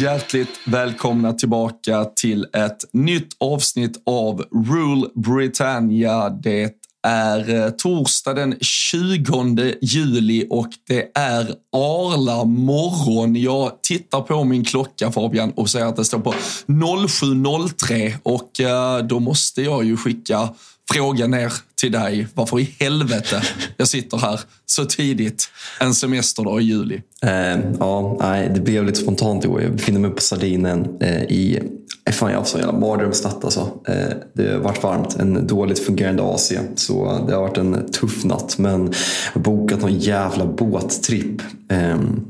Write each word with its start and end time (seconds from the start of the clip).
Hjärtligt 0.00 0.60
välkomna 0.64 1.32
tillbaka 1.32 2.04
till 2.04 2.46
ett 2.52 2.84
nytt 2.92 3.36
avsnitt 3.38 4.02
av 4.06 4.44
Rule 4.70 5.06
Britannia. 5.14 6.30
Det 6.30 6.72
är 7.06 7.54
eh, 7.54 7.70
torsdag 7.70 8.34
den 8.34 8.56
20 8.60 9.74
juli 9.82 10.46
och 10.50 10.68
det 10.88 11.10
är 11.14 11.54
Arla 11.76 12.44
morgon. 12.44 13.36
Jag 13.36 13.82
tittar 13.82 14.20
på 14.20 14.44
min 14.44 14.64
klocka 14.64 15.12
Fabian 15.12 15.52
och 15.52 15.70
ser 15.70 15.84
att 15.84 15.96
det 15.96 16.04
står 16.04 16.18
på 16.18 16.34
07.03 16.66 18.14
och 18.22 18.60
eh, 18.60 19.06
då 19.06 19.20
måste 19.20 19.62
jag 19.62 19.84
ju 19.84 19.96
skicka 19.96 20.48
Fråga 20.94 21.26
ner 21.26 21.52
till 21.80 21.92
dig 21.92 22.26
varför 22.34 22.60
i 22.60 22.74
helvete 22.80 23.42
jag 23.76 23.88
sitter 23.88 24.16
här 24.16 24.40
så 24.66 24.84
tidigt 24.84 25.50
en 25.80 25.94
semesterdag 25.94 26.60
i 26.60 26.64
juli. 26.64 27.02
Eh, 27.22 27.58
ja, 27.78 28.16
nej, 28.20 28.50
det 28.54 28.60
blev 28.60 28.84
lite 28.84 28.98
spontant 28.98 29.44
igår. 29.44 29.62
Jag 29.62 29.72
befinner 29.72 30.00
mig 30.00 30.10
på 30.10 30.20
Sardinen 30.20 30.96
eh, 31.00 31.22
i 31.22 31.60
eh, 32.04 32.12
Fan, 32.12 32.28
jag 32.28 32.36
har 32.36 32.40
haft 32.40 32.50
sån 32.50 32.60
jävla 32.60 32.78
mardrömsnatt 32.78 33.44
alltså. 33.44 33.60
Eh, 33.88 34.16
det 34.34 34.52
har 34.52 34.58
varit 34.58 34.82
varmt, 34.82 35.16
en 35.16 35.46
dåligt 35.46 35.78
fungerande 35.78 36.22
AC. 36.22 36.52
Så 36.76 37.24
det 37.28 37.34
har 37.34 37.42
varit 37.42 37.58
en 37.58 37.92
tuff 37.92 38.24
natt. 38.24 38.58
Men 38.58 38.80
jag 38.80 39.32
har 39.34 39.40
bokat 39.40 39.80
någon 39.80 39.98
jävla 39.98 40.46
båttripp. 40.46 41.42
Ehm, 41.68 42.20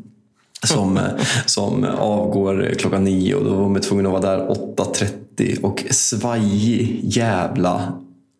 som, 0.67 0.97
eh, 0.97 1.03
som 1.47 1.85
avgår 1.85 2.75
klockan 2.79 3.05
nio 3.05 3.35
och 3.35 3.45
då 3.45 3.55
var 3.55 3.69
man 3.69 3.81
tvungen 3.81 4.07
att 4.07 4.13
vara 4.13 4.37
där 4.37 4.47
8.30 4.49 5.63
och 5.63 5.85
svajig 5.91 7.01
jävla 7.03 7.93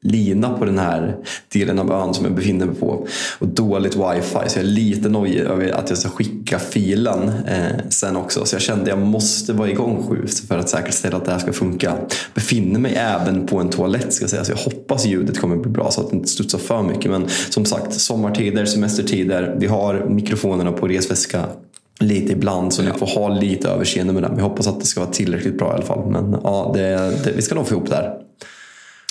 lina 0.03 0.51
på 0.59 0.65
den 0.65 0.79
här 0.79 1.17
delen 1.53 1.79
av 1.79 1.93
ön 1.93 2.15
som 2.15 2.25
jag 2.25 2.35
befinner 2.35 2.67
mig 2.67 2.75
på. 2.75 3.07
Och 3.39 3.49
dåligt 3.49 3.97
wifi 3.97 4.49
så 4.49 4.59
jag 4.59 4.65
är 4.65 4.69
lite 4.69 5.09
nojig 5.09 5.41
över 5.41 5.71
att 5.71 5.89
jag 5.89 5.99
ska 5.99 6.09
skicka 6.09 6.59
filen 6.59 7.29
eh, 7.29 7.89
sen 7.89 8.17
också. 8.17 8.45
Så 8.45 8.55
jag 8.55 8.63
kände 8.63 8.83
att 8.83 8.89
jag 8.89 8.99
måste 8.99 9.53
vara 9.53 9.71
igång 9.71 10.07
sju 10.09 10.27
för 10.49 10.59
att 10.59 10.69
säkerställa 10.69 11.17
att 11.17 11.25
det 11.25 11.33
här 11.33 11.39
ska 11.39 11.53
funka. 11.53 11.95
Befinner 12.35 12.81
mig 12.81 12.95
även 12.95 13.47
på 13.47 13.59
en 13.59 13.71
toalett 13.71 14.13
ska 14.13 14.23
jag 14.23 14.31
säga 14.31 14.45
så 14.45 14.53
jag 14.53 14.59
hoppas 14.59 15.07
ljudet 15.07 15.39
kommer 15.39 15.57
bli 15.57 15.71
bra 15.71 15.91
så 15.91 16.01
att 16.01 16.11
det 16.11 16.17
inte 16.17 16.29
studsar 16.29 16.59
för 16.59 16.83
mycket. 16.83 17.11
Men 17.11 17.29
som 17.51 17.65
sagt, 17.65 17.95
sommartider, 17.95 18.65
semestertider. 18.65 19.57
Vi 19.59 19.67
har 19.67 20.05
mikrofonerna 20.09 20.73
på 20.73 20.89
resväska 20.89 21.45
lite 22.01 22.33
ibland 22.33 22.73
så 22.73 22.83
ni 22.83 22.91
får 22.91 23.07
ha 23.07 23.29
lite 23.29 23.69
överseende 23.69 24.13
med 24.13 24.23
det. 24.23 24.31
Vi 24.37 24.43
hoppas 24.43 24.67
att 24.67 24.81
det 24.81 24.87
ska 24.87 25.01
vara 25.01 25.11
tillräckligt 25.11 25.59
bra 25.59 25.71
i 25.71 25.75
alla 25.75 25.87
fall. 25.87 26.11
Men 26.11 26.37
ja, 26.45 26.71
det, 26.75 26.89
det, 27.25 27.33
vi 27.37 27.43
ska 27.43 27.55
nog 27.55 27.67
få 27.67 27.75
ihop 27.75 27.89
det 27.89 27.95
här. 27.95 28.21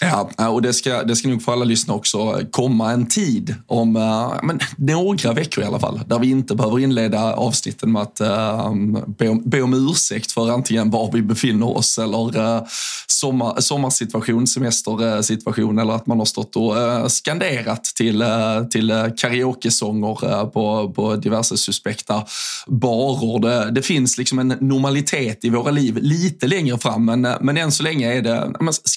Ja, 0.02 0.30
eh, 0.40 0.48
och 0.48 0.62
det 0.62 0.74
ska, 0.74 1.04
det 1.04 1.16
ska 1.16 1.28
nog 1.28 1.44
för 1.44 1.52
alla 1.52 1.66
lyssna 1.66 1.94
också 1.94 2.18
eh, 2.18 2.48
komma 2.52 2.92
en 2.92 3.08
tid 3.08 3.56
om 3.68 3.96
uh, 3.96 4.34
men, 4.44 4.60
några 4.78 5.34
veckor 5.34 5.64
i 5.64 5.68
alla 5.68 5.80
fall 5.80 6.02
där 6.08 6.20
vi 6.20 6.30
inte 6.30 6.56
behöver 6.56 6.80
inleda 6.80 7.34
avsnitten 7.34 7.92
med 7.92 8.02
att 8.02 8.22
uh, 8.22 8.74
be, 9.08 9.30
om, 9.30 9.44
be 9.46 9.62
om 9.62 9.90
ursäkt 9.90 10.32
för 10.32 10.50
antingen 10.50 10.90
var 10.90 11.12
vi 11.12 11.22
befinner 11.22 11.78
oss 11.78 11.98
eller 11.98 12.38
uh, 12.38 12.64
sommar, 13.08 13.62
sommarsituation, 13.62 14.48
semestersituation 14.48 15.80
eller 15.80 15.94
att 15.94 16.08
man 16.08 16.18
har 16.18 16.26
stått 16.26 16.56
och 16.56 16.76
uh, 16.78 17.08
skanderat 17.08 17.84
till, 17.84 18.22
uh, 18.22 18.68
till 18.70 19.12
karaokesånger 19.18 20.46
på, 20.46 20.94
på 20.96 21.16
diverse 21.16 21.58
suspekta 21.58 22.24
barer. 22.68 23.40
Det, 23.40 23.72
det, 23.72 23.82
finns 23.82 24.18
liksom 24.18 24.40
en 24.40 24.48
normalitet 24.48 25.46
i 25.46 25.50
våra 25.50 25.72
liv 25.72 25.98
lite 26.02 26.48
längre 26.48 26.78
fram 26.78 27.06
men, 27.06 27.22
men 27.42 27.58
än 27.58 27.72
så 27.72 27.84
länge 27.84 28.14
är 28.14 28.22
det, 28.22 28.54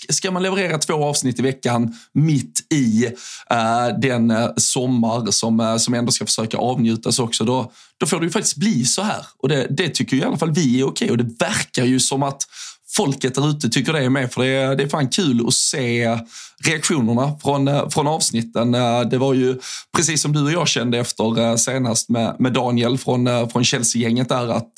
ska 0.09 0.31
man 0.31 0.43
leverera 0.43 0.79
två 0.79 0.92
två 0.93 1.05
avsnitt 1.05 1.39
i 1.39 1.43
veckan 1.43 1.95
mitt 2.13 2.67
i 2.73 3.07
eh, 3.51 3.99
den 4.01 4.31
eh, 4.31 4.49
sommar 4.57 5.31
som, 5.31 5.61
eh, 5.61 5.77
som 5.77 5.95
ändå 5.95 6.13
ska 6.13 6.27
försöka 6.27 6.57
avnjutas 6.57 7.19
också. 7.19 7.45
Då, 7.45 7.73
då 7.99 8.07
får 8.07 8.21
det 8.21 8.27
ju 8.27 8.31
faktiskt 8.31 8.57
bli 8.57 8.85
så 8.85 9.03
här. 9.03 9.27
Och 9.39 9.49
det, 9.49 9.67
det 9.71 9.89
tycker 9.89 10.17
i 10.17 10.25
alla 10.25 10.37
fall 10.37 10.53
vi 10.53 10.81
är 10.81 10.87
okej 10.87 11.11
och 11.11 11.19
det 11.19 11.45
verkar 11.45 11.85
ju 11.85 12.01
som 12.01 12.23
att 12.23 12.43
folket 12.97 13.35
där 13.35 13.51
ute 13.51 13.69
tycker 13.69 13.93
det 13.93 14.05
är 14.05 14.09
med. 14.09 14.33
För 14.33 14.43
det 14.43 14.49
är, 14.49 14.77
det 14.77 14.83
är 14.83 14.89
fan 14.89 15.09
kul 15.09 15.47
att 15.47 15.55
se 15.55 16.19
reaktionerna 16.65 17.39
från, 17.43 17.69
eh, 17.69 17.89
från 17.89 18.07
avsnitten. 18.07 18.73
Det 19.11 19.19
var 19.19 19.35
ju 19.35 19.59
precis 19.97 20.23
som 20.23 20.33
du 20.33 20.45
och 20.45 20.53
jag 20.53 20.69
kände 20.69 20.99
efter 20.99 21.57
senast 21.57 22.09
med, 22.09 22.37
med 22.39 22.53
Daniel 22.53 22.99
från, 22.99 23.51
från 23.51 23.65
Chelsea-gänget 23.65 24.29
där 24.29 24.49
att 24.49 24.77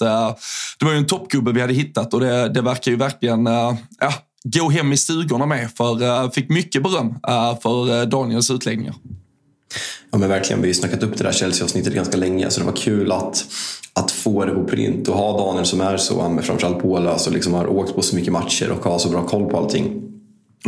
det 0.79 0.85
var 0.85 0.93
ju 0.93 0.99
en 0.99 1.07
toppgubbe 1.07 1.53
vi 1.53 1.61
hade 1.61 1.75
hittat 1.75 2.15
och 2.15 2.21
det, 2.21 2.49
det 2.49 2.63
verkar 2.63 2.91
ju 2.91 2.97
verkligen, 2.97 3.47
ja, 3.47 4.13
gå 4.45 4.71
hem 4.71 4.93
i 4.93 4.97
stugorna 4.97 5.47
med. 5.47 5.71
För 5.77 6.03
eh, 6.03 6.31
fick 6.31 6.49
mycket 6.49 6.83
beröm 6.83 7.15
eh, 7.29 7.61
för 7.61 8.01
eh, 8.01 8.09
Daniels 8.09 8.51
utläggningar. 8.51 8.95
Ja 10.11 10.19
men 10.19 10.29
verkligen, 10.29 10.63
vi 10.63 10.67
har 10.67 10.69
ju 10.69 10.75
snackat 10.75 11.03
upp 11.03 11.17
det 11.17 11.25
där 11.25 11.33
Chelsea-avsnittet 11.33 11.95
ganska 11.95 12.17
länge 12.17 12.51
så 12.51 12.61
det 12.61 12.67
var 12.67 12.77
kul 12.77 13.13
att, 13.13 13.47
att 13.93 14.11
få 14.11 14.45
det 14.45 14.55
på 14.55 14.65
print 14.65 15.09
och 15.09 15.17
ha 15.17 15.47
Daniel 15.47 15.67
som 15.67 15.81
är 15.81 15.97
så, 15.97 16.39
framförallt 16.43 16.83
pålös 16.83 17.27
och 17.27 17.33
liksom 17.33 17.55
har 17.55 17.67
åkt 17.67 17.95
på 17.95 18.03
så 18.03 18.17
mycket 18.17 18.33
matcher 18.33 18.71
och 18.71 18.85
har 18.85 18.99
så 18.99 19.09
bra 19.09 19.27
koll 19.27 19.51
på 19.51 19.59
allting. 19.59 20.14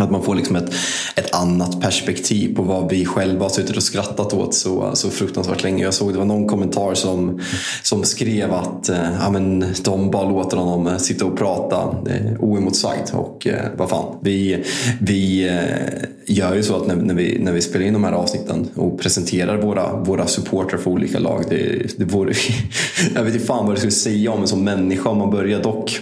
Att 0.01 0.11
man 0.11 0.23
får 0.23 0.35
liksom 0.35 0.57
ett, 0.57 0.75
ett 1.15 1.35
annat 1.35 1.81
perspektiv 1.81 2.57
på 2.57 2.63
vad 2.63 2.91
vi 2.91 3.05
själva 3.05 3.45
har 3.45 3.51
suttit 3.51 3.77
och 3.77 3.83
skrattat 3.83 4.33
åt 4.33 4.55
så, 4.55 4.91
så 4.95 5.11
fruktansvärt 5.11 5.63
länge. 5.63 5.85
Jag 5.85 5.95
såg 5.95 6.13
det 6.13 6.19
var 6.19 6.25
någon 6.25 6.49
kommentar 6.49 6.95
som, 6.95 7.41
som 7.83 8.05
skrev 8.05 8.53
att 8.53 8.89
eh, 8.89 9.15
ja, 9.21 9.31
men 9.31 9.65
de 9.85 10.11
bara 10.11 10.29
låter 10.29 10.57
honom 10.57 10.87
eh, 10.87 10.97
sitta 10.97 11.25
och 11.25 11.39
prata 11.39 11.77
eh, 12.11 12.41
oemotsagd. 12.41 13.11
Och 13.13 13.47
eh, 13.47 13.71
vad 13.77 13.91
fan, 13.91 14.19
vi, 14.23 14.65
vi 15.01 15.49
eh, 15.49 16.35
gör 16.37 16.55
ju 16.55 16.63
så 16.63 16.77
att 16.77 16.87
när, 16.87 16.97
när, 16.97 17.15
vi, 17.15 17.39
när 17.39 17.53
vi 17.53 17.61
spelar 17.61 17.87
in 17.87 17.93
de 17.93 18.05
här 18.05 18.13
avsnitten 18.13 18.69
och 18.75 19.01
presenterar 19.01 19.57
våra, 19.63 19.97
våra 19.97 20.27
supportrar 20.27 20.79
för 20.79 20.91
olika 20.91 21.19
lag. 21.19 21.45
Det, 21.49 21.99
det 21.99 22.05
vore, 22.05 22.33
jag 23.15 23.23
vet 23.23 23.35
inte 23.35 23.47
fan 23.47 23.67
vad 23.67 23.75
det 23.75 23.79
skulle 23.79 23.93
säga 23.93 24.31
om 24.31 24.41
en 24.41 24.49
sån 24.49 24.65
människa 24.65 25.09
om 25.09 25.19
man 25.19 25.31
börjar 25.31 25.63
dock 25.63 26.01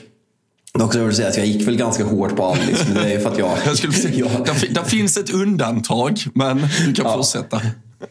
Dock 0.79 0.93
skulle 0.93 1.05
jag 1.05 1.15
säga 1.15 1.29
att 1.29 1.37
jag 1.37 1.47
gick 1.47 1.69
väl 1.69 1.77
ganska 1.77 2.05
hårt 2.05 2.37
på 2.37 2.45
Alice, 2.45 2.85
men 2.95 3.03
det 3.03 3.12
är 3.12 3.19
för 3.19 3.31
att 3.31 3.39
jag... 3.39 3.51
jag 3.67 3.77
skulle 3.77 3.93
säga. 3.93 4.29
Där, 4.45 4.75
där, 4.75 4.83
finns 4.83 5.17
ett 5.17 5.31
undantag, 5.31 6.19
men 6.35 6.67
du 6.87 6.95
kan 6.95 7.05
ja. 7.05 7.17
fortsätta. 7.17 7.61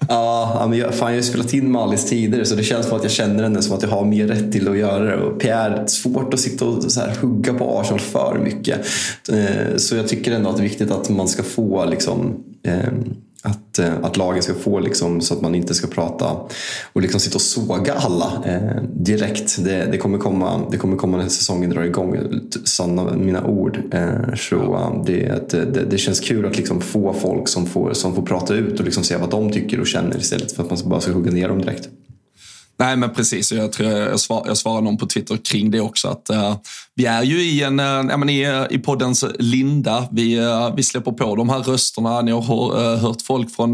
Ja, 0.07 0.65
men 0.69 0.79
jag, 0.79 0.93
fan, 0.93 1.11
jag 1.11 1.17
har 1.17 1.23
spelat 1.23 1.53
in 1.53 1.71
med 1.71 1.81
Alice 1.81 2.07
tidigare 2.07 2.45
så 2.45 2.55
det 2.55 2.63
känns 2.63 2.87
som 2.87 2.97
att 2.97 3.03
jag 3.03 3.11
känner 3.11 3.43
henne 3.43 3.61
som 3.61 3.75
att 3.75 3.83
jag 3.83 3.89
har 3.89 4.05
mer 4.05 4.27
rätt 4.27 4.51
till 4.51 4.67
att 4.67 4.77
göra 4.77 5.03
det. 5.03 5.15
Och 5.15 5.39
Pierre, 5.39 5.87
svårt 5.87 6.33
att 6.33 6.39
sitta 6.39 6.65
och 6.65 6.91
så 6.91 6.99
här, 6.99 7.15
hugga 7.21 7.53
på 7.53 7.79
Arsenal 7.79 7.99
för 7.99 8.39
mycket. 8.43 8.79
Eh, 9.29 9.77
så 9.77 9.95
jag 9.95 10.07
tycker 10.07 10.31
ändå 10.31 10.49
att 10.49 10.57
det 10.57 10.61
är 10.61 10.69
viktigt 10.69 10.91
att 10.91 11.09
man 11.09 11.27
ska 11.27 11.43
få 11.43 11.85
liksom, 11.85 12.43
eh, 12.67 12.89
att, 13.45 13.79
eh, 13.79 13.93
att 14.01 14.17
lagen 14.17 14.43
ska 14.43 14.53
få 14.53 14.79
liksom, 14.79 15.21
så 15.21 15.33
att 15.33 15.41
man 15.41 15.55
inte 15.55 15.73
ska 15.73 15.87
prata 15.87 16.37
och 16.93 17.01
liksom 17.01 17.19
sitta 17.19 17.35
och 17.35 17.41
såga 17.41 17.93
alla 17.93 18.43
eh, 18.45 18.83
direkt. 18.83 19.65
Det, 19.65 19.87
det, 19.91 19.97
kommer 19.97 20.17
komma, 20.17 20.61
det 20.71 20.77
kommer 20.77 20.97
komma 20.97 21.17
när 21.17 21.27
säsongen 21.27 21.69
drar 21.69 21.83
igång. 21.83 22.17
Sanna 22.63 23.13
mina 23.13 23.43
ord. 23.45 23.79
Eh, 23.91 24.35
så 24.35 25.03
det, 25.05 25.25
eh, 25.25 25.35
det, 25.49 25.85
det, 25.89 25.97
känns 25.97 26.19
kul 26.19 26.45
att 26.45 26.57
liksom 26.57 26.81
få 26.81 27.13
folk 27.13 27.47
som 27.47 27.65
får, 27.65 27.93
som 27.93 28.15
får 28.15 28.23
prata 28.23 28.53
ut 28.53 28.79
och 28.79 28.85
liksom 28.85 29.03
säga 29.03 29.19
vad 29.19 29.29
de 29.29 29.51
tycker 29.51 29.79
och 29.79 29.87
känner 29.87 30.17
istället 30.17 30.51
för 30.51 30.63
att 30.63 30.69
man 30.69 30.79
bara 30.85 31.01
ska 31.01 31.11
hugga 31.11 31.31
ner 31.31 31.47
dem 31.47 31.61
direkt. 31.61 31.89
Nej, 32.79 32.97
men 32.97 33.13
precis. 33.13 33.51
Jag 33.51 33.71
tror 33.71 33.89
jag, 33.89 34.19
svar, 34.19 34.43
jag 34.47 34.57
svarade 34.57 34.81
någon 34.81 34.97
på 34.97 35.05
Twitter 35.05 35.37
kring 35.37 35.71
det 35.71 35.79
också. 35.79 36.07
att 36.07 36.29
uh, 36.33 36.55
Vi 36.95 37.05
är 37.05 37.23
ju 37.23 37.41
i, 37.41 37.63
en, 37.63 37.79
uh, 37.79 38.31
i, 38.31 38.43
eh, 38.43 38.65
i 38.69 38.79
poddens 38.79 39.25
linda. 39.39 40.07
Vi, 40.11 40.39
uh, 40.39 40.75
vi 40.75 40.83
släpper 40.83 41.11
på 41.11 41.35
de 41.35 41.49
här 41.49 41.59
rösterna. 41.59 42.21
Ni 42.21 42.31
har 42.31 42.95
hört 42.97 43.21
folk 43.21 43.55
från 43.55 43.73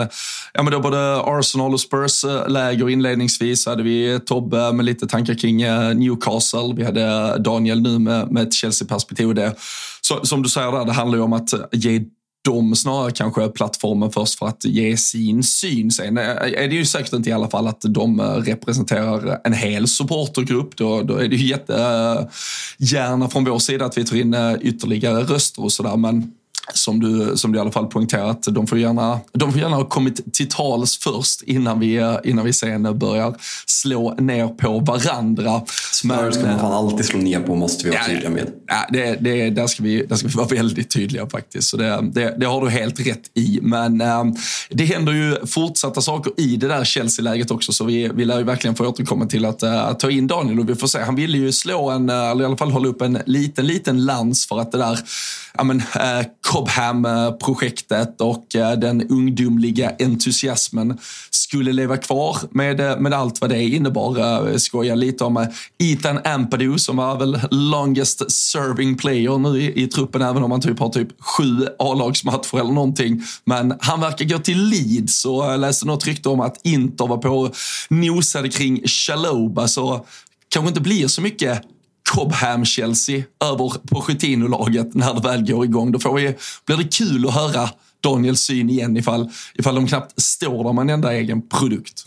ja, 0.53 0.63
men 0.63 0.73
då 0.73 0.79
både 0.79 1.21
Arsenal 1.21 1.73
och 1.73 1.79
Spurs-läger 1.79 2.89
inledningsvis. 2.89 3.65
hade 3.65 3.83
vi 3.83 4.19
Tobbe 4.25 4.71
med 4.71 4.85
lite 4.85 5.07
tankar 5.07 5.33
kring 5.33 5.57
Newcastle. 5.99 6.73
Vi 6.75 6.83
hade 6.83 7.37
Daniel 7.37 7.81
nu 7.81 7.99
med, 7.99 8.31
med 8.31 8.47
ett 8.47 8.53
Chelsea-perspektiv. 8.53 9.35
Det, 9.35 9.55
så, 10.01 10.25
som 10.25 10.43
du 10.43 10.49
säger, 10.49 10.71
där, 10.71 10.85
det 10.85 10.93
handlar 10.93 11.17
ju 11.17 11.23
om 11.23 11.33
att 11.33 11.53
ge 11.71 12.01
de 12.41 12.75
snarare 12.75 13.11
kanske 13.11 13.47
plattformen 13.47 14.11
först 14.11 14.39
för 14.39 14.45
att 14.45 14.65
ge 14.65 14.97
sin 14.97 15.43
syn. 15.43 15.91
Sen 15.91 16.17
är 16.17 16.67
det 16.67 16.75
ju 16.75 16.85
säkert 16.85 17.13
inte 17.13 17.29
i 17.29 17.33
alla 17.33 17.49
fall 17.49 17.67
att 17.67 17.81
de 17.81 18.19
eh, 18.19 18.23
representerar 18.23 19.41
en 19.43 19.53
hel 19.53 19.87
supportergrupp. 19.87 20.77
Då, 20.77 21.01
då 21.01 21.17
är 21.17 21.27
det 21.27 21.35
ju 21.35 21.47
jättegärna 21.47 23.25
eh, 23.25 23.29
från 23.29 23.45
vår 23.45 23.59
sida 23.59 23.85
att 23.85 23.97
vi 23.97 24.05
tar 24.05 24.15
in 24.15 24.33
eh, 24.33 24.53
ytterligare 24.61 25.23
röster 25.23 25.63
och 25.63 25.71
sådär. 25.71 25.97
Men 25.97 26.31
som 26.73 26.99
du, 26.99 27.37
som 27.37 27.51
du 27.51 27.57
i 27.57 27.61
alla 27.61 27.71
fall 27.71 27.87
poängterat, 27.87 28.43
de 28.49 28.67
får 28.67 28.79
gärna, 28.79 29.19
de 29.33 29.51
får 29.51 29.61
gärna 29.61 29.75
ha 29.75 29.85
kommit 29.85 30.33
till 30.33 30.49
tals 30.49 30.97
först 30.97 31.41
innan 31.41 31.79
vi, 31.79 32.19
innan 32.23 32.45
vi 32.45 32.53
sen 32.53 32.99
börjar 32.99 33.35
slå 33.65 34.13
ner 34.13 34.47
på 34.47 34.79
varandra. 34.79 35.61
Spurs 35.93 36.35
ska 36.35 36.45
man 36.45 36.59
fan 36.59 36.71
alltid 36.71 37.05
slå 37.05 37.19
ner 37.19 37.39
på, 37.39 37.55
måste 37.55 37.83
vi 37.83 37.89
vara 37.89 37.99
ja, 38.01 38.07
tydliga 38.07 38.29
med. 38.29 38.51
Ja, 38.67 38.85
det, 38.89 39.17
det, 39.21 39.49
där, 39.49 39.67
ska 39.67 39.83
vi, 39.83 40.05
där 40.05 40.15
ska 40.15 40.27
vi 40.27 40.33
vara 40.33 40.47
väldigt 40.47 40.89
tydliga 40.89 41.29
faktiskt. 41.29 41.67
Så 41.67 41.77
det, 41.77 41.99
det, 42.13 42.35
det 42.39 42.45
har 42.45 42.61
du 42.61 42.69
helt 42.69 42.99
rätt 42.99 43.31
i. 43.33 43.59
Men 43.61 44.01
äh, 44.01 44.23
det 44.69 44.85
händer 44.85 45.13
ju 45.13 45.45
fortsatta 45.45 46.01
saker 46.01 46.33
i 46.37 46.55
det 46.55 46.67
där 46.67 46.83
Chelsea-läget 46.83 47.51
också, 47.51 47.73
så 47.73 47.85
vi, 47.85 48.09
vi 48.13 48.25
lär 48.25 48.37
ju 48.37 48.43
verkligen 48.43 48.75
få 48.75 48.87
återkomma 48.87 49.25
till 49.25 49.45
att 49.45 49.63
äh, 49.63 49.93
ta 49.93 50.11
in 50.11 50.27
Daniel 50.27 50.59
och 50.59 50.69
vi 50.69 50.75
får 50.75 50.87
se. 50.87 50.99
Han 50.99 51.15
ville 51.15 51.37
ju 51.37 51.51
slå 51.51 51.89
en, 51.89 52.09
eller 52.09 52.41
i 52.41 52.45
alla 52.45 52.57
fall 52.57 52.71
hålla 52.71 52.87
upp 52.87 53.01
en 53.01 53.19
liten, 53.25 53.67
liten 53.67 54.05
lans 54.05 54.47
för 54.47 54.59
att 54.59 54.71
det 54.71 54.77
där 54.77 54.99
ja, 55.57 55.63
men, 55.63 55.77
äh, 55.79 56.25
Cobham-projektet 56.59 58.21
och 58.21 58.55
eh, 58.55 58.71
den 58.71 59.07
ungdomliga 59.09 59.91
entusiasmen 59.99 60.97
skulle 61.29 61.73
leva 61.73 61.97
kvar 61.97 62.37
med, 62.51 62.79
eh, 62.79 62.99
med 62.99 63.13
allt 63.13 63.41
vad 63.41 63.49
det 63.49 63.63
innebar. 63.63 64.19
Eh, 64.49 64.55
skoja 64.55 64.95
lite 64.95 65.23
om 65.23 65.47
Ethan 65.79 66.19
Ampadu 66.25 66.77
som 66.77 66.97
var 66.97 67.17
väl 67.17 67.39
longest 67.51 68.31
serving 68.31 68.97
player 68.97 69.37
nu 69.37 69.61
i, 69.61 69.83
i 69.83 69.87
truppen, 69.87 70.21
även 70.21 70.43
om 70.43 70.51
han 70.51 70.61
typ 70.61 70.79
har 70.79 70.89
typ 70.89 71.07
sju 71.19 71.67
A-lagsmatcher 71.79 72.59
eller 72.59 72.71
någonting. 72.71 73.21
Men 73.45 73.73
han 73.79 74.01
verkar 74.01 74.25
gå 74.25 74.39
till 74.39 74.63
Leeds 74.63 75.25
och 75.25 75.45
jag 75.45 75.59
läste 75.59 75.87
något 75.87 76.07
rykte 76.07 76.29
om 76.29 76.39
att 76.39 76.59
Inter 76.63 77.07
var 77.07 77.17
på 77.17 77.29
och 77.29 77.55
nosade 77.89 78.49
kring 78.49 78.87
Chaloba, 78.87 79.67
så 79.67 80.05
kanske 80.49 80.67
inte 80.67 80.81
blir 80.81 81.07
så 81.07 81.21
mycket 81.21 81.61
Cobham-Chelsea 82.09 83.23
över 83.43 83.87
Pochettino-laget 83.87 84.93
när 84.93 85.13
det 85.13 85.21
väl 85.21 85.45
går 85.47 85.65
igång. 85.65 85.91
Då 85.91 85.99
får 85.99 86.15
vi, 86.15 86.35
blir 86.65 86.77
det 86.77 86.95
kul 86.95 87.27
att 87.27 87.33
höra 87.33 87.69
Daniels 88.01 88.41
syn 88.41 88.69
igen 88.69 88.97
ifall, 88.97 89.29
ifall 89.53 89.75
de 89.75 89.87
knappt 89.87 90.21
står 90.21 90.63
där 90.63 90.73
med 90.73 90.81
en 90.81 90.89
enda 90.89 91.13
egen 91.13 91.49
produkt. 91.49 92.05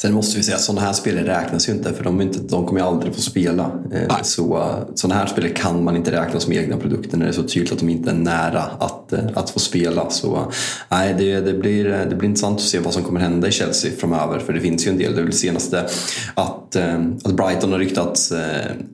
Sen 0.00 0.14
måste 0.14 0.36
vi 0.36 0.42
säga 0.42 0.56
att 0.56 0.62
sådana 0.62 0.80
här 0.80 0.92
spelare 0.92 1.40
räknas 1.40 1.68
ju 1.68 1.72
inte 1.72 1.92
för 1.92 2.04
de, 2.04 2.20
inte, 2.20 2.38
de 2.38 2.66
kommer 2.66 2.80
ju 2.80 2.86
aldrig 2.86 3.14
få 3.14 3.20
spela. 3.20 3.70
Eh, 3.92 4.22
så 4.22 4.74
sådana 4.94 5.20
här 5.20 5.26
spelare 5.26 5.52
kan 5.52 5.84
man 5.84 5.96
inte 5.96 6.12
räkna 6.12 6.40
som 6.40 6.52
egna 6.52 6.76
produkter 6.76 7.16
när 7.16 7.24
det 7.24 7.30
är 7.30 7.34
så 7.34 7.42
tydligt 7.42 7.72
att 7.72 7.78
de 7.78 7.88
inte 7.88 8.10
är 8.10 8.14
nära 8.14 8.62
att, 8.62 9.12
eh, 9.12 9.24
att 9.34 9.50
få 9.50 9.58
spela. 9.58 10.10
Så 10.10 10.52
nej, 10.88 11.14
det, 11.18 11.40
det, 11.40 11.54
blir, 11.54 11.84
det 11.84 12.16
blir 12.16 12.28
intressant 12.28 12.56
att 12.56 12.64
se 12.64 12.78
vad 12.78 12.94
som 12.94 13.02
kommer 13.02 13.20
hända 13.20 13.48
i 13.48 13.52
Chelsea 13.52 13.90
framöver 13.98 14.38
för 14.38 14.52
det 14.52 14.60
finns 14.60 14.86
ju 14.86 14.90
en 14.90 14.98
del. 14.98 15.14
Det 15.14 15.20
är 15.20 15.24
väl 15.24 15.32
senaste 15.32 15.86
att, 16.34 16.76
eh, 16.76 17.00
att 17.24 17.32
Brighton 17.32 17.72
har 17.72 17.78
ryktats, 17.78 18.32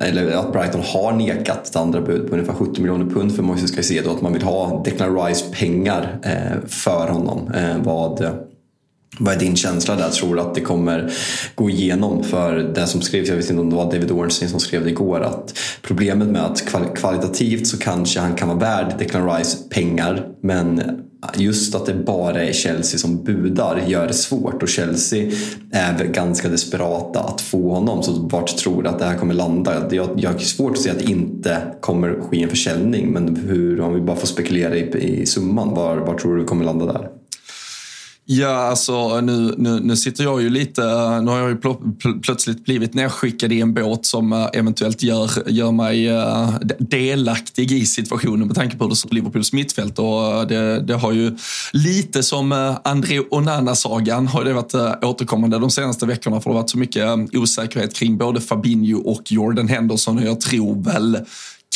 eller 0.00 0.32
att 0.32 0.52
Brighton 0.52 0.80
har 0.84 1.12
nekat 1.12 1.68
ett 1.68 1.76
andra 1.76 2.00
bud 2.00 2.28
på 2.28 2.34
ungefär 2.34 2.54
70 2.54 2.80
miljoner 2.80 3.14
pund 3.14 3.36
för 3.36 3.42
Moises 3.42 3.70
Caicedo. 3.70 4.10
Att 4.10 4.22
man 4.22 4.32
vill 4.32 4.42
ha 4.42 4.82
Declan 4.84 5.24
Rice 5.24 5.44
pengar 5.52 6.18
för 6.66 7.08
honom. 7.08 7.50
Vad 7.84 8.44
vad 9.18 9.34
är 9.34 9.38
din 9.38 9.56
känsla 9.56 9.96
där? 9.96 10.10
Tror 10.10 10.34
du 10.34 10.40
att 10.40 10.54
det 10.54 10.60
kommer 10.60 11.12
gå 11.54 11.70
igenom? 11.70 12.24
För 12.24 12.72
det 12.74 12.86
som 12.86 13.00
skrevs, 13.00 13.28
jag 13.28 13.36
vet 13.36 13.50
inte 13.50 13.62
om 13.62 13.70
det 13.70 13.76
var 13.76 13.92
David 13.92 14.10
Ornstein 14.10 14.50
som 14.50 14.60
skrev 14.60 14.84
det 14.84 14.90
igår, 14.90 15.20
att 15.20 15.58
problemet 15.82 16.28
med 16.28 16.44
att 16.44 16.64
kvalitativt 16.96 17.66
så 17.66 17.78
kanske 17.78 18.20
han 18.20 18.34
kan 18.34 18.48
vara 18.48 18.58
värd 18.58 18.94
Declan 18.98 19.36
Rice 19.36 19.56
pengar, 19.70 20.28
men 20.40 20.82
just 21.36 21.74
att 21.74 21.86
det 21.86 21.94
bara 21.94 22.44
är 22.44 22.52
Chelsea 22.52 22.98
som 22.98 23.24
budar 23.24 23.82
gör 23.86 24.06
det 24.06 24.14
svårt 24.14 24.62
och 24.62 24.68
Chelsea 24.68 25.32
är 25.72 26.04
ganska 26.04 26.48
desperata 26.48 27.20
att 27.20 27.40
få 27.40 27.74
honom. 27.74 28.02
Så 28.02 28.12
vart 28.12 28.56
tror 28.56 28.82
du 28.82 28.88
att 28.88 28.98
det 28.98 29.04
här 29.04 29.18
kommer 29.18 29.34
landa? 29.34 29.94
Jag, 29.94 30.10
jag 30.16 30.30
har 30.30 30.38
svårt 30.38 30.72
att 30.72 30.78
se 30.78 30.90
att 30.90 30.98
det 30.98 31.10
inte 31.10 31.58
kommer 31.80 32.20
ske 32.20 32.42
en 32.42 32.48
försäljning, 32.48 33.12
men 33.12 33.36
hur, 33.36 33.80
om 33.80 33.94
vi 33.94 34.00
bara 34.00 34.16
får 34.16 34.26
spekulera 34.26 34.76
i, 34.76 35.20
i 35.20 35.26
summan, 35.26 35.74
var, 35.74 35.96
var 35.96 36.18
tror 36.18 36.34
du 36.34 36.40
det 36.40 36.48
kommer 36.48 36.64
landa 36.64 36.86
där? 36.86 37.08
Ja, 38.26 38.48
alltså 38.48 39.20
nu, 39.20 39.54
nu, 39.58 39.80
nu 39.80 39.96
sitter 39.96 40.24
jag 40.24 40.42
ju 40.42 40.50
lite, 40.50 40.82
nu 41.20 41.30
har 41.30 41.38
jag 41.38 41.50
ju 41.50 41.56
pl 41.56 41.68
plötsligt 42.22 42.64
blivit 42.64 42.94
nedskickad 42.94 43.52
i 43.52 43.60
en 43.60 43.74
båt 43.74 44.06
som 44.06 44.32
eh, 44.32 44.48
eventuellt 44.52 45.02
gör, 45.02 45.30
gör 45.50 45.72
mig 45.72 46.10
uh, 46.10 46.58
delaktig 46.78 47.72
i 47.72 47.86
situationen 47.86 48.46
med 48.46 48.56
tanke 48.56 48.76
på 48.76 48.84
hur 48.84 48.90
det 48.90 48.96
ser 48.96 49.08
på 49.08 49.14
Liverpools 49.14 49.52
mittfält. 49.52 49.98
Och 49.98 50.26
eh, 50.26 50.46
det, 50.46 50.80
det, 50.80 50.94
har 50.94 51.12
ju 51.12 51.36
lite 51.72 52.22
som 52.22 52.52
uh, 52.52 52.76
André 52.84 53.20
Onana-sagan 53.30 54.26
har 54.26 54.44
det 54.44 54.52
varit 54.52 54.74
uh, 54.74 54.92
återkommande 55.02 55.58
de 55.58 55.70
senaste 55.70 56.06
veckorna. 56.06 56.40
För 56.40 56.50
det 56.50 56.54
har 56.54 56.62
varit 56.62 56.70
så 56.70 56.78
mycket 56.78 57.34
osäkerhet 57.34 57.94
kring 57.94 58.18
både 58.18 58.40
Fabinho 58.40 59.00
och 59.00 59.32
Jordan 59.32 59.68
Henderson. 59.68 60.18
Och 60.18 60.24
jag 60.24 60.40
tror 60.40 60.82
väl 60.82 61.18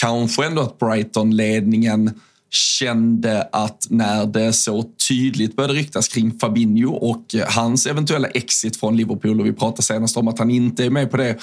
kanske 0.01 0.47
ändå 0.47 0.63
att 0.63 0.79
Brighton-ledningen 0.79 2.11
kände 2.51 3.49
att 3.53 3.87
när 3.91 4.27
det 4.27 4.53
så 4.53 4.85
tydligt 5.09 5.57
började 5.57 5.75
ryktas 5.75 6.09
kring 6.09 6.39
Fabinho 6.39 6.93
och 6.93 7.35
hans 7.49 7.87
eventuella 7.87 8.29
exit 8.29 8.77
från 8.77 8.97
Liverpool 8.97 9.41
och 9.41 9.47
vi 9.47 9.53
pratade 9.53 9.83
senast 9.83 10.17
om 10.17 10.29
att 10.29 10.39
han 10.39 10.51
inte 10.51 10.85
är 10.85 10.91
med 10.91 11.11
på 11.11 11.17
det 11.17 11.37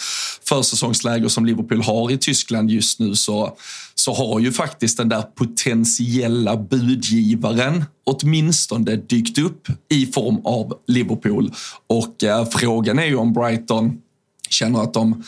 försäsongsläger 0.50 1.28
som 1.28 1.46
Liverpool 1.46 1.82
har 1.82 2.12
i 2.12 2.18
Tyskland 2.18 2.72
just 2.72 3.00
nu 3.00 3.16
så, 3.16 3.58
så 3.96 4.14
har 4.14 4.40
ju 4.40 4.52
faktiskt 4.52 4.98
den 4.98 5.10
där 5.10 5.22
potentiella 5.22 6.58
budgivaren 6.58 7.86
åtminstone 8.04 8.96
dykt 8.96 9.38
upp 9.38 9.68
i 9.90 10.06
form 10.06 10.42
av 10.44 10.74
Liverpool. 10.88 11.52
Och 11.88 12.24
eh, 12.24 12.46
frågan 12.46 13.00
är 13.00 13.06
ju 13.06 13.16
om 13.16 13.34
Brighton 13.34 14.02
känner 14.50 14.84
att 14.84 14.94
de 14.94 15.24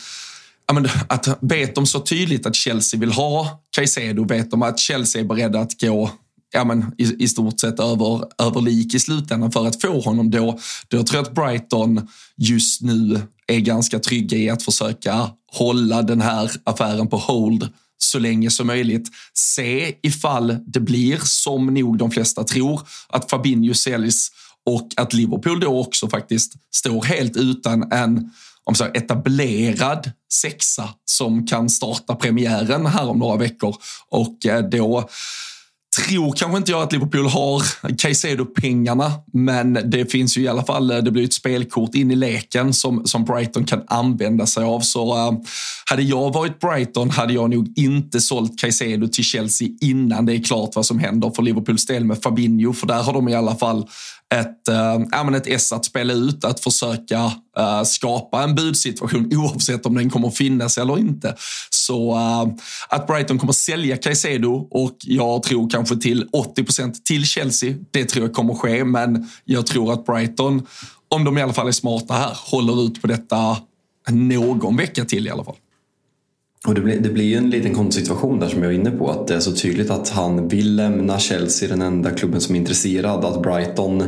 men 0.72 0.88
att 1.08 1.38
vet 1.40 1.74
de 1.74 1.86
så 1.86 2.00
tydligt 2.00 2.46
att 2.46 2.54
Chelsea 2.54 3.00
vill 3.00 3.12
ha 3.12 3.62
Caicedo, 3.70 4.24
vet 4.24 4.50
de 4.50 4.62
att 4.62 4.78
Chelsea 4.78 5.22
är 5.22 5.26
beredda 5.26 5.60
att 5.60 5.80
gå 5.80 6.10
ja, 6.52 6.64
men, 6.64 6.94
i, 6.98 7.24
i 7.24 7.28
stort 7.28 7.60
sett 7.60 7.80
över, 7.80 8.24
över 8.38 8.60
lik 8.60 8.94
i 8.94 8.98
slutändan 8.98 9.52
för 9.52 9.66
att 9.66 9.80
få 9.80 10.00
honom 10.00 10.30
då, 10.30 10.58
då 10.88 11.02
tror 11.02 11.16
jag 11.16 11.26
att 11.26 11.34
Brighton 11.34 12.08
just 12.36 12.82
nu 12.82 13.20
är 13.46 13.58
ganska 13.58 13.98
trygga 13.98 14.38
i 14.38 14.50
att 14.50 14.62
försöka 14.62 15.30
hålla 15.52 16.02
den 16.02 16.20
här 16.20 16.50
affären 16.64 17.08
på 17.08 17.16
hold 17.16 17.68
så 17.98 18.18
länge 18.18 18.50
som 18.50 18.66
möjligt. 18.66 19.08
Se 19.34 19.94
ifall 20.02 20.56
det 20.66 20.80
blir, 20.80 21.18
som 21.22 21.74
nog 21.74 21.98
de 21.98 22.10
flesta 22.10 22.44
tror, 22.44 22.80
att 23.08 23.30
Fabinho 23.30 23.74
säljs 23.74 24.30
och 24.66 24.88
att 24.96 25.12
Liverpool 25.12 25.60
då 25.60 25.80
också 25.80 26.08
faktiskt 26.08 26.52
står 26.74 27.02
helt 27.02 27.36
utan 27.36 27.92
en 27.92 28.30
om 28.68 28.74
så 28.74 28.84
etablerad 28.84 30.10
sexa 30.32 30.88
som 31.04 31.46
kan 31.46 31.70
starta 31.70 32.14
premiären 32.14 32.86
här 32.86 33.08
om 33.08 33.18
några 33.18 33.36
veckor. 33.36 33.76
Och 34.10 34.46
eh, 34.46 34.62
då 34.62 35.08
tror 36.06 36.32
kanske 36.32 36.56
inte 36.56 36.70
jag 36.70 36.82
att 36.82 36.92
Liverpool 36.92 37.26
har 37.26 37.62
Caicedo-pengarna, 37.96 39.12
men 39.32 39.78
det 39.84 40.12
finns 40.12 40.38
ju 40.38 40.42
i 40.42 40.48
alla 40.48 40.64
fall, 40.64 40.90
eh, 40.90 40.98
det 40.98 41.10
blir 41.10 41.24
ett 41.24 41.32
spelkort 41.32 41.94
in 41.94 42.10
i 42.10 42.16
leken 42.16 42.74
som, 42.74 43.06
som 43.06 43.24
Brighton 43.24 43.64
kan 43.64 43.82
använda 43.86 44.46
sig 44.46 44.64
av. 44.64 44.80
Så 44.80 45.16
uh, 45.16 45.38
hade 45.90 46.02
jag 46.02 46.32
varit 46.32 46.60
Brighton 46.60 47.10
hade 47.10 47.32
jag 47.32 47.50
nog 47.50 47.72
inte 47.76 48.20
sålt 48.20 48.58
Caicedo 48.58 49.08
till 49.08 49.24
Chelsea 49.24 49.68
innan 49.80 50.26
det 50.26 50.34
är 50.34 50.42
klart 50.42 50.70
vad 50.76 50.86
som 50.86 50.98
händer 50.98 51.30
för 51.30 51.42
Liverpools 51.42 51.86
del 51.86 52.04
med 52.04 52.22
Fabinho, 52.22 52.72
för 52.72 52.86
där 52.86 53.02
har 53.02 53.12
de 53.12 53.28
i 53.28 53.34
alla 53.34 53.56
fall 53.56 53.88
ett, 54.34 54.68
äh, 54.68 55.34
ett 55.36 55.46
S 55.46 55.72
att 55.72 55.84
spela 55.84 56.12
ut, 56.12 56.44
att 56.44 56.60
försöka 56.60 57.32
äh, 57.58 57.82
skapa 57.82 58.42
en 58.42 58.54
budsituation 58.54 59.30
oavsett 59.36 59.86
om 59.86 59.94
den 59.94 60.10
kommer 60.10 60.30
finnas 60.30 60.78
eller 60.78 60.98
inte. 60.98 61.34
Så 61.70 62.12
äh, 62.12 62.46
att 62.88 63.06
Brighton 63.06 63.38
kommer 63.38 63.52
sälja 63.52 63.96
Caicedo 63.96 64.68
och 64.70 64.96
jag 65.00 65.42
tror 65.42 65.70
kanske 65.70 65.96
till 65.96 66.28
80 66.32 66.64
procent 66.64 67.04
till 67.04 67.24
Chelsea, 67.24 67.74
det 67.90 68.04
tror 68.04 68.26
jag 68.26 68.34
kommer 68.34 68.54
ske. 68.54 68.84
Men 68.84 69.28
jag 69.44 69.66
tror 69.66 69.92
att 69.92 70.06
Brighton, 70.06 70.66
om 71.08 71.24
de 71.24 71.38
i 71.38 71.42
alla 71.42 71.52
fall 71.52 71.68
är 71.68 71.72
smarta 71.72 72.14
här, 72.14 72.32
håller 72.34 72.84
ut 72.84 73.00
på 73.00 73.06
detta 73.06 73.56
någon 74.10 74.76
vecka 74.76 75.04
till 75.04 75.26
i 75.26 75.30
alla 75.30 75.44
fall. 75.44 75.56
Och 76.68 76.74
det 76.74 76.80
blir, 76.80 77.00
det 77.00 77.08
blir 77.08 77.24
ju 77.24 77.36
en 77.36 77.50
liten 77.50 77.74
kontosituation 77.74 78.40
där 78.40 78.48
som 78.48 78.62
jag 78.62 78.68
var 78.68 78.74
inne 78.74 78.90
på. 78.90 79.10
Att 79.10 79.26
det 79.26 79.34
är 79.34 79.40
så 79.40 79.52
tydligt 79.52 79.90
att 79.90 80.08
han 80.08 80.48
vill 80.48 80.76
lämna 80.76 81.18
Chelsea, 81.18 81.68
den 81.68 81.82
enda 81.82 82.10
klubben 82.10 82.40
som 82.40 82.54
är 82.54 82.58
intresserad. 82.58 83.24
Att 83.24 83.42
Brighton 83.42 84.04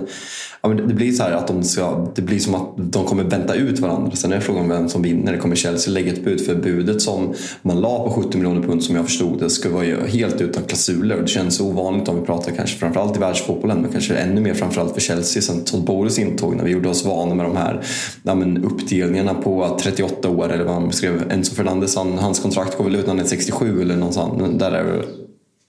ja, 0.62 0.68
men 0.68 0.88
det 0.88 0.94
blir 0.94 1.12
så 1.12 1.22
här 1.22 1.32
att 1.32 1.46
de 1.46 1.64
ska, 1.64 2.08
det 2.14 2.22
blir 2.22 2.38
som 2.38 2.54
att 2.54 2.72
de 2.76 3.04
kommer 3.04 3.24
vänta 3.24 3.54
ut 3.54 3.78
varandra. 3.78 4.16
Sen 4.16 4.32
är 4.32 4.36
det 4.36 4.42
frågan 4.42 4.68
vem 4.68 4.88
som 4.88 5.02
vinner. 5.02 5.36
Kommer 5.36 5.56
Chelsea 5.56 5.94
lägga 5.94 6.12
ett 6.12 6.24
bud 6.24 6.46
för 6.46 6.54
budet 6.54 7.02
som 7.02 7.34
man 7.62 7.80
la 7.80 8.04
på 8.04 8.10
70 8.10 8.36
miljoner 8.36 8.62
pund 8.62 8.82
som 8.82 8.96
jag 8.96 9.04
förstod 9.04 9.38
det 9.38 9.50
ska 9.50 9.70
vara 9.70 10.06
helt 10.06 10.40
utan 10.40 10.62
klausuler. 10.62 11.20
Det 11.20 11.28
känns 11.28 11.60
ovanligt 11.60 12.08
om 12.08 12.20
vi 12.20 12.26
pratar 12.26 12.52
kanske 12.52 12.78
framförallt 12.78 13.16
i 13.16 13.20
världsfotbollen 13.20 13.80
men 13.82 13.92
kanske 13.92 14.14
ännu 14.14 14.40
mer 14.40 14.54
framförallt 14.54 14.94
för 14.94 15.00
Chelsea 15.00 15.42
sen 15.42 15.64
Todd 15.64 15.84
Bowles 15.84 16.18
intåg 16.18 16.56
när 16.56 16.64
vi 16.64 16.70
gjorde 16.70 16.88
oss 16.88 17.04
vana 17.04 17.34
med 17.34 17.46
de 17.46 17.56
här 17.56 17.84
ja, 18.22 18.34
men 18.34 18.64
uppdelningarna 18.64 19.34
på 19.34 19.78
38 19.82 20.28
år 20.28 20.52
eller 20.52 20.64
vad 20.64 20.74
han 20.74 20.88
beskrev. 20.88 21.30
Enzo 21.30 21.54
Fernandes, 21.54 21.96
han, 21.96 22.18
hans 22.18 22.40
kontrakt 22.40 22.76
går 22.76 22.84
väl 22.84 22.94
ut 22.94 23.00
när 23.00 23.08
han 23.08 23.20
är 23.20 23.24
67 23.24 23.82
eller 23.82 23.96
någonstans. 23.96 24.58
Där 24.58 24.72
är 24.72 24.84
det 24.84 25.04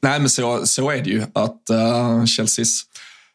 Nej, 0.04 0.20
men 0.20 0.30
så, 0.30 0.62
så 0.66 0.90
är 0.90 0.98
det 0.98 1.10
ju. 1.10 1.22
Att 1.34 1.62
uh, 1.72 2.26
Chelseas 2.26 2.84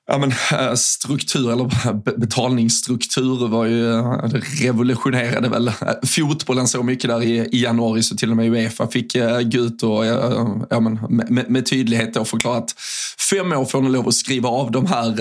ja, 0.08 0.18
men, 0.18 0.30
eh, 0.30 0.74
struktur, 0.74 1.52
eller 1.52 1.64
eh, 1.64 2.16
betalningsstruktur 2.16 3.48
var 3.48 3.64
ju, 3.64 3.92
eh, 3.92 4.28
det 4.28 4.38
revolutionerade 4.38 5.48
väl 5.48 5.72
fotbollen 6.06 6.68
så 6.68 6.82
mycket 6.82 7.10
där 7.10 7.22
i, 7.22 7.48
i 7.52 7.62
januari 7.62 8.02
så 8.02 8.16
till 8.16 8.30
och 8.30 8.36
med 8.36 8.50
Uefa 8.50 8.86
fick 8.86 9.12
gå 9.52 9.58
ut 9.58 9.82
och 9.82 10.06
ja, 10.70 10.80
men, 10.80 10.98
med, 11.08 11.50
med 11.50 11.66
tydlighet 11.66 12.14
då 12.14 12.24
förklara 12.24 12.58
att 12.58 12.74
fem 13.30 13.52
år 13.52 13.64
får 13.64 13.82
ni 13.82 13.90
lov 13.90 14.08
att 14.08 14.14
skriva 14.14 14.48
av 14.48 14.70
de 14.70 14.86
här 14.86 15.14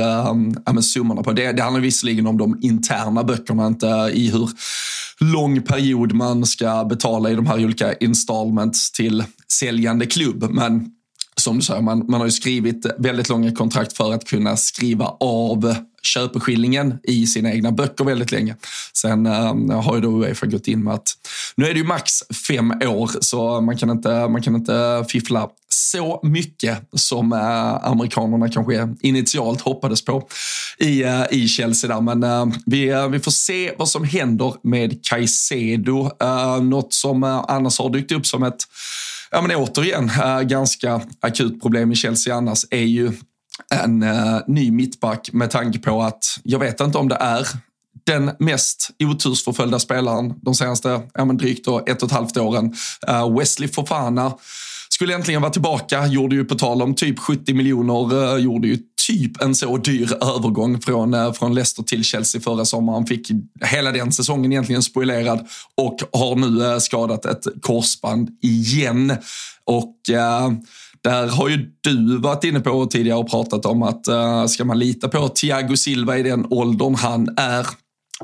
ja, 0.66 0.74
men, 0.74 0.84
summorna 0.84 1.24
på. 1.24 1.32
Det, 1.32 1.52
det 1.52 1.64
handlar 1.64 1.82
visserligen 1.82 2.28
om 2.28 2.38
de 2.38 2.60
interna 2.62 3.24
böckerna, 3.24 3.68
inte 3.68 4.12
i 4.14 4.32
hur 4.32 4.50
lång 5.20 5.62
period 5.62 6.14
man 6.14 6.46
ska 6.46 6.86
betala 6.86 7.32
i 7.32 7.36
de 7.36 7.48
här 7.48 7.66
olika 7.66 7.94
installments 7.94 8.92
till 8.92 9.24
säljande 9.52 10.06
klubb. 10.06 10.48
Men 10.50 10.95
som 11.42 11.58
du 11.58 11.62
säger, 11.62 11.82
man, 11.82 12.06
man 12.08 12.20
har 12.20 12.28
ju 12.28 12.32
skrivit 12.32 12.86
väldigt 12.98 13.30
långa 13.30 13.52
kontrakt 13.52 13.98
för 13.98 14.14
att 14.14 14.26
kunna 14.26 14.58
skriva 14.58 15.06
av 15.20 15.76
köpeskillingen 16.06 17.00
i 17.04 17.28
sina 17.28 17.54
egna 17.54 17.72
böcker 17.72 18.04
väldigt 18.04 18.32
länge. 18.32 18.56
Sen 18.94 19.26
äh, 19.26 19.82
har 19.82 19.96
ju 19.96 20.02
då 20.02 20.10
Uefa 20.10 20.46
gått 20.46 20.68
in 20.68 20.84
med 20.84 20.94
att 20.94 21.08
nu 21.56 21.66
är 21.66 21.74
det 21.74 21.80
ju 21.80 21.86
max 21.86 22.24
fem 22.48 22.72
år 22.72 23.10
så 23.22 23.62
man 23.62 23.78
kan 23.78 23.90
inte, 23.90 24.28
man 24.28 24.42
kan 24.42 24.56
inte 24.56 25.06
fiffla 25.10 25.50
så 25.70 26.20
mycket 26.24 26.78
som 26.94 27.34
äh, 27.34 27.86
amerikanerna 27.86 28.50
kanske 28.50 28.96
initialt 29.02 29.62
hoppades 29.62 30.06
på 30.06 30.28
i, 30.78 31.04
äh, 31.04 31.24
i 31.32 31.48
Chelsea. 31.48 31.96
Där. 31.96 32.02
Men 32.02 32.24
äh, 32.24 32.46
vi, 32.66 33.08
vi 33.12 33.20
får 33.20 33.32
se 33.32 33.74
vad 33.78 33.90
som 33.90 34.04
händer 34.04 34.54
med 34.64 35.06
Caicedo. 35.06 36.12
Äh, 36.22 36.62
något 36.64 36.94
som 36.94 37.24
annars 37.24 37.80
har 37.80 37.90
dykt 37.90 38.12
upp 38.12 38.26
som 38.26 38.44
ett 38.44 38.64
ja, 39.32 39.42
men 39.42 39.56
återigen, 39.56 40.10
eh, 40.10 40.42
ganska 40.42 41.02
akut 41.20 41.62
problem 41.62 41.92
i 41.92 41.96
Chelsea 41.96 42.36
annars 42.36 42.66
är 42.72 42.84
ju 42.84 43.12
en 43.74 44.04
uh, 44.04 44.40
ny 44.48 44.72
mittback 44.72 45.30
med 45.34 45.52
tanke 45.52 45.80
på 45.80 46.02
att 46.02 46.40
jag 46.44 46.60
vet 46.60 46.80
inte 46.82 46.98
om 46.98 47.08
det 47.08 47.16
är 47.16 47.48
den 48.06 48.32
mest 48.40 48.90
otursförföljda 49.00 49.80
spelaren 49.80 50.34
de 50.42 50.56
senaste 50.56 51.02
ja, 51.14 51.26
men 51.26 51.38
drygt 51.38 51.66
då, 51.66 51.84
ett 51.86 52.04
och 52.04 52.10
ett 52.10 52.16
halvt 52.16 52.38
åren. 52.38 52.74
Uh, 53.10 53.38
Wesley 53.40 53.70
Fofana 53.70 54.34
skulle 54.96 55.16
äntligen 55.16 55.42
vara 55.42 55.52
tillbaka, 55.52 56.08
gjorde 56.08 56.36
ju 56.36 56.46
på 56.46 56.56
tal 56.56 56.82
om 56.82 56.96
typ 56.96 57.20
70 57.20 57.54
miljoner, 57.54 58.34
eh, 58.36 58.44
gjorde 58.44 58.68
ju 58.68 58.78
typ 59.08 59.42
en 59.42 59.56
så 59.56 59.78
dyr 59.78 60.14
övergång 60.14 60.82
från, 60.82 61.14
eh, 61.14 61.34
från 61.34 61.56
Leicester 61.56 61.84
till 61.84 62.04
Chelsea 62.04 62.42
förra 62.42 62.66
sommaren. 62.66 63.06
Fick 63.06 63.32
hela 63.66 63.92
den 63.92 64.12
säsongen 64.12 64.52
egentligen 64.52 64.84
spoilerad 64.84 65.48
och 65.76 66.00
har 66.20 66.36
nu 66.36 66.66
eh, 66.66 66.78
skadat 66.78 67.26
ett 67.26 67.44
korsband 67.62 68.30
igen. 68.42 69.18
Och 69.66 69.96
där 71.04 71.28
har 71.28 71.50
ju 71.50 71.72
du 71.82 72.18
varit 72.18 72.44
inne 72.44 72.60
på 72.60 72.86
tidigare 72.86 73.20
och 73.20 73.30
pratat 73.30 73.66
om 73.66 73.84
att 73.84 74.06
ska 74.50 74.66
man 74.66 74.80
lita 74.80 75.08
på 75.08 75.28
Thiago 75.28 75.76
Silva 75.76 76.18
i 76.18 76.24
den 76.24 76.46
åldern 76.50 76.96
han 76.96 77.30
är 77.38 77.68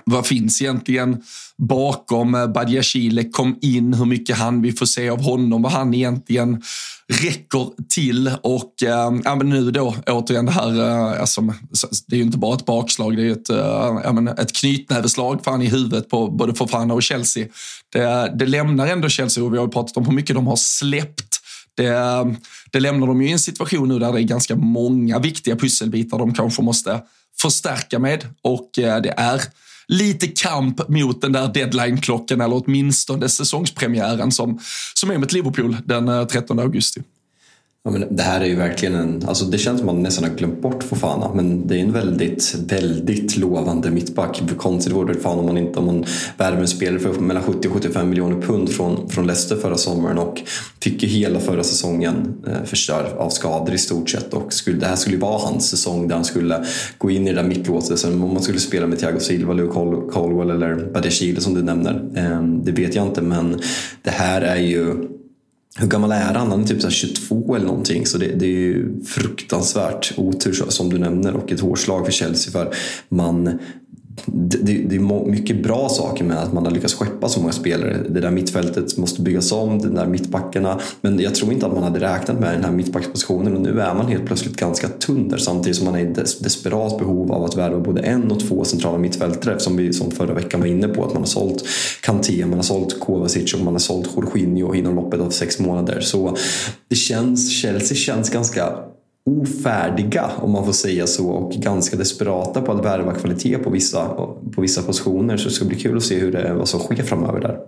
vad 0.05 0.27
finns 0.27 0.61
egentligen 0.61 1.23
bakom 1.57 2.35
eh, 2.35 2.47
Badiashile 2.47 3.23
kom 3.23 3.59
in, 3.61 3.93
hur 3.93 4.05
mycket 4.05 4.37
han 4.37 4.61
vi 4.61 4.71
får 4.71 4.85
se 4.85 5.09
av 5.09 5.21
honom, 5.21 5.61
vad 5.61 5.71
han 5.71 5.93
egentligen 5.93 6.61
räcker 7.07 7.87
till? 7.89 8.31
Och 8.43 8.83
äh, 8.83 9.11
ja, 9.23 9.35
men 9.35 9.49
nu 9.49 9.71
då 9.71 9.95
återigen 10.07 10.45
det 10.45 10.51
här, 10.51 10.79
äh, 10.79 11.21
alltså, 11.21 11.41
det 12.07 12.15
är 12.15 12.17
ju 12.17 12.23
inte 12.23 12.37
bara 12.37 12.55
ett 12.55 12.65
bakslag, 12.65 13.15
det 13.15 13.21
är 13.21 13.25
ju 13.25 13.31
ett, 13.31 13.49
äh, 13.49 13.57
ja, 14.03 14.11
men 14.13 14.27
ett 14.27 14.53
knytnäveslag 14.53 15.43
fan 15.43 15.61
i 15.61 15.67
huvudet 15.67 16.09
på 16.09 16.27
både 16.27 16.55
Fofana 16.55 16.93
och 16.93 17.03
Chelsea. 17.03 17.47
Det, 17.93 18.33
det 18.39 18.45
lämnar 18.45 18.87
ändå 18.87 19.09
Chelsea 19.09 19.43
och 19.43 19.53
vi 19.53 19.57
har 19.57 19.65
ju 19.65 19.71
pratat 19.71 19.97
om 19.97 20.05
hur 20.05 20.13
mycket 20.13 20.35
de 20.35 20.47
har 20.47 20.55
släppt. 20.55 21.37
Det, 21.75 21.95
det 22.71 22.79
lämnar 22.79 23.07
dem 23.07 23.21
ju 23.21 23.29
i 23.29 23.31
en 23.31 23.39
situation 23.39 23.89
nu 23.89 23.99
där 23.99 24.13
det 24.13 24.19
är 24.19 24.23
ganska 24.23 24.55
många 24.55 25.19
viktiga 25.19 25.55
pusselbitar 25.55 26.17
de 26.17 26.33
kanske 26.33 26.61
måste 26.61 27.01
förstärka 27.41 27.99
med 27.99 28.25
och 28.41 28.69
det 28.73 29.13
är 29.17 29.41
lite 29.91 30.27
kamp 30.27 30.89
mot 30.89 31.21
den 31.21 31.31
där 31.31 31.53
deadline-klockan 31.53 32.41
eller 32.41 32.63
åtminstone 32.65 33.29
säsongspremiären 33.29 34.31
som, 34.31 34.59
som 34.93 35.11
är 35.11 35.17
mot 35.17 35.31
Liverpool 35.31 35.77
den 35.85 36.07
eh, 36.07 36.25
13 36.25 36.59
augusti. 36.59 37.01
Ja, 37.83 37.91
men 37.91 38.15
det 38.15 38.23
här 38.23 38.41
är 38.41 38.45
ju 38.45 38.55
verkligen 38.55 38.95
en, 38.95 39.23
alltså 39.27 39.45
det 39.45 39.57
känns 39.57 39.79
som 39.79 39.89
att 39.89 39.95
man 39.95 40.03
nästan 40.03 40.29
har 40.29 40.37
glömt 40.37 40.61
bort 40.61 40.83
Fofana 40.83 41.33
men 41.33 41.67
det 41.67 41.75
är 41.75 41.79
en 41.79 41.91
väldigt, 41.91 42.55
väldigt 42.67 43.37
lovande 43.37 43.91
mittback. 43.91 44.41
Konstigt 44.57 44.93
vore 44.93 45.13
det 45.13 45.19
fan 45.19 45.39
om 45.39 45.45
man 45.45 45.57
inte 45.57 45.79
om 45.79 45.85
man 45.85 46.05
värver 46.37 46.61
en 46.61 46.67
spelare 46.67 46.99
för 46.99 47.13
mellan 47.13 47.43
70 47.43 47.67
och 47.67 47.73
75 47.73 48.09
miljoner 48.09 48.41
pund 48.41 48.69
från, 48.69 49.09
från 49.09 49.27
Leicester 49.27 49.55
förra 49.55 49.77
sommaren 49.77 50.17
och 50.17 50.41
fick 50.81 51.03
ju 51.03 51.09
hela 51.09 51.39
förra 51.39 51.63
säsongen 51.63 52.43
eh, 52.47 52.63
förstörd 52.63 53.05
av 53.17 53.29
skador 53.29 53.73
i 53.73 53.77
stort 53.77 54.09
sett 54.09 54.33
och 54.33 54.53
skulle, 54.53 54.77
det 54.77 54.85
här 54.85 54.95
skulle 54.95 55.15
ju 55.15 55.21
vara 55.21 55.37
hans 55.37 55.69
säsong 55.69 56.07
där 56.07 56.15
han 56.15 56.25
skulle 56.25 56.65
gå 56.97 57.11
in 57.11 57.27
i 57.27 57.33
det 57.33 57.41
där 57.41 57.47
mittlåset. 57.47 57.99
Sen 57.99 58.21
om 58.21 58.33
man 58.33 58.43
skulle 58.43 58.59
spela 58.59 58.87
med 58.87 58.99
Thiago 58.99 59.19
Silva, 59.19 59.53
Luke 59.53 59.73
Colwell 60.11 60.49
eller 60.49 60.91
Badiashile 60.93 61.41
som 61.41 61.53
du 61.53 61.63
nämner, 61.63 62.11
eh, 62.15 62.43
det 62.43 62.71
vet 62.71 62.95
jag 62.95 63.07
inte 63.07 63.21
men 63.21 63.61
det 64.03 64.11
här 64.11 64.41
är 64.41 64.61
ju 64.61 65.07
hur 65.77 65.87
gammal 65.87 66.11
är 66.11 66.33
han? 66.33 66.51
Han 66.51 66.61
är 66.61 66.67
typ 66.67 66.81
så 66.81 66.89
22 66.89 67.55
eller 67.55 67.65
någonting. 67.65 68.05
Så 68.05 68.17
det, 68.17 68.27
det, 68.27 68.45
är 68.45 68.49
ju 68.49 69.03
fruktansvärt 69.05 70.13
otur 70.17 70.53
som 70.69 70.89
du 70.89 70.97
nämner 70.97 71.33
och 71.33 71.51
ett 71.51 71.59
hårslag 71.59 72.05
för 72.05 72.11
Chelsea. 72.11 72.51
För 72.51 72.73
man 73.09 73.59
det, 74.25 74.57
det, 74.57 74.95
är 74.95 75.29
mycket 75.29 75.63
bra 75.63 75.89
saker 75.89 76.23
med 76.23 76.37
att 76.37 76.53
man 76.53 76.65
har 76.65 76.71
lyckats 76.71 76.93
skeppa 76.93 77.29
så 77.29 77.39
många 77.39 77.51
spelare. 77.51 77.97
Det 78.09 78.21
där 78.21 78.31
mittfältet 78.31 78.97
måste 78.97 79.21
byggas 79.21 79.51
om, 79.51 79.81
de 79.81 79.87
där 79.87 80.07
mittbackarna. 80.07 80.79
Men 81.01 81.19
jag 81.19 81.35
tror 81.35 81.53
inte 81.53 81.65
att 81.65 81.73
man 81.73 81.83
hade 81.83 81.99
räknat 81.99 82.39
med 82.39 82.53
den 82.53 82.63
här 82.63 82.71
mittbackspositionen 82.71 83.55
och 83.55 83.61
nu 83.61 83.81
är 83.81 83.93
man 83.93 84.07
helt 84.07 84.25
plötsligt 84.25 84.55
ganska 84.55 84.87
tunn 84.87 85.29
där 85.29 85.37
samtidigt 85.37 85.77
som 85.77 85.85
man 85.85 85.95
är 85.95 85.99
i 85.99 86.13
des, 86.13 86.39
desperat 86.39 86.97
behov 86.97 87.31
av 87.31 87.43
att 87.43 87.57
värva 87.57 87.79
både 87.79 88.01
en 88.01 88.31
och 88.31 88.39
två 88.39 88.63
centrala 88.63 88.97
mittfältare 88.97 89.59
som 89.59 89.77
vi 89.77 89.93
som 89.93 90.11
förra 90.11 90.33
veckan 90.33 90.59
var 90.59 90.67
inne 90.67 90.87
på 90.87 91.05
att 91.05 91.13
man 91.13 91.21
har 91.21 91.27
sålt 91.27 91.63
Kanté, 92.01 92.45
man 92.45 92.57
har 92.57 92.63
sålt 92.63 92.99
Kovacic 92.99 93.53
och 93.53 93.59
man 93.61 93.73
har 93.73 93.79
sålt 93.79 94.09
Jorginho 94.15 94.75
inom 94.75 94.95
loppet 94.95 95.19
av 95.19 95.29
sex 95.29 95.59
månader. 95.59 95.99
Så 96.01 96.37
det 96.87 96.95
känns, 96.95 97.51
Chelsea 97.51 97.97
känns 97.97 98.29
ganska 98.29 98.73
ofärdiga, 99.25 100.31
om 100.41 100.51
man 100.51 100.65
får 100.65 100.71
säga 100.71 101.07
så, 101.07 101.29
och 101.29 101.51
ganska 101.51 101.97
desperata 101.97 102.61
på 102.61 102.71
att 102.71 102.85
värva 102.85 103.13
kvalitet 103.13 103.57
på 103.57 103.69
vissa, 103.69 104.07
på 104.55 104.61
vissa 104.61 104.81
positioner. 104.81 105.37
Så 105.37 105.49
det 105.49 105.55
ska 105.55 105.65
bli 105.65 105.79
kul 105.79 105.97
att 105.97 106.03
se 106.03 106.19
hur 106.19 106.31
det, 106.31 106.53
vad 106.53 106.67
som 106.67 106.79
sker 106.79 107.03
framöver 107.03 107.39
där. 107.39 107.59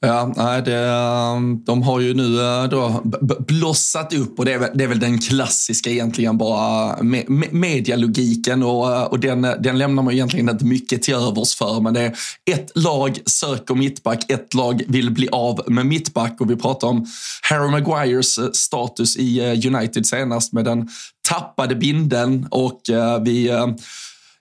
Ja, 0.00 0.32
nej, 0.36 0.62
det, 0.62 0.76
ehm, 0.76 1.64
de 1.64 1.82
har 1.82 2.00
ju 2.00 2.14
nu 2.14 2.40
eh, 2.40 2.64
då 2.64 3.02
blossat 3.38 4.12
upp 4.14 4.38
och 4.38 4.44
det 4.44 4.52
är, 4.52 4.58
väl, 4.58 4.70
det 4.74 4.84
är 4.84 4.88
väl 4.88 5.00
den 5.00 5.18
klassiska 5.18 5.90
egentligen 5.90 6.38
bara 6.38 6.96
eh, 6.96 7.02
me, 7.02 7.24
me, 7.28 7.46
medialogiken 7.50 8.62
och, 8.62 8.92
eh, 8.92 9.02
och 9.02 9.20
den, 9.20 9.42
den 9.42 9.78
lämnar 9.78 10.02
man 10.02 10.14
egentligen 10.14 10.48
inte 10.48 10.64
mycket 10.64 11.02
till 11.02 11.14
övers 11.14 11.54
för. 11.54 11.80
Men 11.80 11.94
det 11.94 12.00
är 12.00 12.14
ett 12.50 12.72
lag 12.74 13.18
söker 13.26 13.74
mittback, 13.74 14.30
ett 14.30 14.54
lag 14.54 14.82
vill 14.88 15.10
bli 15.10 15.28
av 15.32 15.62
med 15.66 15.86
mittback 15.86 16.40
och 16.40 16.50
vi 16.50 16.56
pratar 16.56 16.88
om 16.88 17.06
Harry 17.42 17.70
Maguires 17.70 18.56
status 18.56 19.16
i 19.16 19.40
United 19.66 20.06
senast 20.06 20.52
med 20.52 20.64
den 20.64 20.88
tappade 21.28 21.74
binden 21.74 22.46
och 22.50 22.80
vi 23.24 23.50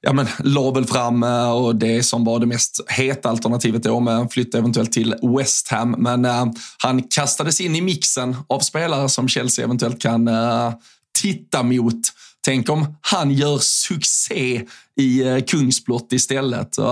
ja, 0.05 0.13
men, 0.13 0.27
la 0.39 0.71
väl 0.71 0.85
fram 0.85 1.23
eh, 1.23 1.51
och 1.51 1.75
det 1.75 2.03
som 2.03 2.23
var 2.23 2.39
det 2.39 2.45
mest 2.45 2.81
heta 2.87 3.29
alternativet 3.29 3.83
då 3.83 3.99
med 3.99 4.31
flytt 4.31 4.55
eventuellt 4.55 4.91
till 4.91 5.15
West 5.37 5.67
Ham. 5.67 5.91
Men 5.91 6.25
eh, 6.25 6.45
han 6.77 7.03
kastades 7.03 7.61
in 7.61 7.75
i 7.75 7.81
mixen 7.81 8.35
av 8.47 8.59
spelare 8.59 9.09
som 9.09 9.27
Chelsea 9.27 9.65
eventuellt 9.65 10.01
kan 10.01 10.27
eh, 10.27 10.73
titta 11.21 11.63
mot. 11.63 12.01
Tänk 12.45 12.69
om 12.69 12.95
han 13.01 13.31
gör 13.31 13.57
succé 13.57 14.61
i 14.99 15.27
eh, 15.27 15.39
Kungsblott 15.39 16.13
istället. 16.13 16.79
Uh, 16.79 16.85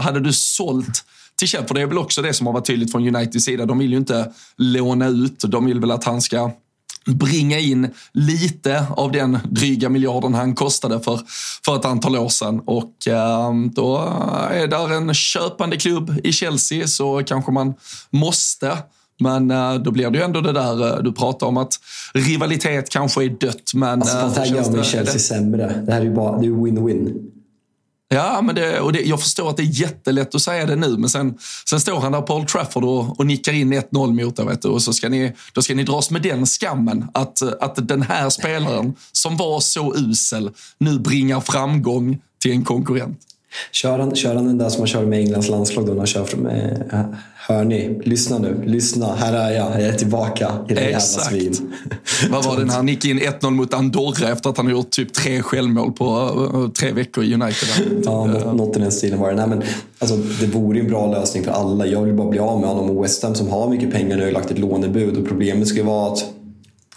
hade 0.00 0.20
du 0.20 0.32
sålt 0.32 1.04
till 1.38 1.48
Chelsea, 1.48 1.68
för 1.68 1.74
det 1.74 1.80
är 1.80 1.86
väl 1.86 1.98
också 1.98 2.22
det 2.22 2.34
som 2.34 2.46
har 2.46 2.54
varit 2.54 2.66
tydligt 2.66 2.92
från 2.92 3.16
Uniteds 3.16 3.44
sida. 3.44 3.66
De 3.66 3.78
vill 3.78 3.90
ju 3.90 3.96
inte 3.96 4.32
låna 4.56 5.08
ut, 5.08 5.40
de 5.40 5.66
vill 5.66 5.80
väl 5.80 5.90
att 5.90 6.04
han 6.04 6.22
ska 6.22 6.50
bringa 7.06 7.58
in 7.58 7.88
lite 8.12 8.86
av 8.96 9.12
den 9.12 9.38
dryga 9.44 9.88
miljarden 9.88 10.34
han 10.34 10.54
kostade 10.54 11.00
för, 11.00 11.20
för 11.64 11.76
ett 11.76 11.84
antal 11.84 12.16
år 12.16 12.28
sedan. 12.28 12.60
Och 12.66 13.08
eh, 13.08 13.54
då 13.74 13.96
är 14.50 14.66
där 14.66 14.92
en 14.92 15.14
köpande 15.14 15.76
klubb 15.76 16.20
i 16.24 16.32
Chelsea 16.32 16.86
så 16.86 17.22
kanske 17.24 17.52
man 17.52 17.74
måste 18.10 18.78
men 19.20 19.50
eh, 19.50 19.74
då 19.74 19.90
blir 19.90 20.10
det 20.10 20.18
ju 20.18 20.24
ändå 20.24 20.40
det 20.40 20.52
där 20.52 20.96
eh, 20.96 21.02
du 21.02 21.12
pratar 21.12 21.46
om 21.46 21.56
att 21.56 21.72
rivalitet 22.14 22.90
kanske 22.90 23.24
är 23.24 23.28
dött. 23.28 23.74
Men, 23.74 24.02
alltså, 24.02 24.16
fast 24.16 24.36
här 24.36 24.46
gör 24.46 24.70
mig 24.70 24.84
Chelsea 24.84 25.12
det... 25.12 25.18
sämre. 25.18 25.82
Det 25.86 25.92
här 25.92 26.00
är 26.00 26.04
ju 26.04 26.14
bara 26.14 26.38
win-win. 26.38 27.30
Ja, 28.14 28.42
men 28.42 28.54
det, 28.54 28.80
och 28.80 28.92
det, 28.92 29.02
jag 29.02 29.20
förstår 29.20 29.50
att 29.50 29.56
det 29.56 29.62
är 29.62 29.80
jättelätt 29.80 30.34
att 30.34 30.42
säga 30.42 30.66
det 30.66 30.76
nu, 30.76 30.96
men 30.96 31.10
sen, 31.10 31.38
sen 31.68 31.80
står 31.80 32.00
han 32.00 32.12
där 32.12 32.20
på 32.20 32.34
Old 32.34 32.48
Trafford 32.48 32.84
och, 32.84 33.18
och 33.20 33.26
nickar 33.26 33.52
in 33.52 33.74
1-0 33.74 34.24
mot 34.24 34.38
er, 34.38 34.66
och 34.70 34.82
så 34.82 34.92
ska 34.92 35.08
ni, 35.08 35.32
då 35.52 35.62
ska 35.62 35.74
ni 35.74 35.82
dras 35.82 36.10
med 36.10 36.22
den 36.22 36.46
skammen 36.46 37.06
att, 37.14 37.42
att 37.42 37.88
den 37.88 38.02
här 38.02 38.30
spelaren 38.30 38.94
som 39.12 39.36
var 39.36 39.60
så 39.60 39.94
usel 39.96 40.50
nu 40.78 40.98
bringar 40.98 41.40
framgång 41.40 42.20
till 42.42 42.52
en 42.52 42.64
konkurrent. 42.64 43.20
Kör 43.72 43.98
han, 43.98 44.16
kör 44.16 44.34
han 44.34 44.46
den 44.46 44.58
där 44.58 44.68
som 44.68 44.80
han 44.80 44.86
kör 44.86 45.06
med 45.06 45.18
Englands 45.18 45.48
landslag 45.48 45.86
då 45.86 45.92
när 45.92 45.98
han 45.98 46.06
kör 46.06 46.36
med, 46.36 47.10
Hör 47.50 47.64
ni? 47.64 48.00
Lyssna 48.04 48.38
nu. 48.38 48.62
Lyssna. 48.64 49.14
Här 49.14 49.32
är 49.32 49.50
jag. 49.50 49.72
Jag 49.72 49.82
är 49.82 49.92
tillbaka. 49.92 50.52
I 50.68 50.74
det 50.74 50.80
jävla 50.80 51.00
svin. 51.00 51.72
Vad 52.30 52.44
var 52.44 52.56
det 52.56 52.64
när 52.64 52.74
han 52.74 52.88
gick 52.88 53.04
in 53.04 53.20
1-0 53.20 53.50
mot 53.50 53.74
Andorra 53.74 54.28
efter 54.28 54.50
att 54.50 54.56
han 54.56 54.66
har 54.66 54.72
gjort 54.72 54.90
typ 54.90 55.12
tre 55.12 55.42
självmål 55.42 55.92
på 55.92 56.04
uh, 56.54 56.68
tre 56.68 56.92
veckor 56.92 57.24
i 57.24 57.34
United? 57.34 57.68
ja, 58.04 58.26
något, 58.26 58.56
något 58.56 58.76
i 58.76 58.80
den 58.80 58.92
stilen 58.92 59.18
var 59.18 59.30
det. 59.30 59.36
Nej, 59.36 59.46
men, 59.48 59.62
alltså, 59.98 60.16
det 60.16 60.46
vore 60.46 60.78
ju 60.78 60.84
en 60.84 60.90
bra 60.90 61.06
lösning 61.06 61.44
för 61.44 61.50
alla. 61.50 61.86
Jag 61.86 62.02
vill 62.02 62.14
bara 62.14 62.28
bli 62.28 62.38
av 62.38 62.60
med 62.60 62.68
honom. 62.68 62.96
Och 62.96 63.04
West 63.04 63.22
Ham 63.22 63.34
som 63.34 63.48
har 63.48 63.68
mycket 63.68 63.92
pengar 63.92 64.16
nu 64.16 64.24
har 64.24 64.32
lagt 64.32 64.50
ett 64.50 64.58
lånebud 64.58 65.16
och 65.16 65.28
problemet 65.28 65.68
ska 65.68 65.84
vara 65.84 66.12
att 66.12 66.24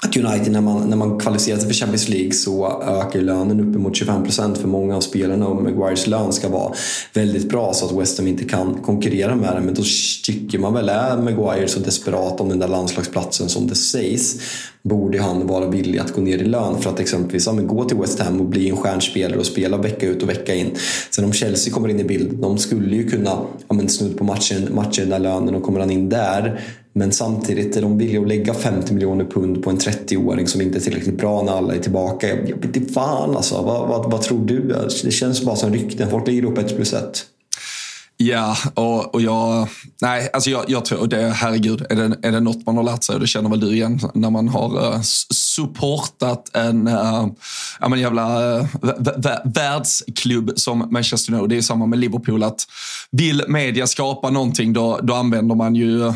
att 0.03 0.17
United 0.17 0.51
när 0.51 0.61
man, 0.61 0.89
när 0.89 0.97
man 0.97 1.19
kvalificerar 1.19 1.57
sig 1.57 1.67
för 1.67 1.73
Champions 1.73 2.09
League 2.09 2.31
så 2.31 2.81
ökar 2.81 3.21
lönen 3.21 3.69
uppemot 3.69 3.93
25% 3.93 4.55
för 4.55 4.67
många 4.67 4.95
av 4.95 5.01
spelarna 5.01 5.47
och 5.47 5.63
Maguires 5.63 6.07
lön 6.07 6.33
ska 6.33 6.49
vara 6.49 6.73
väldigt 7.13 7.49
bra 7.49 7.73
så 7.73 7.85
att 7.85 8.01
West 8.01 8.17
Ham 8.17 8.27
inte 8.27 8.43
kan 8.43 8.73
konkurrera 8.81 9.35
med 9.35 9.55
den 9.55 9.65
Men 9.65 9.73
då 9.73 9.83
tycker 10.25 10.59
man 10.59 10.73
väl, 10.73 10.89
är 10.89 11.17
Maguire 11.17 11.67
så 11.67 11.79
desperat 11.79 12.41
om 12.41 12.49
den 12.49 12.59
där 12.59 12.67
landslagsplatsen 12.67 13.49
som 13.49 13.67
det 13.67 13.75
sägs 13.75 14.39
borde 14.81 15.21
han 15.21 15.47
vara 15.47 15.67
villig 15.67 15.99
att 15.99 16.13
gå 16.13 16.21
ner 16.21 16.37
i 16.37 16.45
lön 16.45 16.81
för 16.81 16.89
att 16.89 16.99
exempelvis 16.99 17.45
ja, 17.45 17.53
gå 17.53 17.83
till 17.83 17.97
West 17.97 18.19
Ham 18.19 18.41
och 18.41 18.45
bli 18.45 18.69
en 18.69 18.77
stjärnspelare 18.77 19.39
och 19.39 19.45
spela 19.45 19.77
vecka 19.77 20.07
ut 20.07 20.23
och 20.23 20.29
vecka 20.29 20.55
in. 20.55 20.75
Sen 21.09 21.25
om 21.25 21.33
Chelsea 21.33 21.73
kommer 21.73 21.89
in 21.89 21.99
i 21.99 22.03
bild, 22.03 22.37
de 22.37 22.57
skulle 22.57 22.95
ju 22.95 23.09
kunna 23.09 23.37
ja, 23.67 23.87
snudd 23.87 24.17
på 24.17 24.23
matchen, 24.23 24.67
matchen 24.75 25.09
där 25.09 25.19
lönen 25.19 25.55
och 25.55 25.63
kommer 25.63 25.79
han 25.79 25.91
in 25.91 26.09
där 26.09 26.61
men 26.93 27.11
samtidigt 27.11 27.77
är 27.77 27.81
de 27.81 27.97
villiga 27.97 28.21
att 28.21 28.27
lägga 28.27 28.53
50 28.53 28.93
miljoner 28.93 29.25
pund 29.25 29.63
på 29.63 29.69
en 29.69 29.77
30-åring 29.77 30.47
som 30.47 30.61
inte 30.61 30.77
är 30.77 30.81
tillräckligt 30.81 31.17
bra 31.17 31.41
när 31.41 31.53
alla 31.53 31.75
är 31.75 31.79
tillbaka. 31.79 32.27
Jag 32.27 32.55
vet 32.55 32.75
inte 32.75 32.93
fan 32.93 33.35
alltså. 33.35 33.61
Vad, 33.61 33.87
vad, 33.87 34.11
vad 34.11 34.21
tror 34.21 34.45
du? 34.45 34.75
Det 35.03 35.11
känns 35.11 35.45
bara 35.45 35.55
som 35.55 35.73
rykten. 35.73 36.09
Folk 36.09 36.27
lägger 36.27 36.45
upp 36.45 36.57
ett 36.57 36.75
plus 36.75 36.93
ett. 36.93 37.25
Ja, 38.23 38.57
och, 38.73 39.15
och 39.15 39.21
jag... 39.21 39.67
Nej, 40.01 40.29
alltså 40.33 40.49
jag, 40.49 40.63
jag 40.67 40.85
tror 40.85 41.07
det, 41.07 41.29
herregud, 41.35 41.85
är 41.89 41.95
det, 41.95 42.17
är 42.27 42.31
det 42.31 42.39
något 42.39 42.65
man 42.65 42.77
har 42.77 42.83
lärt 42.83 43.03
sig, 43.03 43.15
och 43.15 43.21
det 43.21 43.27
känner 43.27 43.49
väl 43.49 43.59
du 43.59 43.73
igen, 43.73 43.99
när 44.13 44.29
man 44.29 44.47
har 44.47 44.95
uh, 44.95 45.01
supportat 45.31 46.55
en 46.55 46.87
uh, 46.87 47.27
ja, 47.79 47.89
men 47.89 47.99
jävla 47.99 48.57
uh, 48.57 48.65
världsklubb 49.45 50.51
som 50.55 50.87
Manchester 50.91 51.33
United. 51.33 51.49
Det 51.49 51.57
är 51.57 51.61
samma 51.61 51.85
med 51.85 51.99
Liverpool, 51.99 52.43
att 52.43 52.61
vill 53.11 53.43
media 53.47 53.87
skapa 53.87 54.29
någonting, 54.29 54.73
då, 54.73 54.99
då 55.03 55.13
använder 55.13 55.55
man 55.55 55.75
ju 55.75 55.99
uh, 55.99 56.13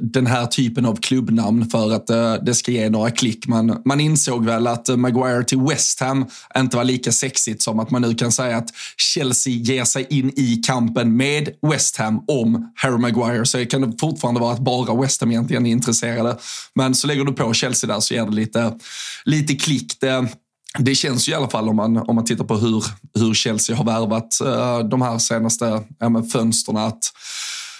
den 0.00 0.26
här 0.26 0.46
typen 0.46 0.86
av 0.86 0.96
klubbnamn 0.96 1.70
för 1.70 1.92
att 1.92 2.10
uh, 2.10 2.44
det 2.44 2.54
ska 2.54 2.72
ge 2.72 2.90
några 2.90 3.10
klick. 3.10 3.46
Man, 3.46 3.82
man 3.84 4.00
insåg 4.00 4.44
väl 4.44 4.66
att 4.66 4.88
Maguire 4.88 5.44
till 5.44 5.60
West 5.60 6.00
Ham 6.00 6.26
inte 6.56 6.76
var 6.76 6.84
lika 6.84 7.12
sexigt 7.12 7.62
som 7.62 7.80
att 7.80 7.90
man 7.90 8.02
nu 8.02 8.14
kan 8.14 8.32
säga 8.32 8.56
att 8.56 8.68
Chelsea 8.96 9.52
ger 9.52 9.84
sig 9.84 10.06
in 10.10 10.32
i 10.36 10.56
kampen 10.66 11.16
med 11.16 11.31
West 11.62 11.96
Ham 11.96 12.24
om 12.28 12.72
Harry 12.74 12.98
Maguire. 12.98 13.46
Så 13.46 13.66
kan 13.66 13.80
det 13.80 13.98
fortfarande 14.00 14.40
vara 14.40 14.52
att 14.52 14.60
bara 14.60 15.00
West 15.00 15.20
Ham 15.20 15.30
egentligen 15.30 15.66
är 15.66 15.70
intresserade. 15.70 16.36
Men 16.74 16.94
så 16.94 17.06
lägger 17.06 17.24
du 17.24 17.32
på 17.32 17.52
Chelsea 17.52 17.94
där 17.94 18.00
så 18.00 18.14
ger 18.14 18.24
det 18.26 18.32
lite, 18.32 18.74
lite 19.24 19.54
klick. 19.54 20.00
Det, 20.00 20.28
det 20.78 20.94
känns 20.94 21.28
ju 21.28 21.32
i 21.32 21.34
alla 21.34 21.48
fall 21.48 21.68
om 21.68 21.76
man, 21.76 21.96
om 21.96 22.14
man 22.14 22.24
tittar 22.24 22.44
på 22.44 22.56
hur, 22.56 22.84
hur 23.18 23.34
Chelsea 23.34 23.76
har 23.76 23.84
värvat 23.84 24.38
uh, 24.44 24.88
de 24.88 25.02
här 25.02 25.18
senaste 25.18 25.82
ja, 25.98 26.22
fönstren 26.32 26.76
att 26.76 27.12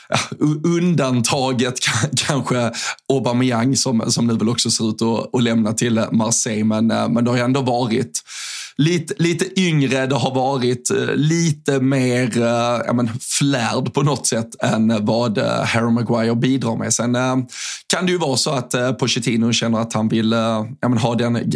ja, 0.09 0.19
undantaget 0.65 1.75
kanske 2.17 2.71
Aubameyang 3.13 3.77
som, 3.77 4.11
som 4.13 4.27
nu 4.27 4.37
väl 4.37 4.49
också 4.49 4.71
ser 4.71 4.89
ut 4.89 5.03
att, 5.03 5.35
att 5.35 5.43
lämna 5.43 5.73
till 5.73 6.05
Marseille. 6.13 6.65
Men, 6.65 6.91
uh, 6.91 7.09
men 7.09 7.25
det 7.25 7.31
har 7.31 7.37
ju 7.37 7.45
ändå 7.45 7.61
varit 7.61 8.23
lite, 8.83 9.15
lite 9.19 9.61
yngre, 9.61 10.07
det 10.07 10.15
har 10.15 10.35
varit 10.35 10.91
eh, 10.91 11.15
lite 11.15 11.81
mer 11.81 12.39
eh, 12.39 12.81
ja, 12.87 12.93
men, 12.93 13.11
flärd 13.21 13.95
på 13.95 14.03
något 14.03 14.27
sätt 14.27 14.63
än 14.63 15.05
vad 15.05 15.39
eh, 15.39 15.65
Harry 15.65 15.91
Maguire 15.91 16.35
bidrar 16.35 16.77
med. 16.77 16.95
Sen 16.95 17.17
kan 17.87 18.07
det 18.07 18.13
ju 18.13 18.19
vara 18.19 18.37
så 18.37 18.51
att 18.51 18.99
Pochettino 18.99 19.53
känner 19.53 19.79
att 19.79 19.93
han 19.93 20.09
vill 20.09 20.33
ja, 20.81 20.89
men, 20.89 20.99
ha 20.99 21.15
den 21.15 21.53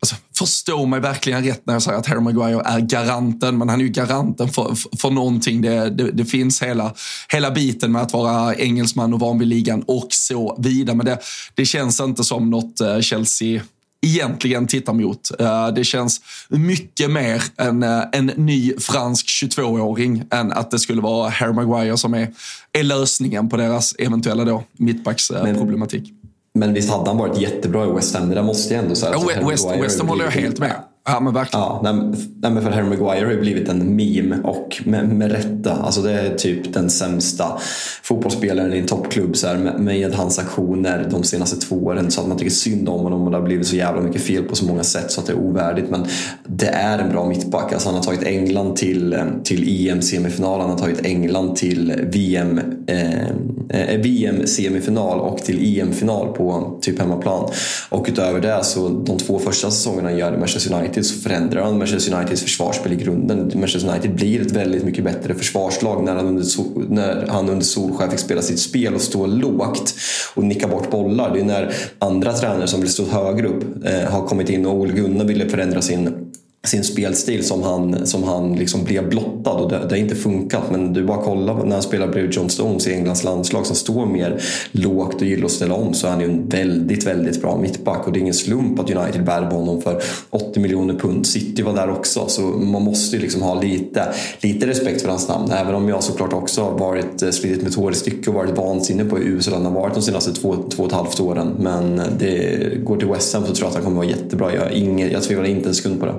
Alltså, 0.00 0.16
förstå 0.38 0.86
mig 0.86 1.00
verkligen 1.00 1.44
rätt 1.44 1.62
när 1.64 1.74
jag 1.74 1.82
säger 1.82 1.98
att 1.98 2.06
Harry 2.06 2.20
Maguire 2.20 2.62
är 2.64 2.80
garanten, 2.80 3.58
men 3.58 3.68
han 3.68 3.80
är 3.80 3.84
ju 3.84 3.90
garanten 3.90 4.48
för, 4.48 4.74
för, 4.74 4.96
för 4.96 5.10
någonting. 5.10 5.60
Det, 5.60 5.90
det, 5.90 6.10
det, 6.10 6.24
finns 6.24 6.62
hela, 6.62 6.94
hela 7.32 7.50
biten 7.50 7.92
med 7.92 8.02
att 8.02 8.12
vara 8.12 8.54
engelsman 8.54 9.14
och 9.14 9.20
van 9.20 9.38
vid 9.38 9.48
ligan 9.48 9.82
och 9.82 10.08
så 10.10 10.56
vidare. 10.58 10.96
Men 10.96 11.06
det, 11.06 11.18
det 11.54 11.64
känns 11.64 12.00
inte 12.00 12.24
som 12.24 12.50
något 12.50 12.80
Chelsea 13.00 13.62
egentligen 14.06 14.66
tittar 14.66 14.92
mot. 14.92 15.40
Eh, 15.40 15.68
det 15.68 15.84
känns 15.84 16.20
mycket 16.48 17.10
mer 17.10 17.42
en, 17.56 17.82
eh, 17.82 18.02
en 18.12 18.26
ny 18.26 18.72
fransk 18.78 19.26
22-åring 19.26 20.24
än 20.30 20.52
att 20.52 20.70
det 20.70 20.78
skulle 20.78 21.00
vara 21.00 21.28
Harry 21.28 21.52
Maguire 21.52 21.96
som 21.96 22.14
är, 22.14 22.32
är 22.72 22.82
lösningen 22.82 23.48
på 23.48 23.56
deras 23.56 23.94
eventuella 23.98 24.62
mittbacksproblematik. 24.72 26.12
Men 26.54 26.74
visst 26.74 26.90
hade 26.90 27.10
han 27.10 27.18
varit 27.18 27.40
jättebra 27.40 27.86
i 27.86 27.92
West 27.92 28.16
Ham? 28.16 28.28
Det 28.28 28.34
där 28.34 28.42
måste 28.42 28.74
jag 28.74 28.82
ändå 28.82 28.94
säga. 28.94 29.12
Ja, 29.12 29.48
West, 29.48 29.68
West 29.82 29.98
Ham 29.98 30.08
håller 30.08 30.24
jag 30.24 30.30
helt 30.30 30.58
med. 30.58 30.74
Ja, 31.10 31.20
men 31.20 31.34
verkligen. 31.34 31.64
Ja, 31.64 31.80
nej, 31.84 32.50
men 32.50 32.62
för 32.62 32.70
Harry 32.70 32.88
Maguire 32.88 33.24
har 33.24 33.32
ju 33.32 33.40
blivit 33.40 33.68
en 33.68 33.96
meme 33.96 34.38
och 34.44 34.82
med, 34.84 35.08
med 35.08 35.32
rätta. 35.32 35.72
Alltså 35.72 36.02
det 36.02 36.12
är 36.12 36.34
typ 36.34 36.74
den 36.74 36.90
sämsta 36.90 37.58
fotbollsspelaren 38.02 38.74
i 38.74 38.78
en 38.78 38.86
toppklubb 38.86 39.36
så 39.36 39.46
här, 39.46 39.56
med, 39.56 39.80
med, 39.80 40.14
hans 40.14 40.38
aktioner 40.38 41.08
de 41.10 41.22
senaste 41.24 41.66
två 41.66 41.76
åren 41.76 42.10
så 42.10 42.20
att 42.20 42.28
man 42.28 42.38
tycker 42.38 42.50
synd 42.50 42.88
om 42.88 43.00
honom 43.00 43.24
och 43.24 43.30
det 43.30 43.36
har 43.36 43.44
blivit 43.44 43.66
så 43.66 43.76
jävla 43.76 44.00
mycket 44.00 44.22
fel 44.22 44.42
på 44.42 44.56
så 44.56 44.64
många 44.64 44.82
sätt 44.82 45.10
så 45.10 45.20
att 45.20 45.26
det 45.26 45.32
är 45.32 45.38
ovärdigt. 45.38 45.90
Men 45.90 46.06
det 46.46 46.66
är 46.68 46.98
en 46.98 47.10
bra 47.10 47.28
mittback. 47.28 47.72
Alltså 47.72 47.88
han 47.88 47.96
har 47.96 48.02
tagit 48.02 48.22
England 48.22 48.76
till, 48.76 49.18
till 49.44 49.88
EM-semifinal, 49.88 50.60
han 50.60 50.70
har 50.70 50.78
tagit 50.78 51.06
England 51.06 51.56
till 51.56 51.94
VM, 52.12 52.60
eh, 52.86 53.28
eh 53.68 54.00
VM-semifinal 54.00 55.20
och 55.20 55.38
till 55.38 55.78
EM-final 55.78 56.32
på 56.32 56.78
typ 56.80 56.98
hemmaplan. 56.98 57.50
Och 57.88 58.06
utöver 58.08 58.40
det 58.40 58.64
så 58.64 58.88
de 58.88 59.18
två 59.18 59.38
första 59.38 59.70
säsongerna 59.70 60.12
gör 60.12 60.34
i 60.34 60.38
Manchester 60.38 60.74
United 60.74 60.97
United 60.98 61.16
så 61.16 61.22
förändrar 61.22 61.62
han 61.62 61.78
Manchester 61.78 62.14
Uniteds 62.14 62.42
försvarsspel 62.42 62.92
i 62.92 62.96
grunden. 62.96 63.52
Manchester 63.54 63.90
United 63.90 64.14
blir 64.14 64.40
ett 64.40 64.52
väldigt 64.52 64.84
mycket 64.84 65.04
bättre 65.04 65.34
försvarslag 65.34 66.04
när 66.04 66.14
han 66.14 66.26
under, 66.26 66.44
när 66.88 67.26
han 67.28 67.48
under 67.48 67.64
Solskjaer 67.64 68.10
fick 68.10 68.18
spela 68.18 68.42
sitt 68.42 68.60
spel 68.60 68.94
och 68.94 69.00
stå 69.00 69.26
lågt 69.26 69.94
och 70.34 70.44
nicka 70.44 70.68
bort 70.68 70.90
bollar. 70.90 71.34
Det 71.34 71.40
är 71.40 71.44
när 71.44 71.74
andra 71.98 72.32
tränare 72.32 72.66
som 72.66 72.80
vill 72.80 72.90
stå 72.90 73.04
högre 73.04 73.48
upp 73.48 73.84
eh, 73.84 74.10
har 74.10 74.26
kommit 74.26 74.50
in 74.50 74.66
och 74.66 74.74
Ole 74.74 74.92
Gunnar 74.92 75.24
ville 75.24 75.48
förändra 75.48 75.82
sin 75.82 76.32
sin 76.66 76.84
spelstil 76.84 77.44
som 77.44 77.62
han, 77.62 78.06
som 78.06 78.22
han 78.22 78.56
liksom 78.56 78.84
blev 78.84 79.08
blottad 79.08 79.50
och 79.50 79.70
det, 79.70 79.78
det 79.78 79.90
har 79.90 79.96
inte 79.96 80.14
funkat. 80.14 80.62
Men 80.70 80.92
du 80.92 81.04
bara 81.04 81.22
kolla 81.22 81.64
när 81.64 81.72
han 81.72 81.82
spelar 81.82 82.08
bredvid 82.08 82.32
John 82.32 82.50
Stones 82.50 82.86
i 82.86 82.94
Englands 82.94 83.24
landslag 83.24 83.66
som 83.66 83.76
står 83.76 84.06
mer 84.06 84.42
lågt 84.72 85.14
och 85.14 85.22
gillar 85.22 85.44
att 85.44 85.50
ställa 85.50 85.74
om 85.74 85.94
så 85.94 86.06
är 86.06 86.10
han 86.10 86.20
ju 86.20 86.26
en 86.26 86.48
väldigt, 86.48 87.06
väldigt 87.06 87.42
bra 87.42 87.56
mittback 87.56 88.06
och 88.06 88.12
det 88.12 88.18
är 88.18 88.20
ingen 88.20 88.34
slump 88.34 88.80
att 88.80 88.90
United 88.90 89.24
bär 89.24 89.42
honom 89.42 89.82
för 89.82 90.02
80 90.30 90.60
miljoner 90.60 90.94
pund. 90.94 91.26
City 91.26 91.62
var 91.62 91.74
där 91.74 91.90
också 91.90 92.28
så 92.28 92.42
man 92.42 92.82
måste 92.82 93.16
ju 93.16 93.22
liksom 93.22 93.42
ha 93.42 93.60
lite, 93.60 94.04
lite 94.40 94.66
respekt 94.66 95.02
för 95.02 95.08
hans 95.08 95.28
namn. 95.28 95.50
Även 95.50 95.74
om 95.74 95.88
jag 95.88 96.02
såklart 96.02 96.32
också 96.32 96.62
har 96.62 96.78
varit 96.78 97.22
eh, 97.22 97.30
slitit 97.30 97.62
med 97.62 97.72
tår 97.72 97.92
i 97.92 97.94
stycke 97.94 98.30
och 98.30 98.36
varit 98.36 98.58
vansinnig 98.58 99.10
på 99.10 99.16
hur 99.16 99.24
usel 99.24 99.54
han 99.54 99.64
har 99.64 99.72
varit 99.72 99.94
de 99.94 100.02
senaste 100.02 100.32
två, 100.32 100.56
två 100.70 100.82
och 100.82 100.88
ett 100.88 100.94
halvt 100.94 101.20
åren. 101.20 101.54
Men 101.58 101.98
eh, 101.98 102.06
det 102.18 102.84
går 102.84 102.96
till 102.96 103.08
West 103.08 103.34
Ham 103.34 103.46
så 103.46 103.54
tror 103.54 103.64
jag 103.64 103.68
att 103.68 103.74
han 103.74 103.84
kommer 103.84 103.96
vara 103.96 104.08
jättebra. 104.08 104.54
Jag, 104.54 104.72
inget, 104.72 105.12
jag 105.12 105.22
tvivlar 105.22 105.44
inte 105.44 105.68
en 105.68 105.74
sekund 105.74 106.00
på 106.00 106.06
det 106.06 106.14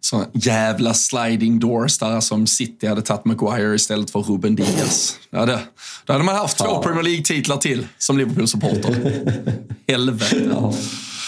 såna 0.00 0.26
jävla 0.32 0.94
sliding 0.94 1.58
doors 1.58 1.98
där 1.98 2.20
som 2.20 2.46
City 2.46 2.86
hade 2.86 3.02
tagit 3.02 3.24
Maguire 3.24 3.74
istället 3.74 4.10
för 4.10 4.20
Ruben 4.20 4.54
Diaz. 4.54 5.16
Ja, 5.30 5.46
det, 5.46 5.60
då 6.04 6.12
hade 6.12 6.24
man 6.24 6.36
haft 6.36 6.58
två 6.58 6.82
Premier 6.82 7.02
League-titlar 7.02 7.56
till 7.56 7.86
som 7.98 8.18
Liverpool-supporter. 8.18 9.22
Helvete. 9.88 10.72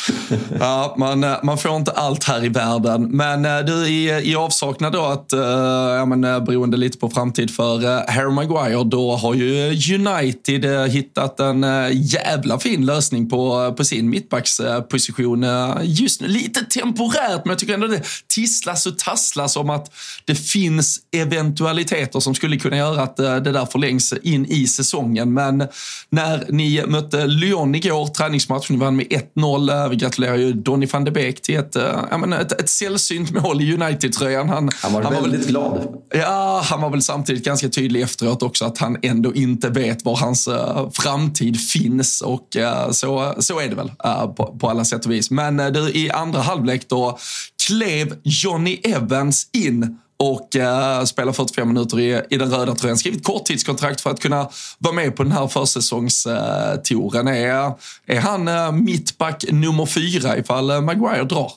Ja 0.60 0.94
man, 0.98 1.24
eh, 1.24 1.36
man 1.42 1.58
får 1.58 1.76
inte 1.76 1.90
allt 1.90 2.24
här 2.24 2.44
i 2.44 2.48
världen. 2.48 3.02
Men 3.02 3.44
eh, 3.44 3.58
du, 3.58 3.88
i, 3.88 4.30
i 4.30 4.34
avsaknad 4.34 4.92
då 4.92 5.04
att, 5.04 5.32
uh, 5.32 5.40
ja, 5.40 6.04
men, 6.04 6.20
beroende 6.20 6.76
lite 6.76 6.98
på 6.98 7.10
framtid 7.10 7.50
för 7.50 8.10
Harry 8.10 8.30
Maguire, 8.30 8.84
då 8.84 9.16
har 9.16 9.34
ju 9.34 9.66
United 9.94 10.90
hittat 10.90 11.40
en 11.40 11.66
jävla 11.92 12.58
fin 12.58 12.86
lösning 12.86 13.30
på, 13.30 13.74
på 13.76 13.84
sin 13.84 14.10
mittbacksposition. 14.10 15.46
Just 15.82 16.20
nu 16.20 16.28
lite 16.28 16.64
temporärt, 16.64 17.44
men 17.44 17.50
jag 17.50 17.58
tycker 17.58 17.74
ändå 17.74 17.86
det 17.86 18.02
tisslas 18.26 18.86
och 18.86 18.98
tasslas 18.98 19.56
om 19.56 19.70
att 19.70 19.90
det 20.24 20.34
finns 20.34 20.98
eventualiteter 21.12 22.20
som 22.20 22.34
skulle 22.34 22.56
kunna 22.56 22.76
göra 22.76 23.02
att 23.02 23.16
det 23.16 23.40
där 23.40 23.66
förlängs 23.66 24.12
in 24.22 24.46
i 24.46 24.66
säsongen. 24.66 25.34
Men 25.34 25.64
när 26.10 26.44
ni 26.48 26.86
mötte 26.86 27.26
Lyon 27.26 27.74
igår, 27.74 28.06
träningsmatch, 28.06 28.70
ni 28.70 28.76
vann 28.76 28.96
med 28.96 29.06
1-0 29.06 29.89
vi 29.90 29.96
gratulerar 29.96 30.36
ju 30.36 30.52
Donny 30.52 30.86
van 30.86 31.04
de 31.04 31.10
Beek 31.10 31.42
till 31.42 31.56
ett, 31.56 31.76
äh, 31.76 32.18
menar, 32.18 32.40
ett, 32.40 32.60
ett 32.60 32.68
sällsynt 32.68 33.30
mål 33.30 33.60
i 33.60 33.74
United-tröjan. 33.74 34.48
Han, 34.48 34.70
han 34.82 34.92
var 34.92 35.02
han 35.02 35.12
väldigt 35.12 35.32
var 35.32 35.38
väl, 35.38 35.50
glad. 35.50 36.02
Ja, 36.14 36.62
han 36.64 36.80
var 36.80 36.90
väl 36.90 37.02
samtidigt 37.02 37.44
ganska 37.44 37.68
tydlig 37.68 38.02
efteråt 38.02 38.42
också 38.42 38.64
att 38.64 38.78
han 38.78 38.96
ändå 39.02 39.34
inte 39.34 39.68
vet 39.68 40.04
var 40.04 40.16
hans 40.16 40.48
äh, 40.48 40.90
framtid 40.92 41.60
finns. 41.60 42.20
Och 42.20 42.56
äh, 42.56 42.90
så, 42.90 43.34
så 43.38 43.60
är 43.60 43.68
det 43.68 43.74
väl 43.74 43.90
på, 44.36 44.56
på, 44.60 44.70
alla 44.70 44.84
sätt 44.84 45.04
och 45.04 45.12
vis. 45.12 45.30
Men 45.30 45.56
du, 45.56 45.90
i 45.90 46.10
andra 46.10 46.40
halvlek 46.40 46.88
då 46.88 47.18
klev 47.66 48.16
Johnny 48.22 48.80
Evans 48.84 49.46
in 49.52 49.98
och 50.20 50.56
eh, 50.56 51.04
spelar 51.04 51.32
45 51.32 51.68
minuter 51.68 52.00
i, 52.00 52.22
i 52.30 52.36
den 52.36 52.50
röda 52.50 52.74
tröjan. 52.74 52.98
Skrivit 52.98 53.24
korttidskontrakt 53.24 54.00
för 54.00 54.10
att 54.10 54.20
kunna 54.20 54.48
vara 54.78 54.94
med 54.94 55.16
på 55.16 55.22
den 55.22 55.32
här 55.32 55.48
försäsongstouren. 55.48 57.28
Är, 57.28 57.72
är 58.06 58.20
han 58.20 58.48
eh, 58.48 58.72
mittback 58.72 59.44
nummer 59.50 59.86
fyra 59.86 60.38
ifall 60.38 60.70
eh, 60.70 60.80
Maguire 60.80 61.24
drar? 61.24 61.52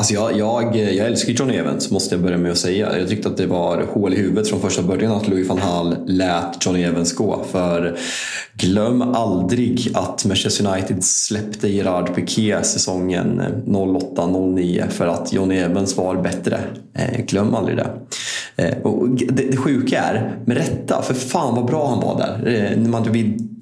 Alltså 0.00 0.14
jag, 0.14 0.36
jag, 0.38 0.76
jag 0.76 1.06
älskar 1.06 1.32
Johnny 1.32 1.56
Evans, 1.56 1.90
måste 1.90 2.14
jag 2.14 2.22
börja 2.22 2.38
med 2.38 2.52
att 2.52 2.58
säga. 2.58 2.98
Jag 2.98 3.08
tyckte 3.08 3.28
att 3.28 3.36
det 3.36 3.46
var 3.46 3.86
hål 3.92 4.14
i 4.14 4.16
huvudet 4.16 4.48
från 4.48 4.60
första 4.60 4.82
början 4.82 5.12
att 5.12 5.28
Louis 5.28 5.48
van 5.48 5.58
Hall 5.58 5.96
lät 6.06 6.66
Johnny 6.66 6.82
Evans 6.82 7.12
gå. 7.12 7.44
För 7.52 7.98
glöm 8.54 9.02
aldrig 9.02 9.90
att 9.94 10.24
Manchester 10.24 10.66
United 10.66 11.04
släppte 11.04 11.68
Gerard 11.68 12.14
Piqué 12.14 12.62
säsongen 12.62 13.42
08-09 13.66 14.88
för 14.88 15.06
att 15.06 15.32
Johnny 15.32 15.56
Evans 15.56 15.96
var 15.96 16.16
bättre. 16.16 16.60
Eh, 16.94 17.24
glöm 17.26 17.54
aldrig 17.54 17.76
det. 17.76 17.90
Eh, 18.56 18.78
och 18.82 19.08
det, 19.08 19.50
det 19.50 19.56
sjuka 19.56 19.98
är, 19.98 20.38
med 20.44 20.56
rätta, 20.56 21.02
för 21.02 21.14
fan 21.14 21.54
vad 21.54 21.66
bra 21.66 21.88
han 21.88 22.00
var 22.00 22.18
där. 22.18 22.54
Eh, 22.54 22.78
när 22.78 22.90
man 22.90 23.02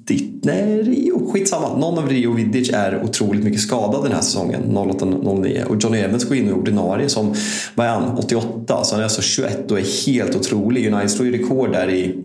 Vidic, 0.09 0.43
nej 0.43 0.81
Rio, 0.83 1.31
skitsamma. 1.31 1.77
Någon 1.77 1.97
av 1.97 2.09
Rio 2.09 2.27
och 2.27 2.39
Vidic 2.39 2.69
är 2.73 3.03
otroligt 3.03 3.43
mycket 3.43 3.61
skadad 3.61 4.03
den 4.03 4.11
här 4.11 4.21
säsongen, 4.21 4.61
08-09. 4.77 5.63
Och 5.63 5.75
Johnny 5.79 5.97
Evans 5.97 6.25
går 6.25 6.37
in 6.37 6.49
i 6.49 6.51
ordinarie 6.51 7.09
som, 7.09 7.33
vad 7.75 7.87
är 7.87 7.91
han, 7.91 8.17
88, 8.17 8.83
så 8.83 8.95
han 8.95 8.99
är 8.99 9.03
alltså 9.03 9.21
21 9.21 9.71
och 9.71 9.79
är 9.79 10.07
helt 10.07 10.35
otrolig. 10.35 10.93
United 10.93 11.11
slår 11.11 11.27
ju 11.27 11.37
rekord 11.37 11.71
där 11.71 11.89
i 11.89 12.23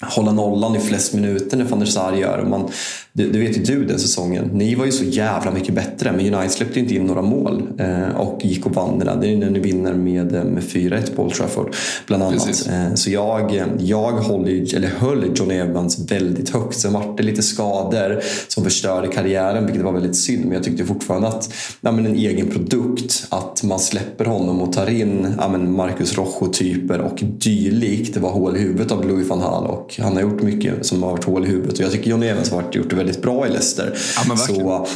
hålla 0.00 0.32
nollan 0.32 0.76
i 0.76 0.80
flest 0.80 1.14
minuter 1.14 1.56
när 1.56 1.64
van 1.64 1.78
der 1.78 1.86
Sar 1.86 2.12
gör. 2.12 2.38
Och 2.38 2.48
man, 2.48 2.70
det, 3.12 3.24
det, 3.24 3.38
vet 3.38 3.56
ju 3.56 3.62
du 3.62 3.84
den 3.84 3.98
säsongen. 3.98 4.50
Ni 4.52 4.74
var 4.74 4.84
ju 4.84 4.92
så 4.92 5.04
jävla 5.04 5.50
mycket 5.50 5.74
bättre 5.74 6.12
men 6.12 6.34
United 6.34 6.50
släppte 6.50 6.80
inte 6.80 6.94
in 6.94 7.04
några 7.04 7.22
mål 7.22 7.68
eh, 7.78 8.16
och 8.16 8.44
gick 8.44 8.66
och 8.66 8.74
vann 8.74 8.98
det. 8.98 9.04
Det 9.20 9.32
är 9.32 9.36
när 9.36 9.50
ni 9.50 9.58
vinner 9.58 9.94
med, 9.94 10.34
eh, 10.34 10.44
med 10.44 10.62
4-1 10.62 11.16
på 11.16 11.22
Old 11.22 11.34
Trafford 11.34 11.74
bland 12.06 12.22
annat. 12.22 12.68
Eh, 12.68 12.94
så 12.94 13.10
jag, 13.10 13.62
jag 13.78 14.12
håller, 14.12 14.76
eller 14.76 14.88
höll 14.88 15.32
John 15.34 15.50
Evans 15.50 16.10
väldigt 16.10 16.50
högt. 16.50 16.78
Sen 16.78 16.92
var 16.92 17.16
det 17.16 17.22
lite 17.22 17.42
skador 17.42 18.20
som 18.48 18.64
förstörde 18.64 19.08
karriären 19.08 19.66
vilket 19.66 19.84
var 19.84 19.92
väldigt 19.92 20.16
synd 20.16 20.44
men 20.44 20.54
jag 20.54 20.62
tyckte 20.62 20.84
fortfarande 20.84 21.28
att 21.28 21.54
ja, 21.80 21.92
men 21.92 22.06
en 22.06 22.14
egen 22.14 22.46
produkt, 22.46 23.26
att 23.28 23.62
man 23.62 23.78
släpper 23.78 24.24
honom 24.24 24.60
och 24.60 24.72
tar 24.72 24.90
in 24.90 25.34
ja, 25.38 25.48
men 25.48 25.72
Marcus 25.72 26.18
Rojo-typer 26.18 27.00
och 27.00 27.22
dylikt. 27.22 28.14
Det 28.14 28.20
var 28.20 28.30
hål 28.30 28.56
i 28.56 28.60
huvudet 28.60 28.92
av 28.92 29.08
Louis 29.08 29.28
van 29.28 29.40
Gaal 29.40 29.66
och 29.66 29.96
han 30.02 30.12
har 30.12 30.22
gjort 30.22 30.42
mycket 30.42 30.86
som 30.86 31.02
har 31.02 31.10
varit 31.10 31.24
hål 31.24 31.44
i 31.44 31.48
huvudet 31.48 31.78
och 31.78 31.84
jag 31.84 31.92
tycker 31.92 32.10
John 32.10 32.22
Evans 32.22 32.50
har 32.50 32.64
gjort 32.72 32.90
det 32.90 32.99
väldigt 33.00 33.22
bra 33.22 33.46
i 33.46 33.50
Leicester. 33.50 33.98
Ja, 34.28 34.36
så 34.36 34.86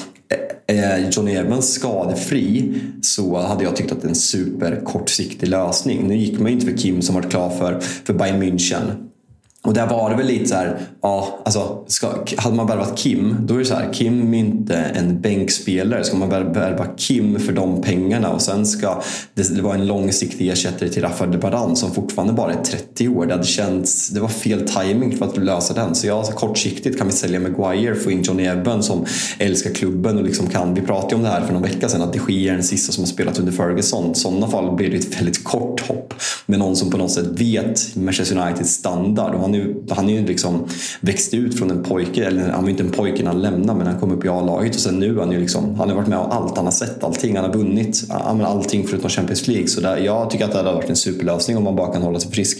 är 0.67 0.75
eh, 0.75 1.01
eh, 1.01 1.09
John 1.11 1.29
Evans 1.29 1.73
skadefri 1.73 2.75
så 3.03 3.41
hade 3.41 3.65
jag 3.65 3.77
tyckt 3.77 3.93
att 3.93 4.01
det 4.01 4.07
är 4.07 4.09
en 4.09 4.15
super 4.15 4.81
kortsiktig 4.85 5.49
lösning. 5.49 6.09
Nu 6.09 6.17
gick 6.17 6.39
man 6.39 6.47
ju 6.47 6.53
inte 6.53 6.67
för 6.67 6.77
Kim 6.77 7.03
som 7.03 7.15
varit 7.15 7.31
klar 7.31 7.51
för, 7.51 7.81
för 7.81 8.15
Bayern 8.15 8.43
München. 8.43 9.11
Och 9.65 9.75
där 9.75 9.87
var 9.87 10.11
det 10.11 10.17
väl 10.17 10.27
lite 10.27 10.47
så 10.47 10.55
här, 10.55 10.79
ja, 11.03 11.39
alltså, 11.45 11.85
ska, 11.87 12.09
hade 12.37 12.57
man 12.57 12.67
värvat 12.67 12.99
Kim, 12.99 13.37
då 13.41 13.55
är 13.55 13.59
det 13.59 13.65
så 13.65 13.75
här, 13.75 13.93
Kim 13.93 14.35
är 14.35 14.39
inte 14.39 14.77
en 14.77 15.21
bänkspelare. 15.21 16.05
Ska 16.05 16.17
man 16.17 16.29
värva 16.29 16.87
Kim 16.97 17.39
för 17.39 17.53
de 17.53 17.83
pengarna 17.83 18.31
och 18.31 18.43
sen 18.43 18.67
ska 18.67 19.03
det, 19.35 19.57
det 19.57 19.63
vara 19.63 19.75
en 19.75 19.87
långsiktig 19.87 20.49
ersättare 20.49 20.89
till 20.89 21.03
Rafael 21.03 21.31
de 21.31 21.39
Baran 21.39 21.77
som 21.77 21.95
fortfarande 21.95 22.35
bara 22.35 22.53
är 22.53 22.63
30 22.63 23.09
år. 23.09 23.27
Det 23.27 23.33
hade 23.33 23.47
känts, 23.47 24.09
det 24.09 24.21
var 24.21 24.29
fel 24.29 24.69
timing 24.69 25.17
för 25.17 25.27
att 25.27 25.37
lösa 25.37 25.75
den. 25.75 25.95
Så 25.95 26.07
ja, 26.07 26.23
kortsiktigt 26.23 26.99
kan 26.99 27.07
vi 27.07 27.13
sälja 27.13 27.41
Maguire, 27.41 27.95
få 27.95 28.11
in 28.11 28.23
Johnny 28.23 28.47
Ebben 28.47 28.83
som 28.83 29.07
älskar 29.39 29.71
klubben 29.71 30.19
och 30.19 30.25
liksom 30.25 30.47
kan, 30.47 30.75
vi 30.75 30.81
pratade 30.81 31.11
ju 31.11 31.17
om 31.17 31.23
det 31.23 31.29
här 31.29 31.47
för 31.47 31.53
någon 31.53 31.63
vecka 31.63 31.89
sedan, 31.89 32.03
att 32.03 32.13
det 32.13 32.19
sker 32.19 32.53
en 32.53 32.65
den 32.65 32.69
sista 32.69 32.93
som 32.93 33.03
har 33.03 33.09
spelat 33.09 33.39
under 33.39 33.53
Ferguson. 33.53 34.13
I 34.13 34.15
sådana 34.15 34.49
fall 34.49 34.77
blir 34.77 34.91
det 34.91 34.97
ett 34.97 35.17
väldigt 35.21 35.45
kort 35.45 35.81
hopp 35.81 36.15
med 36.47 36.59
någon 36.59 36.77
som 36.77 36.91
på 36.91 36.97
något 36.97 37.11
sätt 37.11 37.27
vet 37.27 37.97
Manchester 37.97 38.39
Uniteds 38.39 38.71
standard. 38.71 39.35
Och 39.35 39.41
han 39.41 39.54
nu, 39.59 39.85
han 39.91 40.09
är 40.09 40.13
ju 40.13 40.27
liksom 40.27 40.69
växt 41.01 41.35
ut 41.35 41.59
från 41.59 41.71
en 41.71 41.83
pojke, 41.83 42.25
eller 42.25 42.49
han 42.49 42.63
var 42.63 42.71
inte 42.71 42.83
en 42.83 42.91
pojke 42.91 43.23
när 43.23 43.31
han 43.31 43.43
lämnade 43.43 43.79
men 43.79 43.87
han 43.87 44.01
kom 44.01 44.13
upp 44.13 44.25
i 44.25 44.29
A-laget 44.29 44.75
och 44.75 44.81
sen 44.81 44.99
nu 44.99 45.19
han 45.19 45.33
ju 45.33 45.41
liksom, 45.41 45.75
han 45.75 45.89
har 45.89 45.97
varit 45.97 46.09
med 46.09 46.19
om 46.19 46.31
allt, 46.31 46.57
han 46.57 46.65
har 46.65 46.73
sett 46.73 47.05
allting, 47.05 47.37
han 47.37 47.45
har 47.45 47.53
vunnit 47.53 48.05
allting 48.11 48.87
förutom 48.89 49.11
Champions 49.11 49.47
League. 49.47 49.69
Så 49.69 49.81
där, 49.81 49.97
jag 49.97 50.31
tycker 50.31 50.45
att 50.45 50.53
det 50.53 50.59
hade 50.59 50.73
varit 50.73 50.91
en 50.91 50.97
superlösning 50.97 51.57
om 51.57 51.65
man 51.65 51.77
bara 51.77 51.93
kan 51.93 52.03
hålla 52.03 52.21
sig 52.21 52.31
frisk. 52.31 52.59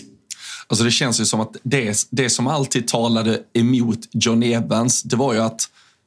Alltså 0.67 0.85
det 0.85 0.91
känns 0.91 1.21
ju 1.21 1.25
som 1.25 1.41
att 1.41 1.57
det, 1.63 2.07
det 2.11 2.31
som 2.31 2.47
alltid 2.47 2.89
talade 2.89 3.39
emot 3.53 3.99
John 4.13 4.43
Evans, 4.43 5.03
det 5.03 5.17
var 5.17 5.35
ju 5.35 5.41
att 5.41 5.61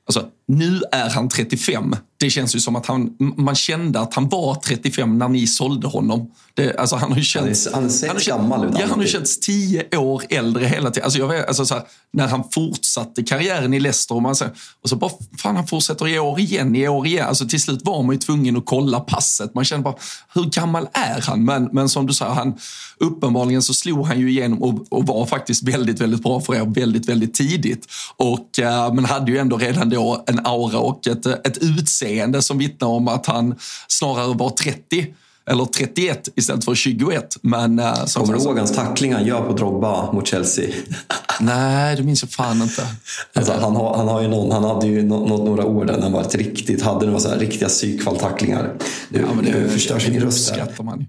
alltså, 0.05 0.25
nu 0.47 0.81
är 0.91 1.09
han 1.09 1.29
35 1.29 1.95
det 2.19 2.29
känns 2.29 2.55
ju 2.55 2.59
som 2.59 2.75
att 2.75 2.85
han, 2.85 3.15
man 3.37 3.55
kände 3.55 3.99
att 3.99 4.13
han 4.13 4.29
var 4.29 4.55
35 4.55 5.17
när 5.17 5.27
ni 5.27 5.47
sålde 5.47 5.87
honom. 5.87 6.31
Det, 6.53 6.77
alltså 6.77 6.95
han 6.95 7.11
har 7.11 7.17
ju 7.17 7.23
känts, 7.23 7.67
han, 7.73 7.85
är, 7.85 8.07
han 8.07 8.17
gammal 8.25 8.65
ut. 8.65 8.71
Ja, 8.79 8.85
han 8.89 8.99
har 8.99 9.05
känts 9.05 9.39
tio 9.39 9.97
år 9.97 10.23
äldre 10.29 10.65
hela 10.65 10.91
tiden. 10.91 11.03
Alltså 11.03 11.19
jag 11.19 11.27
vet, 11.27 11.47
alltså 11.47 11.65
så 11.65 11.73
här, 11.73 11.83
när 12.13 12.27
han 12.27 12.43
fortsatte 12.51 13.23
karriären 13.23 13.73
i 13.73 13.79
Leicester 13.79 14.15
och, 14.15 14.21
man, 14.21 14.35
och 14.83 14.89
så 14.89 14.95
bara, 14.95 15.11
fan 15.37 15.55
han 15.55 15.67
fortsätter 15.67 16.07
i 16.07 16.19
år 16.19 16.39
igen, 16.39 16.75
i 16.75 16.87
år 16.87 17.07
igen. 17.07 17.27
Alltså 17.27 17.47
till 17.47 17.61
slut 17.61 17.79
var 17.83 18.03
man 18.03 18.15
ju 18.15 18.19
tvungen 18.19 18.57
att 18.57 18.65
kolla 18.65 18.99
passet. 18.99 19.53
Man 19.53 19.65
kände 19.65 19.83
bara, 19.83 19.95
hur 20.33 20.43
gammal 20.43 20.87
är 20.93 21.21
han? 21.21 21.45
Men, 21.45 21.69
men 21.71 21.89
som 21.89 22.07
du 22.07 22.13
sa, 22.13 22.33
han, 22.33 22.57
uppenbarligen 22.99 23.61
så 23.61 23.73
slog 23.73 24.05
han 24.05 24.19
ju 24.19 24.29
igenom 24.29 24.63
och, 24.63 24.85
och 24.89 25.07
var 25.07 25.25
faktiskt 25.25 25.63
väldigt, 25.63 26.01
väldigt 26.01 26.23
bra 26.23 26.41
för 26.41 26.55
er 26.55 26.65
väldigt, 26.65 27.09
väldigt 27.09 27.33
tidigt. 27.33 27.85
Och, 28.15 28.59
uh, 28.61 28.93
men 28.93 29.05
hade 29.05 29.31
ju 29.31 29.37
ändå 29.37 29.57
redan 29.57 29.89
då 29.89 30.23
en 30.27 30.36
aura 30.43 30.79
och 30.79 31.07
ett, 31.07 31.25
ett 31.25 31.57
utseende 31.57 32.41
som 32.41 32.57
vittnar 32.57 32.87
om 32.87 33.07
att 33.07 33.25
han 33.25 33.55
snarare 33.87 34.33
var 34.33 34.49
30 34.49 35.07
eller 35.49 35.65
31 35.65 36.29
istället 36.35 36.65
för 36.65 36.75
21. 36.75 37.37
Men, 37.41 37.79
uh, 37.79 38.05
Kommer 38.05 38.33
du 38.33 38.39
ihåg 38.39 38.57
hans 38.57 38.75
tackling 38.75 39.13
han 39.13 39.25
gör 39.25 39.41
på 39.41 39.53
Drogba 39.53 40.11
mot 40.11 40.27
Chelsea? 40.27 40.69
Nej, 41.39 41.95
det 41.95 42.03
minns 42.03 42.23
jag 42.23 42.31
fan 42.31 42.61
inte. 42.61 42.87
Alltså, 43.35 43.53
han, 43.61 43.75
har, 43.75 43.97
han, 43.97 44.07
har 44.07 44.21
ju 44.21 44.27
någon, 44.27 44.51
han 44.51 44.63
hade 44.63 44.87
ju 44.87 45.03
nått 45.03 45.45
några 45.45 45.65
år 45.65 45.85
där 45.85 46.01
han 46.01 46.11
var 46.11 46.21
ett 46.21 46.35
riktigt, 46.35 46.81
hade 46.81 47.05
några 47.05 47.19
så 47.19 47.29
här 47.29 47.39
riktiga 47.39 47.67
psykfalltacklingar. 47.67 48.73
Nu, 49.09 49.25
ja, 49.27 49.33
men 49.35 49.45
det, 49.45 49.51
nu 49.51 49.69
förstörs 49.69 50.07
min 50.07 50.21
röst. 50.21 50.53
Man 50.81 51.05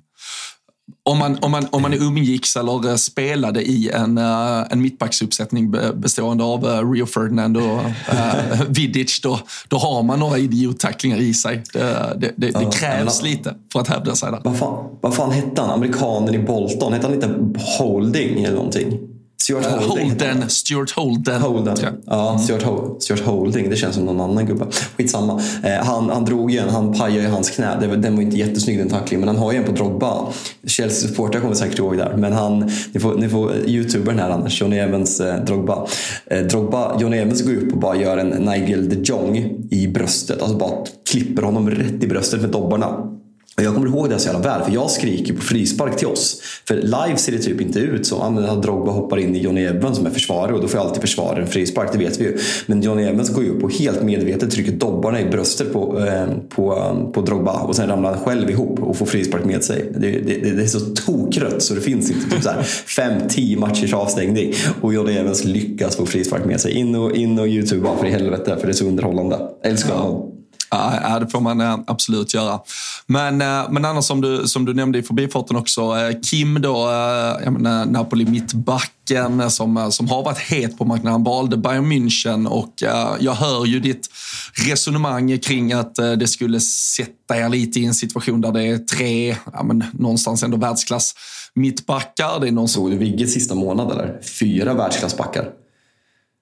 om 1.03 1.19
man, 1.19 1.39
om, 1.41 1.51
man, 1.51 1.67
om 1.71 1.83
man 1.83 1.95
umgicks 1.95 2.57
eller 2.57 2.97
spelade 2.97 3.63
i 3.63 3.91
en, 3.91 4.19
uh, 4.19 4.65
en 4.71 4.83
mittbacksuppsättning 4.83 5.71
bestående 5.95 6.45
av 6.45 6.65
uh, 6.65 6.93
Rio 6.93 7.07
Ferdinand 7.07 7.57
och 7.57 7.63
uh, 7.63 8.63
Vidic, 8.69 9.21
då, 9.21 9.41
då 9.69 9.77
har 9.77 10.03
man 10.03 10.19
några 10.19 10.39
idiottacklingar 10.39 11.19
i 11.19 11.35
sig. 11.35 11.63
Det, 11.73 12.17
det, 12.17 12.33
det, 12.37 12.51
det 12.51 12.73
krävs 12.73 13.23
lite 13.23 13.55
för 13.73 13.81
att 13.81 13.89
hävda 13.89 14.15
sig 14.15 14.31
där. 14.31 14.41
Vad 14.45 14.57
fan, 14.57 14.99
vad 15.01 15.15
fan 15.15 15.31
hette 15.31 15.61
han? 15.63 15.71
Amerikanen 15.71 16.35
i 16.35 16.39
Bolton? 16.39 16.93
Hette 16.93 17.07
han 17.07 17.15
inte 17.15 17.61
Holding 17.79 18.45
eller 18.45 18.57
någonting? 18.57 18.99
Stuart 19.43 19.67
Holding. 19.67 20.11
Holden, 20.11 20.49
Stuart 20.49 20.91
Holden. 20.91 21.43
Holden. 21.43 21.77
Ja, 22.07 22.31
mm. 22.31 22.39
Stuart, 22.39 22.63
Ho 22.63 23.01
Stuart 23.01 23.21
Holding. 23.21 23.71
Det 23.71 23.77
känns 23.77 23.95
som 23.95 24.05
någon 24.05 24.21
annan 24.21 24.47
gubbe. 24.47 24.67
Skitsamma. 24.97 25.43
Eh, 25.63 25.85
han, 25.87 26.11
han 26.11 26.25
drog 26.25 26.51
ju 26.51 26.59
en, 26.59 26.69
han 26.69 26.93
pajade 26.93 27.23
ju 27.23 27.29
hans 27.29 27.51
knä. 27.51 27.77
Det, 27.81 27.97
den 27.97 28.17
var 28.17 28.23
inte 28.23 28.37
jättesnygg 28.37 28.79
den 28.79 28.89
tacklingen, 28.89 29.21
men 29.21 29.29
han 29.29 29.45
har 29.45 29.53
ju 29.53 29.59
en 29.59 29.65
på 29.65 29.73
Drogba. 29.73 30.27
Chelsea-supportrar 30.67 31.41
kommer 31.41 31.55
säkert 31.55 31.79
ihåg 31.79 31.97
där. 31.97 32.17
Men 32.17 32.33
han, 32.33 32.71
ni 32.93 33.01
får, 33.01 33.15
ni 33.15 33.29
får 33.29 33.53
youtubern 33.67 34.19
här 34.19 34.31
annars, 34.31 34.61
Johnny 34.61 34.77
Evans 34.77 35.21
eh, 35.21 35.45
Drogba. 35.45 35.87
Eh, 36.27 36.41
Drogba. 36.41 37.01
Johnny 37.01 37.17
Evans 37.17 37.43
går 37.43 37.55
upp 37.55 37.73
och 37.73 37.79
bara 37.79 37.97
gör 37.97 38.19
en 38.19 38.29
Nigel 38.29 38.89
de 38.89 38.97
Jong 38.97 39.37
i 39.71 39.89
bröstet. 39.89 40.43
Alltså 40.43 40.57
bara 40.57 40.73
klipper 41.11 41.43
honom 41.43 41.71
rätt 41.71 42.05
i 42.05 42.07
bröstet 42.07 42.41
med 42.41 42.51
dobbarna. 42.51 43.19
Jag 43.63 43.75
kommer 43.75 43.87
ihåg 43.87 44.11
det 44.11 44.19
så 44.19 44.27
jävla 44.27 44.41
väl, 44.41 44.65
för 44.65 44.73
jag 44.73 44.91
skriker 44.91 45.35
på 45.35 45.41
frispark 45.41 45.97
till 45.97 46.07
oss. 46.07 46.43
För 46.69 46.75
live 46.75 47.17
ser 47.17 47.33
det 47.33 47.39
typ 47.39 47.61
inte 47.61 47.79
ut 47.79 48.07
så. 48.07 48.23
att 48.23 48.63
Drogba 48.63 48.93
hoppar 48.93 49.17
in 49.17 49.37
i 49.37 49.39
Johnny 49.39 49.65
Evans 49.65 49.97
som 49.97 50.07
är 50.07 50.11
försvarare 50.11 50.55
och 50.55 50.61
då 50.61 50.69
får 50.69 50.81
jag 50.81 50.87
alltid 50.87 51.01
försvara 51.01 51.41
en 51.41 51.47
frispark, 51.47 51.93
det 51.93 51.99
vet 51.99 52.21
vi 52.21 52.25
ju. 52.25 52.39
Men 52.67 52.83
Johnny 52.83 53.03
Evans 53.03 53.31
går 53.35 53.45
ju 53.45 53.51
upp 53.51 53.65
och 53.65 53.73
helt 53.73 54.03
medvetet 54.03 54.51
trycker 54.51 54.73
dobbarna 54.73 55.21
i 55.21 55.25
bröstet 55.25 55.73
på, 55.73 55.99
eh, 55.99 56.27
på, 56.49 56.77
eh, 56.77 57.11
på 57.11 57.21
Drogba 57.21 57.53
och 57.53 57.77
sen 57.77 57.89
ramlar 57.89 58.15
han 58.15 58.25
själv 58.25 58.51
ihop 58.51 58.79
och 58.81 58.97
får 58.97 59.07
frispark 59.07 59.45
med 59.45 59.65
sig. 59.65 59.93
Det, 59.95 60.11
det, 60.11 60.51
det 60.57 60.63
är 60.63 60.67
så 60.67 60.81
tokrött 60.81 61.63
så 61.63 61.75
det 61.75 61.81
finns 61.81 62.11
inte. 62.11 62.31
Typ 62.31 62.45
5-10 62.45 63.59
matchers 63.61 63.95
avstängning 63.95 64.53
och 64.81 64.95
Johnny 64.95 65.13
Evans 65.13 65.45
lyckas 65.45 65.97
få 65.97 66.07
frispark 66.07 66.45
med 66.45 66.61
sig. 66.61 66.73
In 66.73 66.95
och, 66.95 67.17
in 67.17 67.39
och 67.39 67.49
Youtube 67.49 67.89
för 67.99 68.07
i 68.07 68.11
helvete, 68.11 68.57
för 68.61 68.67
det 68.67 68.73
är 68.73 68.75
så 68.75 68.85
underhållande. 68.85 69.39
älskar 69.65 69.95
honom. 69.95 70.38
Ja, 70.71 71.19
det 71.19 71.27
får 71.29 71.41
man 71.41 71.61
eh, 71.61 71.79
absolut 71.87 72.35
göra. 72.35 72.61
Men, 73.07 73.43
eh, 73.43 73.71
men 73.71 73.85
annars 73.85 74.05
som 74.05 74.21
du, 74.21 74.49
som 74.49 74.65
du 74.65 74.75
nämnde 74.75 74.99
i 74.99 75.03
förbifarten 75.03 75.57
också, 75.57 75.81
eh, 75.81 76.21
Kim 76.21 76.63
då, 76.63 76.89
jag 77.45 77.53
menar, 77.53 77.87
Napoli 77.87 78.25
mittbacken 78.25 79.51
som, 79.51 79.93
som 79.93 80.09
har 80.09 80.23
varit 80.23 80.39
het 80.39 80.79
på 80.79 80.85
marknaden. 80.85 81.13
Han 81.13 81.25
valde 81.25 81.57
Bayern 81.57 81.93
München 81.93 82.47
och 82.47 82.73
jag 83.21 83.35
hör 83.35 83.67
ju 83.67 83.81
ditt 83.81 84.09
resonemang 84.69 85.39
kring 85.39 85.73
att 85.73 85.95
det 85.95 86.29
skulle 86.29 86.61
sätta 86.61 87.37
er 87.37 87.49
lite 87.49 87.81
i 87.81 87.85
en 87.85 87.95
situation 87.95 88.41
där 88.41 88.53
det 88.53 88.63
är 88.63 88.79
tre, 88.79 89.37
ja, 89.53 89.63
men, 89.63 89.85
någonstans 89.93 90.43
ändå 90.43 90.57
världsklass 90.57 91.15
mittbackar. 91.55 92.41
Det 92.41 92.49
är 92.49 92.53
någon 92.53 92.69
Såg 92.69 92.91
du 92.91 92.97
Vigges 92.97 93.33
sista 93.33 93.55
månad 93.55 93.93
eller? 93.93 94.21
Fyra 94.41 94.75
världsklassbackar. 94.75 95.49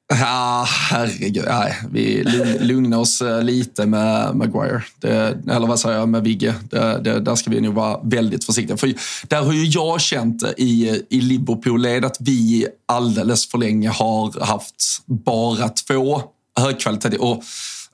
Ja, 0.08 0.66
herregud. 0.90 1.44
Nej, 1.48 1.76
vi 1.92 2.24
lugnar 2.60 2.98
oss 2.98 3.22
eh, 3.22 3.42
lite 3.42 3.86
med 3.86 4.36
Maguire. 4.36 4.82
Det, 5.00 5.38
eller 5.50 5.66
vad 5.66 5.80
säger 5.80 5.98
jag, 5.98 6.08
med 6.08 6.22
Vigge. 6.22 6.54
Det, 6.70 7.00
det, 7.04 7.20
där 7.20 7.34
ska 7.34 7.50
vi 7.50 7.60
nog 7.60 7.74
vara 7.74 8.00
väldigt 8.02 8.44
försiktiga. 8.44 8.76
För 8.76 8.94
där 9.28 9.42
har 9.42 9.52
ju 9.52 9.64
jag 9.64 10.00
känt 10.00 10.42
i, 10.56 11.02
i 11.10 11.20
Liverpool-led 11.20 12.04
att 12.04 12.16
vi 12.20 12.66
alldeles 12.86 13.50
för 13.50 13.58
länge 13.58 13.88
har 13.88 14.44
haft 14.44 15.02
bara 15.06 15.68
två 15.68 16.22
högkvalitativa 16.60 17.24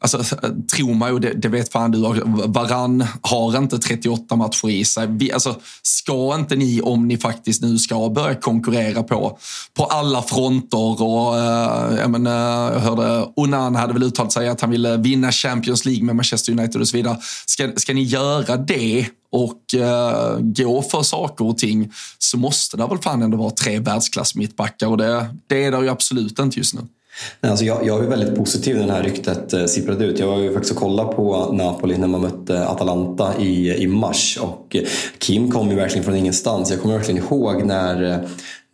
Alltså, 0.03 0.19
eh, 0.19 0.51
tro 0.77 0.95
mig, 0.95 1.12
ju, 1.12 1.19
det, 1.19 1.33
det, 1.33 1.49
vet 1.49 1.73
fan 1.73 1.91
du, 1.91 1.99
Varann 2.47 3.05
har 3.21 3.59
inte 3.59 3.79
38 3.79 4.37
matcher 4.37 4.71
i 4.71 4.85
sig. 4.85 5.07
Vi, 5.07 5.33
alltså, 5.33 5.57
ska 5.83 6.35
inte 6.35 6.57
ni, 6.57 6.81
om 6.81 7.09
ni 7.09 7.17
faktiskt 7.17 7.62
nu 7.62 7.79
ska 7.79 8.09
börja 8.09 8.35
konkurrera 8.35 9.03
på, 9.03 9.38
på 9.75 9.85
alla 9.85 10.23
fronter 10.23 11.03
och 11.03 11.38
eh, 11.38 11.99
jag, 11.99 12.11
men, 12.11 12.27
jag 12.27 12.81
hörde 12.81 13.29
Onan 13.37 13.75
hade 13.75 13.93
väl 13.93 14.03
uttalat 14.03 14.33
sig 14.33 14.49
att 14.49 14.61
han 14.61 14.71
ville 14.71 14.97
vinna 14.97 15.33
Champions 15.33 15.85
League 15.85 16.05
med 16.05 16.17
Manchester 16.17 16.53
United 16.53 16.81
och 16.81 16.88
så 16.88 16.97
vidare. 16.97 17.19
Ska, 17.47 17.73
ska 17.77 17.95
ni 17.95 18.03
göra 18.03 18.57
det 18.57 19.07
och 19.33 19.75
eh, 19.75 20.38
gå 20.41 20.83
för 20.83 21.03
saker 21.03 21.47
och 21.47 21.59
ting 21.59 21.93
så 22.19 22.38
måste 22.38 22.77
det 22.77 22.87
väl 22.87 22.99
fan 22.99 23.23
ändå 23.23 23.37
vara 23.37 23.51
tre 23.51 23.79
världsklass 23.79 24.35
mittbackar 24.35 24.87
och 24.87 24.97
det, 24.97 25.35
det 25.47 25.65
är 25.65 25.71
det 25.71 25.79
ju 25.79 25.88
absolut 25.88 26.38
inte 26.38 26.59
just 26.59 26.75
nu. 26.75 26.81
Nej, 27.40 27.51
alltså 27.51 27.64
jag, 27.64 27.87
jag 27.87 28.05
är 28.05 28.09
väldigt 28.09 28.37
positiv 28.37 28.77
när 28.77 28.87
det 28.87 28.92
här 28.92 29.03
ryktet 29.03 29.53
eh, 29.53 29.64
sipprade 29.64 30.05
ut. 30.05 30.18
Jag 30.18 30.27
var 30.27 30.38
ju 30.38 30.53
faktiskt 30.53 30.75
och 30.75 30.79
kollade 30.79 31.12
på 31.12 31.53
Napoli 31.53 31.98
när 31.98 32.09
man 32.09 32.20
mötte 32.20 32.66
Atalanta 32.66 33.35
i, 33.38 33.83
i 33.83 33.87
mars 33.87 34.38
och 34.42 34.77
eh, 34.77 34.83
Kim 35.18 35.51
kom 35.51 35.70
ju 35.70 35.77
verkligen 35.77 36.05
från 36.05 36.16
ingenstans. 36.16 36.70
Jag 36.70 36.81
kommer 36.81 36.96
verkligen 36.96 37.25
ihåg 37.25 37.64
när 37.64 38.11
eh, 38.11 38.16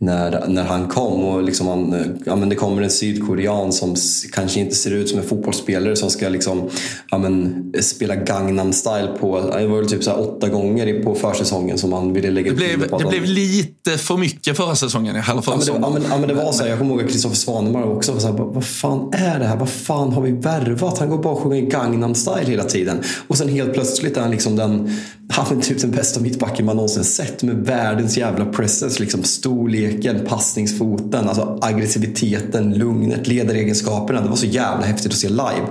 när, 0.01 0.49
när 0.49 0.65
han 0.65 0.89
kom. 0.89 1.25
Och 1.25 1.43
liksom 1.43 1.67
han, 1.67 2.19
ja, 2.27 2.37
men 2.37 2.49
det 2.49 2.55
kommer 2.55 2.83
en 2.83 2.91
sydkorean 2.91 3.73
som 3.73 3.97
kanske 4.33 4.61
inte 4.61 4.75
ser 4.75 4.91
ut 4.91 5.09
som 5.09 5.19
en 5.19 5.25
fotbollsspelare 5.25 5.97
som 5.97 6.11
ska 6.11 6.29
liksom, 6.29 6.71
ja, 7.11 7.19
men, 7.19 7.65
spela 7.81 8.15
Gangnam 8.15 8.73
style 8.73 9.09
på, 9.21 9.41
det 9.41 9.67
var 9.67 9.77
väl 9.77 9.89
typ 9.89 10.05
så 10.05 10.13
åtta 10.13 10.49
gånger 10.49 11.03
på 11.03 11.15
försäsongen 11.15 11.79
som 11.79 11.93
han 11.93 12.13
ville 12.13 12.31
lägga 12.31 12.51
Det 12.51 12.57
blev, 12.57 12.89
på 12.89 12.99
det 12.99 13.09
blev 13.09 13.25
lite 13.25 13.99
för 13.99 14.17
mycket 14.17 14.57
förra 14.57 14.75
säsongen. 14.75 15.17
Eller 15.17 15.43
förra 15.43 15.59
ja, 15.67 15.75
men 15.81 15.81
det, 15.81 15.87
ja, 15.87 15.91
men, 15.91 16.03
ja, 16.11 16.19
men 16.19 16.29
det 16.29 16.35
var 16.35 16.53
så 16.53 16.63
här, 16.63 16.71
jag 16.71 16.79
kommer 16.79 16.95
ihåg 16.95 17.05
att 17.05 17.11
Kristoffer 17.11 17.37
Svanemar 17.37 17.83
också 17.83 18.13
var 18.13 18.21
så 18.21 18.27
här, 18.27 18.35
vad 18.35 18.67
fan 18.67 19.11
är 19.13 19.39
det 19.39 19.47
här? 19.47 19.57
Vad 19.57 19.69
fan 19.69 20.13
har 20.13 20.23
vi 20.23 20.31
värvat? 20.31 20.99
Han 20.99 21.09
går 21.09 21.23
bara 21.23 21.33
och 21.33 21.43
sjunger 21.43 21.63
Gangnam 21.63 22.15
style 22.15 22.47
hela 22.47 22.65
tiden. 22.65 23.03
Och 23.29 23.39
sen 23.39 23.49
helt 23.49 23.73
plötsligt 23.73 24.17
är 24.17 24.21
han 24.21 24.31
liksom 24.31 24.57
den, 24.57 24.97
han 25.31 25.59
är 25.59 25.62
typ 25.62 25.81
den 25.81 25.91
bästa 25.91 26.21
mittbacken 26.21 26.67
man 26.67 26.77
någonsin 26.77 27.05
sett 27.05 27.43
med 27.43 27.57
världens 27.57 28.17
jävla 28.17 28.45
presence. 28.45 29.01
Liksom 29.01 29.23
storleken, 29.23 30.27
passningsfoten, 30.27 31.29
alltså 31.29 31.59
aggressiviteten, 31.62 32.75
lugnet, 32.75 33.27
ledaregenskaperna. 33.27 34.21
Det 34.21 34.29
var 34.29 34.37
så 34.37 34.47
jävla 34.47 34.87
häftigt 34.87 35.12
att 35.12 35.19
se 35.19 35.29
live. 35.29 35.67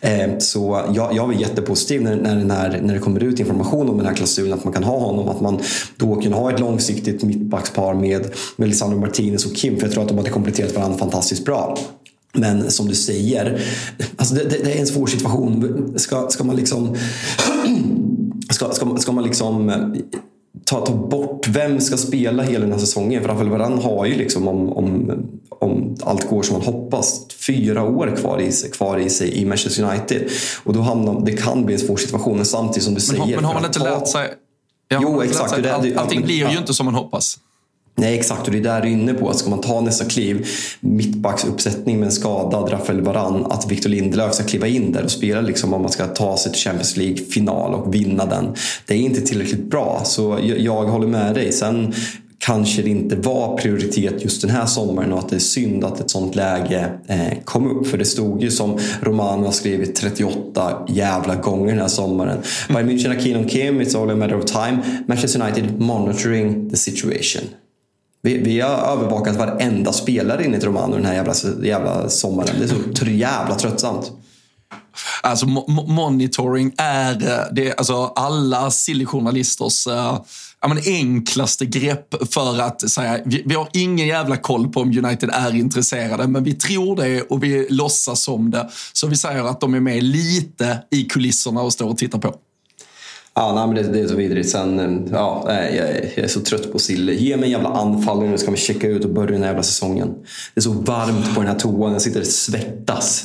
Eh, 0.00 0.38
så 0.38 0.82
jag, 0.94 1.16
jag 1.16 1.26
var 1.26 1.34
jättepositiv 1.34 2.02
när, 2.02 2.16
när, 2.16 2.34
när, 2.34 2.80
när 2.82 2.94
det 2.94 3.00
kommer 3.00 3.22
ut 3.22 3.40
information 3.40 3.88
om 3.88 3.96
den 3.96 4.06
här 4.06 4.14
klausulen, 4.14 4.52
att 4.52 4.64
man 4.64 4.72
kan 4.72 4.84
ha 4.84 4.98
honom. 4.98 5.28
Att 5.28 5.40
man 5.40 5.60
då 5.96 6.14
kan 6.14 6.32
ha 6.32 6.52
ett 6.52 6.60
långsiktigt 6.60 7.22
mittbackspar 7.22 7.94
med, 7.94 8.26
med 8.56 8.68
Lisandro 8.68 8.98
Martinez 8.98 9.46
och 9.46 9.56
Kim. 9.56 9.76
För 9.76 9.82
jag 9.82 9.92
tror 9.92 10.02
att 10.02 10.08
de 10.08 10.18
hade 10.18 10.30
kompletterat 10.30 10.74
varandra 10.76 10.98
fantastiskt 10.98 11.44
bra. 11.44 11.78
Men 12.34 12.70
som 12.70 12.88
du 12.88 12.94
säger, 12.94 13.62
alltså 14.16 14.34
det, 14.34 14.44
det, 14.44 14.64
det 14.64 14.72
är 14.72 14.80
en 14.80 14.86
svår 14.86 15.06
situation. 15.06 15.94
Ska, 15.96 16.28
ska 16.30 16.44
man 16.44 16.56
liksom 16.56 16.96
Ska, 18.62 18.74
ska, 18.74 18.96
ska 18.96 19.12
man 19.12 19.24
liksom 19.24 19.68
eh, 19.68 19.76
ta, 20.64 20.86
ta 20.86 20.92
bort 20.92 21.48
vem 21.48 21.80
ska 21.80 21.96
spela 21.96 22.42
hela 22.42 22.60
den 22.60 22.72
här 22.72 22.78
säsongen? 22.78 23.22
För 23.22 23.28
Rafael 23.28 23.48
Varane 23.48 23.82
har 23.82 24.06
ju 24.06 24.14
liksom 24.14 24.48
om, 24.48 24.72
om, 24.72 25.12
om 25.48 25.96
allt 26.02 26.28
går 26.28 26.42
som 26.42 26.56
man 26.56 26.66
hoppas 26.66 27.26
fyra 27.46 27.82
år 27.82 28.16
kvar 28.16 28.38
i, 28.38 28.52
sig, 28.52 28.70
kvar 28.70 28.98
i 28.98 29.10
sig 29.10 29.38
i 29.38 29.44
Manchester 29.44 29.82
United. 29.84 30.30
Och 30.64 30.72
då 30.72 30.80
hamnar, 30.80 31.20
det 31.20 31.32
kan 31.32 31.64
bli 31.64 31.74
en 31.74 31.80
svår 31.80 31.96
situation. 31.96 32.36
Men 32.36 32.46
samtidigt 32.46 32.82
som 32.82 32.94
du 32.94 33.00
men, 33.08 33.24
säger. 33.24 33.36
Men 33.36 33.44
har 33.44 33.54
man 33.54 33.64
inte 33.64 33.78
lärt 33.78 34.08
sig? 34.08 34.34
Ja, 34.88 35.00
jo, 35.02 35.22
exakt. 35.22 35.58
Lärt 35.58 35.82
sig, 35.82 35.94
all, 35.94 35.98
allting 35.98 36.22
blir 36.22 36.50
ju 36.50 36.58
inte 36.58 36.74
som 36.74 36.86
man 36.86 36.94
hoppas. 36.94 37.38
Nej, 37.94 38.18
exakt. 38.18 38.46
Och 38.46 38.52
det 38.52 38.58
är 38.58 38.62
där 38.62 38.80
du 38.80 38.88
är 38.88 38.92
inne 38.92 39.14
på. 39.14 39.32
Ska 39.32 39.50
man 39.50 39.60
ta 39.60 39.80
nästa 39.80 40.04
kliv, 40.04 40.46
mittbacksuppsättning 40.80 41.98
med 41.98 42.06
en 42.06 42.12
skadad 42.12 42.72
Rafael 42.72 43.00
Varan, 43.00 43.46
att 43.46 43.70
Victor 43.70 43.90
Lindelöf 43.90 44.34
ska 44.34 44.44
kliva 44.44 44.66
in 44.66 44.92
där 44.92 45.04
och 45.04 45.10
spela 45.10 45.40
liksom 45.40 45.74
om 45.74 45.82
man 45.82 45.90
ska 45.90 46.06
ta 46.06 46.36
sig 46.36 46.52
till 46.52 46.60
Champions 46.60 46.96
League-final 46.96 47.74
och 47.74 47.94
vinna 47.94 48.26
den. 48.26 48.54
Det 48.86 48.94
är 48.94 48.98
inte 48.98 49.20
tillräckligt 49.20 49.70
bra, 49.70 50.02
så 50.04 50.38
jag, 50.42 50.58
jag 50.58 50.84
håller 50.84 51.06
med 51.06 51.34
dig. 51.34 51.52
Sen 51.52 51.94
kanske 52.38 52.82
det 52.82 52.90
inte 52.90 53.16
var 53.16 53.56
prioritet 53.56 54.24
just 54.24 54.42
den 54.42 54.50
här 54.50 54.66
sommaren 54.66 55.12
och 55.12 55.18
att 55.18 55.28
det 55.28 55.36
är 55.36 55.40
synd 55.40 55.84
att 55.84 56.00
ett 56.00 56.10
sånt 56.10 56.34
läge 56.34 56.92
eh, 57.06 57.38
kom 57.44 57.78
upp. 57.78 57.86
För 57.86 57.98
det 57.98 58.04
stod 58.04 58.42
ju 58.42 58.50
som 58.50 58.78
Romano 59.00 59.44
har 59.44 59.52
skrivit 59.52 59.94
38 59.94 60.86
jävla 60.88 61.34
gånger 61.34 61.70
den 61.70 61.80
här 61.80 61.88
sommaren. 61.88 62.38
Bayern 62.68 62.88
München, 62.88 63.18
Akin 63.18 63.48
Kim, 63.48 63.80
it's 63.80 64.02
all 64.02 64.10
a 64.10 64.16
matter 64.16 64.36
of 64.38 64.44
time. 64.44 64.78
Manchester 65.06 65.40
United 65.42 65.80
monitoring 65.80 66.70
the 66.70 66.76
situation. 66.76 67.42
Vi, 68.22 68.38
vi 68.38 68.60
har 68.60 68.70
övervakat 68.70 69.36
varenda 69.36 69.92
spelare 69.92 70.44
enligt 70.44 70.64
Romano 70.64 70.94
den 70.94 71.04
här 71.04 71.14
jävla, 71.14 71.34
jävla 71.62 72.08
sommaren. 72.08 72.56
Det 72.58 72.64
är 72.64 72.68
så 72.68 73.04
jävla 73.10 73.54
tröttsamt. 73.54 74.12
Alltså 75.22 75.46
monitoring 75.86 76.72
är 76.76 77.12
eh, 77.12 77.44
det, 77.52 77.78
alltså 77.78 78.04
alla 78.04 78.70
silly 78.70 79.06
journalisters 79.06 79.86
uh, 79.86 80.20
enklaste 80.86 81.66
grepp 81.66 82.32
för 82.32 82.60
att 82.60 82.90
säga 82.90 83.20
vi, 83.24 83.42
vi, 83.46 83.54
har 83.54 83.68
ingen 83.72 84.06
jävla 84.06 84.36
koll 84.36 84.68
på 84.68 84.80
om 84.80 84.88
United 84.88 85.30
är 85.32 85.54
intresserade 85.54 86.26
men 86.26 86.44
vi 86.44 86.54
tror 86.54 86.96
det 86.96 87.22
och 87.22 87.42
vi 87.42 87.66
låtsas 87.70 88.22
som 88.22 88.50
det. 88.50 88.70
Så 88.92 89.06
vi 89.06 89.16
säger 89.16 89.44
att 89.44 89.60
de 89.60 89.74
är 89.74 89.80
med 89.80 90.02
lite 90.02 90.78
i 90.90 91.04
kulisserna 91.04 91.62
och 91.62 91.72
står 91.72 91.88
och 91.88 91.98
tittar 91.98 92.18
på. 92.18 92.34
Ja, 93.34 93.54
nej, 93.54 93.66
men 93.66 93.74
det, 93.74 93.98
det, 93.98 94.04
är 94.04 94.08
så 94.08 94.16
vidrigt. 94.16 94.50
Sen, 94.50 94.80
eh, 94.80 95.12
ja, 95.12 95.44
jag, 95.48 95.88
jag 95.94 96.18
är 96.18 96.28
så 96.28 96.40
trött 96.40 96.72
på 96.72 96.78
Sille. 96.78 97.12
Ge 97.12 97.36
mig 97.36 97.44
en 97.44 97.50
jävla 97.50 97.68
anfall 97.68 98.20
nu 98.22 98.38
ska 98.38 98.50
vi 98.50 98.56
checka 98.56 98.88
ut 98.88 99.04
och 99.04 99.10
börja 99.10 99.30
den 99.30 99.40
här 99.40 99.48
jävla 99.48 99.62
säsongen. 99.62 100.14
Det 100.54 100.58
är 100.58 100.62
så 100.62 100.72
varmt 100.72 101.34
på 101.34 101.40
den 101.40 101.50
här 101.50 101.58
toan. 101.58 101.92
Jag 101.92 102.02
sitter 102.02 102.20
och 102.20 102.26
svettas. 102.26 103.24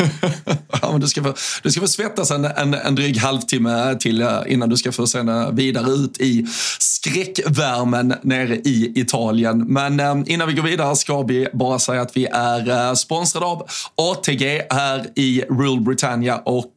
ja, 0.82 0.92
men 0.92 1.00
du, 1.00 1.08
ska 1.08 1.22
få, 1.22 1.34
du 1.62 1.70
ska 1.70 1.80
få 1.80 1.88
svettas 1.88 2.30
en, 2.30 2.44
en, 2.44 2.74
en 2.74 2.94
dryg 2.94 3.18
halvtimme 3.18 3.96
till 4.00 4.22
eh, 4.22 4.40
innan 4.46 4.68
du 4.68 4.76
ska 4.76 4.92
få 4.92 5.06
sända 5.06 5.42
eh, 5.42 5.52
vidare 5.52 5.90
ut 5.90 6.20
i 6.20 6.46
skräckvärmen 6.78 8.14
nere 8.22 8.56
i 8.56 8.92
Italien. 8.94 9.58
Men 9.58 10.00
eh, 10.00 10.16
innan 10.26 10.48
vi 10.48 10.54
går 10.54 10.62
vidare 10.62 10.96
ska 10.96 11.22
vi 11.22 11.48
bara 11.52 11.78
säga 11.78 12.02
att 12.02 12.16
vi 12.16 12.26
är 12.26 12.94
sponsrade 12.94 13.46
av 13.46 13.66
ATG 13.94 14.62
här 14.70 15.06
i 15.16 15.44
Real 15.50 15.80
Britannia 15.80 16.36
och 16.36 16.72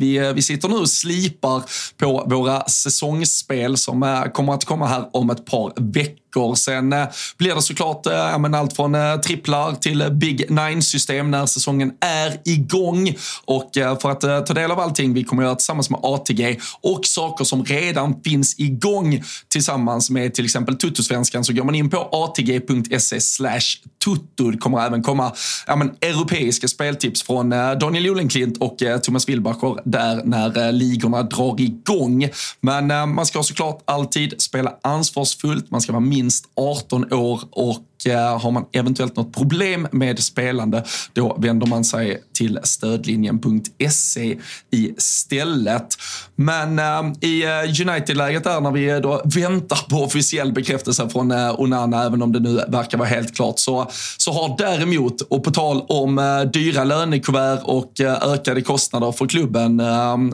vi, 0.00 0.32
vi 0.34 0.42
sitter 0.42 0.68
nu 0.68 0.74
och 0.74 0.88
slipar 0.88 1.62
på 1.96 2.24
våra 2.26 2.64
säsongsspel 2.64 3.76
som 3.76 4.28
kommer 4.34 4.54
att 4.54 4.64
komma 4.64 4.86
här 4.86 5.08
om 5.12 5.30
ett 5.30 5.46
par 5.46 5.72
veckor 5.76 6.27
veckor. 6.28 6.54
Sen 6.54 6.92
eh, 6.92 7.06
blir 7.36 7.54
det 7.54 7.62
såklart 7.62 8.06
eh, 8.06 8.38
men 8.38 8.54
allt 8.54 8.76
från 8.76 8.94
eh, 8.94 9.16
tripplar 9.16 9.74
till 9.74 10.04
Big 10.12 10.50
Nine-system 10.50 11.30
när 11.30 11.46
säsongen 11.46 11.92
är 12.00 12.40
igång. 12.44 13.14
Och 13.44 13.70
för 13.74 14.10
att 14.10 14.46
ta 14.46 14.54
del 14.54 14.70
av 14.70 14.80
allting 14.80 15.14
vi 15.14 15.24
kommer 15.24 15.42
att 15.42 15.46
göra 15.46 15.56
tillsammans 15.56 15.90
med 15.90 16.00
ATG 16.02 16.58
och 16.80 17.06
saker 17.06 17.44
som 17.44 17.64
redan 17.64 18.20
finns 18.22 18.58
igång 18.58 19.22
tillsammans 19.48 20.10
med 20.10 20.34
till 20.34 20.44
exempel 20.44 20.76
Tuttosvenskan 20.76 21.44
så 21.44 21.52
går 21.52 21.64
man 21.64 21.74
in 21.74 21.90
på 21.90 22.08
atg.se 22.12 23.20
slash 23.20 23.60
tutto. 24.04 24.50
Det 24.50 24.58
kommer 24.58 24.86
även 24.86 25.02
komma 25.02 25.32
ja, 25.66 25.76
men, 25.76 25.90
europeiska 26.00 26.68
speltips 26.68 27.22
från 27.22 27.50
Daniel 27.50 28.04
Jolenklint 28.04 28.58
och 28.58 28.76
Thomas 29.02 29.28
Wilbacher 29.28 29.80
där 29.84 30.22
när 30.24 30.72
ligorna 30.72 31.22
drar 31.22 31.60
igång. 31.60 32.28
Men 32.60 33.14
man 33.14 33.26
ska 33.26 33.42
såklart 33.42 33.82
alltid 33.84 34.42
spela 34.42 34.74
ansvarsfullt. 34.82 35.70
Man 35.70 35.80
ska 35.80 35.92
vara 35.92 36.00
minst 36.18 36.44
18 36.56 37.12
år 37.12 37.40
och 37.50 38.06
eh, 38.06 38.40
har 38.40 38.50
man 38.50 38.64
eventuellt 38.72 39.16
något 39.16 39.34
problem 39.34 39.88
med 39.92 40.18
spelande, 40.18 40.84
då 41.12 41.36
vänder 41.38 41.66
man 41.66 41.84
sig 41.84 42.22
till 42.34 42.58
stödlinjen.se 42.62 44.38
istället. 44.70 45.88
Men 46.36 46.78
äh, 46.78 47.12
i 47.20 47.44
eh, 47.44 47.88
United-läget 47.88 48.44
där 48.44 48.60
när 48.60 48.70
vi 48.70 49.00
då 49.00 49.22
väntar 49.24 49.88
på 49.90 49.96
officiell 49.96 50.52
bekräftelse 50.52 51.08
från 51.08 51.30
äh, 51.30 51.60
Onana, 51.60 52.04
även 52.04 52.22
om 52.22 52.32
det 52.32 52.40
nu 52.40 52.54
verkar 52.68 52.98
vara 52.98 53.08
helt 53.08 53.36
klart, 53.36 53.58
så, 53.58 53.90
så 54.18 54.32
har 54.32 54.56
däremot, 54.58 55.20
och 55.20 55.44
på 55.44 55.50
tal 55.50 55.82
om 55.88 56.18
äh, 56.18 56.40
dyra 56.40 56.84
lönekuvert 56.84 57.60
och 57.64 58.00
ökade 58.00 58.62
kostnader 58.62 59.12
för 59.12 59.26
klubben, 59.26 59.76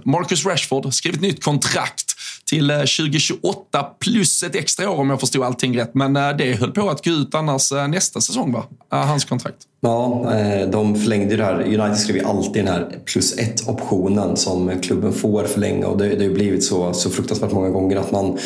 Marcus 0.04 0.46
Rashford 0.46 0.94
skrivit 0.94 1.20
nytt 1.20 1.44
kontrakt 1.44 2.13
till 2.44 2.70
eh, 2.70 2.76
2028 2.76 3.86
plus 4.00 4.42
ett 4.42 4.54
extra 4.54 4.90
år 4.90 4.96
om 4.96 5.10
jag 5.10 5.20
förstod 5.20 5.42
allting 5.44 5.78
rätt. 5.78 5.94
Men 5.94 6.16
eh, 6.16 6.36
det 6.36 6.52
höll 6.52 6.70
på 6.70 6.90
att 6.90 7.04
gå 7.04 7.10
ut 7.10 7.34
annars 7.34 7.72
eh, 7.72 7.88
nästa 7.88 8.20
säsong, 8.20 8.52
va? 8.52 8.64
Hans 8.88 9.24
kontrakt. 9.24 9.56
Ja, 9.80 10.32
de 10.72 10.96
förlängde 10.96 11.30
ju 11.30 11.36
det 11.36 11.44
här. 11.44 11.62
United 11.62 11.96
skrev 11.96 12.16
ju 12.16 12.24
alltid 12.24 12.64
den 12.64 12.74
här 12.74 12.98
plus 13.04 13.38
ett-optionen 13.38 14.36
som 14.36 14.80
klubben 14.82 15.12
får 15.12 15.44
förlänga 15.44 15.86
och 15.86 15.98
det, 15.98 16.08
det 16.08 16.16
har 16.16 16.22
ju 16.22 16.34
blivit 16.34 16.64
så, 16.64 16.92
så 16.92 17.10
fruktansvärt 17.10 17.52
många 17.52 17.68
gånger 17.68 17.96
att 17.96 18.10
man 18.10 18.38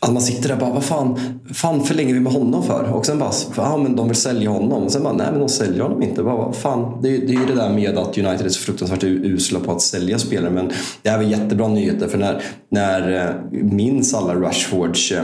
att 0.00 0.12
man 0.12 0.22
sitter 0.22 0.48
där 0.48 0.54
och 0.54 0.60
bara, 0.60 0.72
vad 0.72 0.84
fan, 0.84 1.18
fan 1.54 1.84
förlänger 1.84 2.14
vi 2.14 2.20
med 2.20 2.32
honom 2.32 2.62
för? 2.62 2.92
Och 2.92 3.06
sen 3.06 3.18
bara, 3.18 3.30
ja 3.56 3.76
men 3.76 3.96
de 3.96 4.08
vill 4.08 4.16
sälja 4.16 4.50
honom. 4.50 4.82
Och 4.82 4.92
sen 4.92 5.02
bara, 5.02 5.12
nej 5.12 5.26
men 5.30 5.40
de 5.40 5.48
säljer 5.48 5.82
honom 5.82 6.02
inte. 6.02 6.22
Bara, 6.22 6.36
vad 6.36 6.56
fan, 6.56 7.02
det, 7.02 7.08
det 7.08 7.32
är 7.32 7.40
ju 7.40 7.46
det 7.46 7.54
där 7.54 7.72
med 7.72 7.98
att 7.98 8.18
United 8.18 8.46
är 8.46 8.48
så 8.48 8.60
fruktansvärt 8.60 9.04
usla 9.04 9.60
på 9.60 9.72
att 9.72 9.82
sälja 9.82 10.18
spelare. 10.18 10.50
Men 10.50 10.70
det 11.02 11.08
är 11.08 11.18
väl 11.18 11.30
jättebra 11.30 11.68
nyheter 11.68 12.08
för 12.08 12.18
när, 12.18 12.42
när 12.70 13.28
eh, 13.28 13.62
minns 13.62 14.14
alla 14.14 14.34
Rashfords 14.34 15.12
eh, 15.12 15.22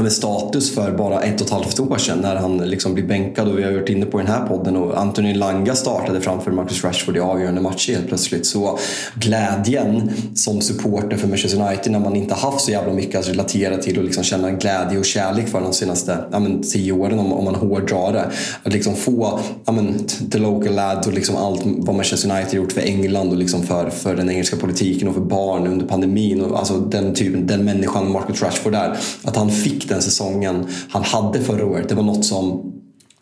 med 0.00 0.12
status 0.12 0.74
för 0.74 0.92
bara 0.92 1.20
ett 1.20 1.40
och 1.40 1.46
ett 1.46 1.52
halvt 1.52 1.80
år 1.80 1.98
sedan 1.98 2.18
när 2.18 2.36
han 2.36 2.58
liksom 2.58 2.94
blir 2.94 3.04
bänkad 3.04 3.48
och 3.48 3.58
vi 3.58 3.62
har 3.62 3.72
varit 3.72 3.88
inne 3.88 4.06
på 4.06 4.18
den 4.18 4.26
här 4.26 4.46
podden 4.46 4.76
och 4.76 5.00
Anthony 5.00 5.34
Langa 5.34 5.74
startade 5.74 6.20
framför 6.20 6.50
Marcus 6.50 6.84
Rashford 6.84 7.16
i 7.16 7.20
avgörande 7.20 7.60
matcher 7.60 7.92
helt 7.92 8.08
plötsligt. 8.08 8.46
Så 8.46 8.78
glädjen 9.14 10.10
som 10.34 10.60
supporter 10.60 11.16
för 11.16 11.28
Manchester 11.28 11.60
United 11.68 11.92
när 11.92 11.98
man 11.98 12.16
inte 12.16 12.34
haft 12.34 12.60
så 12.60 12.70
jävla 12.70 12.92
mycket 12.92 13.20
att 13.20 13.28
relatera 13.28 13.76
till 13.76 13.98
och 13.98 14.04
liksom 14.04 14.24
känna 14.24 14.50
glädje 14.50 14.98
och 14.98 15.04
kärlek 15.04 15.48
för 15.48 15.60
de 15.60 15.72
senaste 15.72 16.18
ja, 16.32 16.38
men, 16.38 16.62
tio 16.62 16.92
åren 16.92 17.18
om, 17.18 17.32
om 17.32 17.44
man 17.44 17.54
hårdrar 17.54 18.12
det. 18.12 18.30
Att 18.62 18.72
liksom 18.72 18.96
få 18.96 19.40
ja, 19.64 19.72
men, 19.72 20.06
the 20.30 20.38
local 20.38 20.74
lad 20.74 21.06
och 21.06 21.12
liksom 21.12 21.36
allt 21.36 21.60
vad 21.64 21.96
Manchester 21.96 22.30
United 22.30 22.54
gjort 22.54 22.72
för 22.72 22.80
England 22.80 23.30
och 23.30 23.36
liksom 23.36 23.62
för, 23.62 23.90
för 23.90 24.16
den 24.16 24.30
engelska 24.30 24.56
politiken 24.56 25.08
och 25.08 25.14
för 25.14 25.20
barn 25.20 25.66
under 25.66 25.86
pandemin. 25.86 26.40
Och, 26.40 26.58
alltså 26.58 26.78
den 26.78 27.14
typen, 27.14 27.46
den 27.46 27.64
människan 27.64 28.12
Marcus 28.12 28.42
Rashford 28.42 28.74
är. 28.74 28.96
Att 29.22 29.36
han 29.36 29.50
fick 29.50 29.81
fick 29.82 29.88
den 29.88 30.02
säsongen 30.02 30.66
han 30.90 31.02
hade 31.02 31.40
förra 31.40 31.66
året. 31.66 31.88
Det 31.88 31.94
var 31.94 32.02
något 32.02 32.24
som 32.24 32.72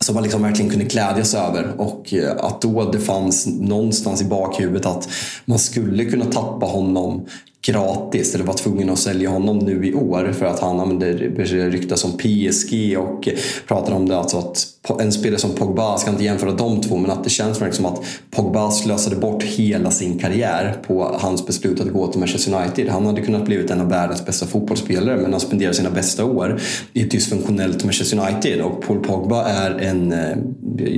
som 0.05 0.15
man 0.15 0.23
liksom 0.23 0.43
verkligen 0.43 0.71
kunde 0.71 0.85
glädjas 0.85 1.35
över 1.35 1.81
och 1.81 2.15
eh, 2.15 2.37
att 2.39 2.63
då 2.63 2.91
det 2.91 2.99
fanns 2.99 3.47
någonstans 3.47 4.23
i 4.23 4.25
bakhuvudet 4.25 4.87
att 4.87 5.09
man 5.45 5.59
skulle 5.59 6.05
kunna 6.05 6.25
tappa 6.25 6.67
honom 6.67 7.27
gratis 7.63 8.35
eller 8.35 8.45
var 8.45 8.55
tvungen 8.55 8.91
att 8.91 8.99
sälja 8.99 9.31
honom 9.31 9.59
nu 9.59 9.87
i 9.87 9.95
år 9.95 10.33
för 10.39 10.47
att 10.47 10.61
han 10.61 10.99
det 10.99 11.13
ryktas 11.13 12.05
om 12.05 12.13
PSG 12.19 12.99
och 12.99 13.29
pratar 13.67 13.93
om 13.93 14.09
det 14.09 14.19
alltså 14.19 14.39
att 14.39 14.67
en 15.01 15.13
spelare 15.13 15.41
som 15.41 15.55
Pogba, 15.55 15.83
jag 15.83 16.01
ska 16.01 16.11
inte 16.11 16.25
jämföra 16.25 16.53
de 16.53 16.81
två, 16.81 16.97
men 16.97 17.11
att 17.11 17.25
det 17.25 17.31
känns 17.31 17.59
som 17.73 17.87
att 17.87 18.03
Pogba 18.31 18.71
slösade 18.71 19.17
bort 19.17 19.43
hela 19.43 19.91
sin 19.91 20.19
karriär 20.19 20.77
på 20.87 21.17
hans 21.21 21.47
beslut 21.47 21.81
att 21.81 21.93
gå 21.93 22.07
till 22.07 22.21
Manchester 22.21 22.55
United. 22.55 22.89
Han 22.89 23.07
hade 23.07 23.21
kunnat 23.21 23.45
blivit 23.45 23.71
en 23.71 23.81
av 23.81 23.89
världens 23.89 24.27
bästa 24.27 24.47
fotbollsspelare 24.47 25.17
men 25.17 25.33
han 25.33 25.41
spenderade 25.41 25.77
sina 25.77 25.91
bästa 25.91 26.25
år 26.25 26.61
i 26.93 27.03
ett 27.03 27.11
dysfunktionellt 27.11 27.85
Manchester 27.85 28.19
United 28.19 28.61
och 28.61 28.83
Paul 28.83 29.05
Pogba 29.05 29.45
är 29.45 29.71
en, 29.71 30.13
eh, 30.13 30.37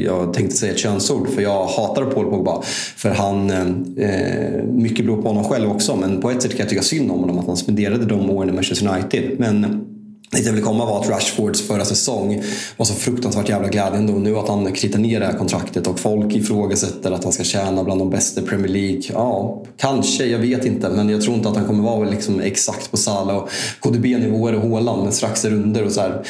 jag 0.05 0.35
tänkte 0.35 0.57
säga 0.57 0.73
ett 0.73 0.79
könsord 0.79 1.29
för 1.29 1.43
jag 1.43 1.67
hatar 1.67 2.05
Paul 2.05 2.31
Pogba 2.31 2.63
för 2.97 3.11
han, 3.11 3.51
eh, 3.51 4.07
eh, 4.09 4.65
mycket 4.65 5.07
beror 5.07 5.23
på 5.23 5.29
honom 5.29 5.45
själv 5.45 5.71
också 5.71 5.97
men 5.97 6.21
på 6.21 6.31
ett 6.31 6.43
sätt 6.43 6.51
kan 6.51 6.61
jag 6.61 6.69
tycka 6.69 6.83
synd 6.83 7.11
om 7.11 7.21
honom 7.21 7.39
att 7.39 7.47
han 7.47 7.57
spenderade 7.57 8.05
de 8.05 8.31
åren 8.31 8.49
i 8.49 8.53
Manchester 8.53 8.89
United. 8.89 9.31
Men 9.39 9.87
Dit 10.33 10.47
jag 10.47 10.53
ville 10.53 10.65
komma 10.65 10.87
var 10.87 11.01
att 11.01 11.09
Rashfords 11.09 11.63
förra 11.63 11.85
säsong 11.85 12.43
var 12.77 12.87
så 12.87 12.95
fruktansvärt 12.95 13.49
jävla 13.49 13.69
glädjande 13.69 14.13
och 14.13 14.21
nu 14.21 14.37
att 14.37 14.49
han 14.49 14.73
kritar 14.73 14.99
ner 14.99 15.21
det 15.21 15.27
här 15.27 15.39
kontraktet 15.39 15.87
och 15.87 16.01
folk 16.01 16.35
ifrågasätter 16.35 17.13
att 17.13 17.25
han 17.25 17.33
ska 17.33 17.45
tjäna 17.45 17.85
bland 17.85 18.01
de 18.01 18.11
bästa 18.11 18.41
i 18.41 18.45
Premier 18.45 18.69
League. 18.69 19.03
Ja, 19.13 19.63
kanske, 19.77 20.27
jag 20.27 20.39
vet 20.39 20.65
inte. 20.65 20.89
Men 20.89 21.09
jag 21.09 21.23
tror 21.23 21.37
inte 21.37 21.49
att 21.49 21.57
han 21.57 21.67
kommer 21.67 21.83
vara 21.83 22.11
liksom 22.11 22.41
exakt 22.41 22.91
på 22.91 22.97
Salah 22.97 23.37
och 23.37 23.51
KDB-nivåer 23.81 24.55
och 24.55 24.71
Haaland, 24.71 25.03
men 25.03 25.13
strax 25.13 25.45
under. 25.45 25.85
Och 25.85 25.93
så 25.93 26.01
här, 26.01 26.23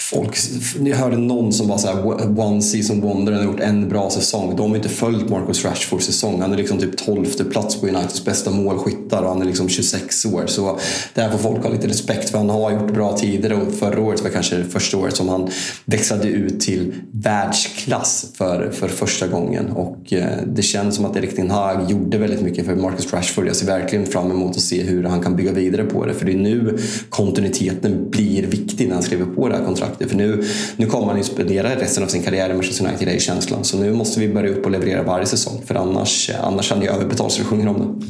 folk, 0.00 0.38
jag 0.84 0.96
hörde 0.96 1.16
någon 1.16 1.52
som 1.52 1.68
bara 1.68 1.78
så 1.78 1.86
här, 1.86 2.38
one 2.40 2.62
season 2.62 3.00
wonder, 3.00 3.32
han 3.32 3.44
har 3.44 3.52
gjort 3.52 3.60
en 3.60 3.88
bra 3.88 4.10
säsong. 4.10 4.56
De 4.56 4.70
har 4.70 4.76
inte 4.76 4.88
följt 4.88 5.28
Marcus 5.28 5.64
Rashfords 5.64 6.06
säsong. 6.06 6.40
Han 6.40 6.52
är 6.52 6.56
liksom 6.56 6.78
typ 6.78 6.96
12 6.96 7.24
plats 7.50 7.80
på 7.80 7.86
Uniteds 7.86 8.24
bästa 8.24 8.50
målskyttar 8.50 9.22
och 9.22 9.28
han 9.28 9.42
är 9.42 9.46
liksom 9.46 9.68
26 9.68 10.24
år. 10.24 10.46
Så 10.46 10.78
där 11.14 11.30
får 11.30 11.38
folk 11.38 11.62
ha 11.62 11.70
lite 11.70 11.88
respekt 11.88 12.30
för 12.30 12.38
han 12.38 12.50
har 12.50 12.70
gjort 12.70 12.94
bra 12.94 13.16
tider 13.16 13.52
och 13.52 13.72
förra 13.74 14.00
året 14.00 14.22
var 14.22 14.30
kanske 14.30 14.56
det 14.56 14.64
första 14.64 14.96
året 14.98 15.16
som 15.16 15.28
han 15.28 15.50
växlade 15.84 16.28
ut 16.28 16.60
till 16.60 16.94
världsklass 17.12 18.26
för, 18.34 18.70
för 18.70 18.88
första 18.88 19.26
gången. 19.26 19.68
Och 19.70 20.12
eh, 20.12 20.38
det 20.46 20.62
känns 20.62 20.96
som 20.96 21.04
att 21.04 21.16
Erik 21.16 21.36
Ten 21.36 21.50
Hag 21.50 21.90
gjorde 21.90 22.18
väldigt 22.18 22.40
mycket 22.40 22.66
för 22.66 22.74
Marcus 22.74 23.12
Rashford. 23.12 23.46
Jag 23.46 23.56
ser 23.56 23.66
verkligen 23.66 24.06
fram 24.06 24.30
emot 24.30 24.50
att 24.50 24.62
se 24.62 24.82
hur 24.82 25.04
han 25.04 25.22
kan 25.22 25.36
bygga 25.36 25.52
vidare 25.52 25.84
på 25.84 26.06
det. 26.06 26.14
För 26.14 26.26
det 26.26 26.32
är 26.32 26.38
nu 26.38 26.78
kontinuiteten 27.08 28.10
blir 28.10 28.46
viktig 28.46 28.88
när 28.88 28.94
han 28.94 29.02
skriver 29.02 29.26
på 29.26 29.48
det 29.48 29.56
här 29.56 29.64
kontraktet 29.64 29.87
för 29.98 30.16
nu, 30.16 30.44
nu 30.76 30.86
kommer 30.86 31.06
han 31.06 31.16
ju 31.16 31.24
spendera 31.24 31.76
resten 31.76 32.04
av 32.04 32.08
sin 32.08 32.22
karriär 32.22 32.50
i 32.50 32.54
Manchester 32.54 32.88
United, 32.88 33.08
i 33.08 33.20
känslan. 33.20 33.64
Så 33.64 33.78
nu 33.78 33.92
måste 33.92 34.20
vi 34.20 34.28
börja 34.28 34.50
upp 34.50 34.64
och 34.64 34.70
leverera 34.70 35.02
varje 35.02 35.26
säsong. 35.26 35.62
För 35.66 35.74
annars, 35.74 36.30
annars 36.42 36.70
hade 36.70 36.86
jag 36.86 36.94
överbetalt 36.94 37.32
så 37.32 37.44
sjunger 37.44 37.68
om 37.68 37.78
det. 37.78 38.06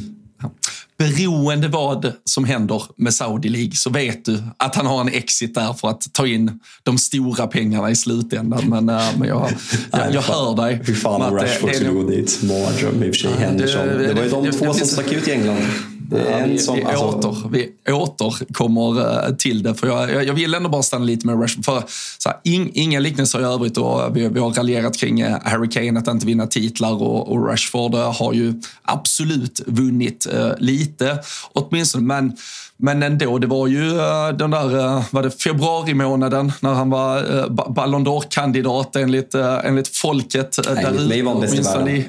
Beroende 0.99 1.67
vad 1.67 2.13
som 2.25 2.43
händer 2.43 2.83
med 2.97 3.13
Saudi 3.13 3.49
League 3.49 3.75
så 3.75 3.89
vet 3.89 4.25
du 4.25 4.43
att 4.57 4.75
han 4.75 4.85
har 4.85 5.01
en 5.01 5.07
exit 5.07 5.55
där 5.55 5.73
för 5.73 5.89
att 5.89 6.13
ta 6.13 6.27
in 6.27 6.59
de 6.83 6.97
stora 6.97 7.47
pengarna 7.47 7.91
i 7.91 7.95
slutändan. 7.95 8.63
Men, 8.69 8.89
äh, 8.89 9.01
men 9.17 9.27
jag, 9.27 9.51
jag, 9.91 10.13
jag 10.13 10.21
hör 10.21 10.55
dig. 10.55 10.81
Hur 10.83 10.95
fan 10.95 11.21
om 11.21 11.35
Rashford 11.35 11.75
skulle 11.75 11.89
gå 11.89 12.03
dit? 12.03 12.39
Mardröm 12.43 13.03
i 13.03 13.11
och 13.11 13.15
för 13.15 13.21
sig. 13.21 13.31
Henderson. 13.39 13.87
Det, 13.87 14.07
det 14.07 14.13
var 14.13 14.23
ju 14.23 14.29
de 14.29 14.45
det, 14.45 14.51
två 14.51 14.73
som 14.73 14.87
stack 14.87 15.11
ut 15.11 15.27
i 15.27 15.31
England. 15.31 15.61
Det 16.09 16.21
är 16.21 16.43
en 16.43 16.49
vi, 16.49 16.57
som, 16.57 16.75
vi, 16.75 16.83
alltså... 16.83 17.05
åter, 17.05 17.49
vi 17.51 17.91
återkommer 17.91 19.27
eh, 19.27 19.35
till 19.35 19.63
det. 19.63 19.75
För 19.75 19.87
jag, 19.87 20.25
jag 20.25 20.33
vill 20.33 20.53
ändå 20.53 20.69
bara 20.69 20.83
stanna 20.83 21.05
lite 21.05 21.27
med 21.27 21.41
Rashford. 21.41 21.65
För, 21.65 21.83
så 22.17 22.29
här, 22.29 22.37
in, 22.43 22.71
inga 22.73 22.99
liknelser 22.99 23.39
i 23.39 23.43
övrigt. 23.43 23.77
Och 23.77 24.17
vi, 24.17 24.27
vi 24.27 24.39
har 24.39 24.51
raljerat 24.51 24.97
kring 24.97 25.19
eh, 25.19 25.37
Harry 25.43 25.69
Kane 25.69 25.99
att 25.99 26.07
inte 26.07 26.25
vinna 26.25 26.47
titlar 26.47 27.03
och, 27.03 27.31
och 27.31 27.47
Rashford 27.47 27.93
eh, 27.93 28.13
har 28.13 28.33
ju 28.33 28.53
absolut 28.81 29.61
vunnit 29.67 30.27
uh, 30.33 30.51
lite. 30.57 31.19
Åtminstone. 31.53 32.03
Men, 32.03 32.33
men 32.77 33.03
ändå, 33.03 33.37
det 33.37 33.47
var 33.47 33.67
ju 33.67 33.89
den 34.37 34.51
där 34.51 35.03
var 35.13 35.23
det 35.23 35.43
februari 35.43 35.93
månaden 35.93 36.51
när 36.59 36.73
han 36.73 36.89
var 36.89 37.49
Ballon 37.69 38.07
d'Or-kandidat 38.07 38.95
enligt, 38.95 39.35
enligt 39.35 39.87
folket. 39.87 40.67
Enligt 40.67 41.07
mig 41.07 41.21
var 41.21 41.35
världen. 41.35 42.03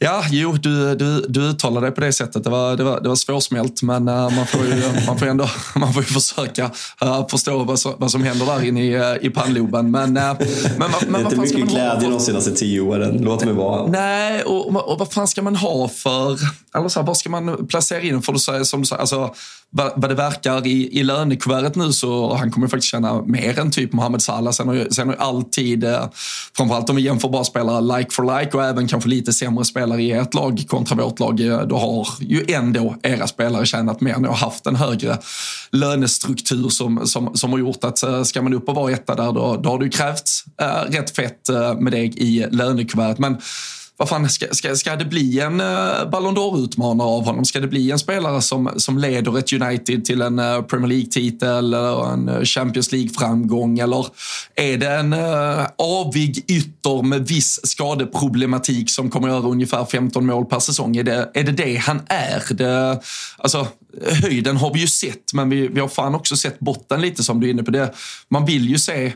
Ja, 0.00 0.24
jo, 0.30 0.52
du, 0.52 0.94
du, 0.94 1.20
du 1.28 1.40
uttalade 1.40 1.86
det 1.86 1.92
på 1.92 2.00
det 2.00 2.12
sättet. 2.12 2.44
Det 2.44 2.50
var, 2.50 2.76
det 2.76 2.84
var, 2.84 3.00
det 3.00 3.08
var 3.08 3.16
svårsmält, 3.16 3.82
men 3.82 4.08
uh, 4.08 4.36
man, 4.36 4.46
får 4.46 4.66
ju, 4.66 4.82
man, 5.06 5.18
får 5.18 5.26
ändå, 5.26 5.48
man 5.76 5.92
får 5.92 6.02
ju 6.02 6.08
försöka 6.08 6.70
uh, 7.04 7.28
förstå 7.28 7.64
vad, 7.64 7.78
så, 7.78 7.94
vad 7.98 8.10
som 8.10 8.24
händer 8.24 8.46
där 8.46 8.64
inne 8.64 8.84
i, 8.84 8.96
uh, 8.96 9.26
i 9.26 9.30
pannloben. 9.30 9.90
Men, 9.90 10.12
men, 10.12 10.36
men, 10.78 11.12
det 11.12 11.18
är 11.18 11.20
inte 11.20 11.36
mycket 11.36 11.68
glädje 11.68 12.08
de 12.08 12.20
senaste 12.20 12.50
tio 12.50 12.80
åren. 12.80 13.18
Låt 13.22 13.44
mig 13.44 13.54
vara. 13.54 13.86
Nej, 13.86 14.42
och, 14.42 14.90
och 14.92 14.98
vad 14.98 15.12
fan 15.12 15.28
ska 15.28 15.42
man 15.42 15.56
ha 15.56 15.88
för... 15.88 16.38
Eller 16.74 16.88
så 16.88 17.00
här, 17.00 17.06
vad 17.06 17.16
ska 17.16 17.30
man 17.30 17.66
placera 17.66 18.00
in? 18.00 18.22
För 18.22 18.32
du 18.32 18.38
säger, 18.38 18.64
som 18.64 18.80
du 18.80 18.86
säger, 18.86 19.00
alltså, 19.00 19.34
vad, 19.70 19.92
vad 19.96 20.10
det 20.10 20.14
verkar 20.14 20.66
i, 20.66 20.98
i 20.98 21.02
lönekuvertet 21.02 21.74
nu 21.74 21.92
så 21.92 22.34
han 22.34 22.50
kommer 22.50 22.68
faktiskt 22.68 22.90
tjäna 22.90 23.22
mer 23.22 23.58
än 23.58 23.70
typ 23.70 23.92
Mohamed 23.92 24.22
Salah. 24.22 24.52
Sen 24.52 24.68
har 24.68 24.74
ju, 24.74 24.90
sen 24.90 25.08
har 25.08 25.14
ju 25.14 25.20
alltid, 25.20 25.84
eh, 25.84 26.08
framförallt 26.56 26.90
om 26.90 26.96
vi 26.96 27.02
jämför 27.02 27.28
bara 27.28 27.44
spelare 27.44 27.98
like 27.98 28.10
for 28.10 28.38
like 28.38 28.56
och 28.56 28.64
även 28.64 28.88
kanske 28.88 29.08
lite 29.08 29.32
sämre 29.32 29.64
spelare 29.64 29.87
i 29.96 30.12
ert 30.12 30.34
lag 30.34 30.64
kontra 30.68 30.96
vårt 30.96 31.20
lag, 31.20 31.40
eh, 31.40 31.60
då 31.60 31.76
har 31.78 32.08
ju 32.20 32.44
ändå 32.48 32.96
era 33.02 33.26
spelare 33.26 33.66
tjänat 33.66 34.00
mer 34.00 34.28
och 34.28 34.36
haft 34.36 34.66
en 34.66 34.76
högre 34.76 35.18
lönestruktur 35.70 36.68
som, 36.68 37.06
som, 37.06 37.36
som 37.36 37.52
har 37.52 37.58
gjort 37.58 37.84
att 37.84 38.02
eh, 38.02 38.22
ska 38.22 38.42
man 38.42 38.54
upp 38.54 38.68
och 38.68 38.74
vara 38.74 38.92
etta 38.92 39.14
där 39.14 39.32
då, 39.32 39.56
då 39.56 39.70
har 39.70 39.78
det 39.78 39.84
ju 39.84 39.90
krävts 39.90 40.44
äh, 40.60 40.90
rätt 40.90 41.16
fett 41.16 41.48
äh, 41.48 41.74
med 41.74 41.92
det 41.92 42.04
i 42.04 42.46
lönekuvertet. 42.50 43.18
Men 43.18 43.36
vad 43.98 44.08
fan, 44.08 44.30
ska, 44.30 44.46
ska, 44.50 44.76
ska 44.76 44.96
det 44.96 45.04
bli 45.04 45.40
en 45.40 45.60
uh, 45.60 46.10
Ballon 46.10 46.34
d'Or-utmanare 46.34 47.06
av 47.06 47.24
honom? 47.24 47.44
Ska 47.44 47.60
det 47.60 47.66
bli 47.66 47.90
en 47.90 47.98
spelare 47.98 48.42
som, 48.42 48.70
som 48.76 48.98
leder 48.98 49.38
ett 49.38 49.52
United 49.52 50.04
till 50.04 50.22
en 50.22 50.38
uh, 50.38 50.62
Premier 50.62 50.88
League-titel 50.88 51.48
eller 51.48 52.12
en 52.12 52.28
uh, 52.28 52.44
Champions 52.44 52.92
League-framgång? 52.92 53.78
Eller 53.78 54.06
är 54.54 54.76
det 54.76 54.90
en 54.90 55.12
uh, 55.12 55.66
avig 55.78 56.44
ytter 56.50 57.02
med 57.02 57.28
viss 57.28 57.60
skadeproblematik 57.64 58.90
som 58.90 59.10
kommer 59.10 59.28
göra 59.28 59.48
ungefär 59.48 59.84
15 59.84 60.26
mål 60.26 60.44
per 60.44 60.58
säsong? 60.58 60.96
Är 60.96 61.04
det 61.04 61.30
är 61.34 61.42
det, 61.42 61.52
det 61.52 61.76
han 61.76 62.00
är? 62.06 62.54
Det, 62.54 63.00
alltså, 63.38 63.66
höjden 64.22 64.56
har 64.56 64.74
vi 64.74 64.80
ju 64.80 64.86
sett, 64.86 65.32
men 65.32 65.50
vi, 65.50 65.68
vi 65.68 65.80
har 65.80 65.88
fan 65.88 66.14
också 66.14 66.36
sett 66.36 66.58
botten 66.58 67.00
lite 67.00 67.22
som 67.24 67.40
du 67.40 67.46
är 67.46 67.50
inne 67.50 67.62
på. 67.62 67.70
det. 67.70 67.94
Man 68.28 68.46
vill 68.46 68.68
ju 68.68 68.78
se 68.78 69.12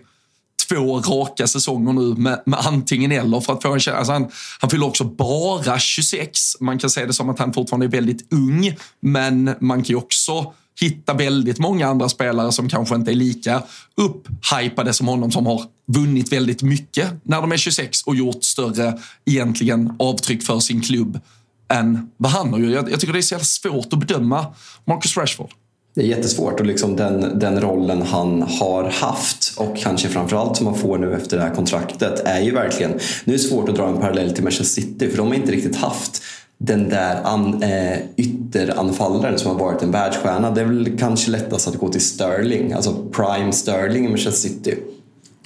två 0.69 1.01
raka 1.01 1.47
säsonger 1.47 1.93
nu 1.93 2.15
med, 2.15 2.43
med 2.47 2.59
antingen 2.59 3.13
eller 3.13 3.41
för 3.41 3.53
att 3.53 3.63
få 3.63 3.69
en. 3.69 3.81
Alltså 3.95 4.13
han, 4.13 4.31
han 4.61 4.71
fyller 4.71 4.87
också 4.87 5.05
bara 5.05 5.79
26. 5.79 6.61
Man 6.61 6.79
kan 6.79 6.91
se 6.91 7.07
det 7.07 7.13
som 7.13 7.31
att 7.31 7.39
han 7.39 7.53
fortfarande 7.53 7.87
är 7.87 7.91
väldigt 7.91 8.33
ung, 8.33 8.77
men 9.01 9.55
man 9.61 9.79
kan 9.79 9.89
ju 9.89 9.97
också 9.97 10.53
hitta 10.81 11.15
väldigt 11.15 11.59
många 11.59 11.89
andra 11.89 12.09
spelare 12.09 12.53
som 12.53 12.69
kanske 12.69 12.95
inte 12.95 13.11
är 13.11 13.15
lika 13.15 13.63
upphypade 13.97 14.93
som 14.93 15.09
honom 15.09 15.33
som 15.33 15.47
har 15.47 15.65
vunnit 15.87 16.33
väldigt 16.33 16.63
mycket 16.63 17.13
när 17.23 17.41
de 17.41 17.53
är 17.53 17.57
26 17.57 18.03
och 18.03 18.17
gjort 18.17 18.45
större 18.45 18.99
egentligen 19.25 19.97
avtryck 19.99 20.43
för 20.43 20.61
sin 20.61 20.81
klubb 20.81 21.21
än 21.69 22.11
vad 22.17 22.33
han 22.33 22.53
har 22.53 22.59
gjort. 22.59 22.73
Jag, 22.73 22.91
jag 22.91 23.01
tycker 23.01 23.13
det 23.13 23.19
är 23.19 23.23
så 23.23 23.35
jävla 23.35 23.45
svårt 23.45 23.93
att 23.93 23.99
bedöma 23.99 24.47
Marcus 24.85 25.17
Rashford. 25.17 25.51
Det 25.95 26.01
är 26.01 26.05
jättesvårt 26.05 26.61
och 26.61 26.67
liksom 26.67 26.97
den, 26.97 27.39
den 27.39 27.61
rollen 27.61 28.03
han 28.03 28.43
har 28.43 28.85
haft 28.85 29.53
och 29.57 29.77
kanske 29.77 30.09
framförallt 30.09 30.57
som 30.57 30.67
han 30.67 30.75
får 30.75 30.99
nu 30.99 31.15
efter 31.15 31.37
det 31.37 31.43
här 31.43 31.55
kontraktet 31.55 32.23
är 32.25 32.41
ju 32.41 32.51
verkligen, 32.51 32.91
nu 33.25 33.35
är 33.35 33.39
det 33.39 33.45
svårt 33.45 33.69
att 33.69 33.77
dra 33.77 33.89
en 33.89 33.99
parallell 33.99 34.35
till 34.35 34.43
Manchester 34.43 34.83
City 34.83 35.09
för 35.11 35.17
de 35.17 35.27
har 35.29 35.35
inte 35.35 35.53
riktigt 35.53 35.77
haft 35.77 36.23
den 36.59 36.89
där 36.89 37.21
an, 37.25 37.63
eh, 37.63 37.99
ytteranfallaren 38.17 39.39
som 39.39 39.51
har 39.51 39.59
varit 39.59 39.83
en 39.83 39.91
världsstjärna. 39.91 40.51
Det 40.51 40.61
är 40.61 40.65
väl 40.65 40.99
kanske 40.99 41.31
lättast 41.31 41.69
att 41.69 41.79
gå 41.79 41.89
till 41.89 42.01
Sterling, 42.01 42.73
alltså 42.73 42.95
Prime 43.13 43.53
Sterling 43.53 44.05
i 44.05 44.09
Manchester 44.09 44.49
City. 44.49 44.75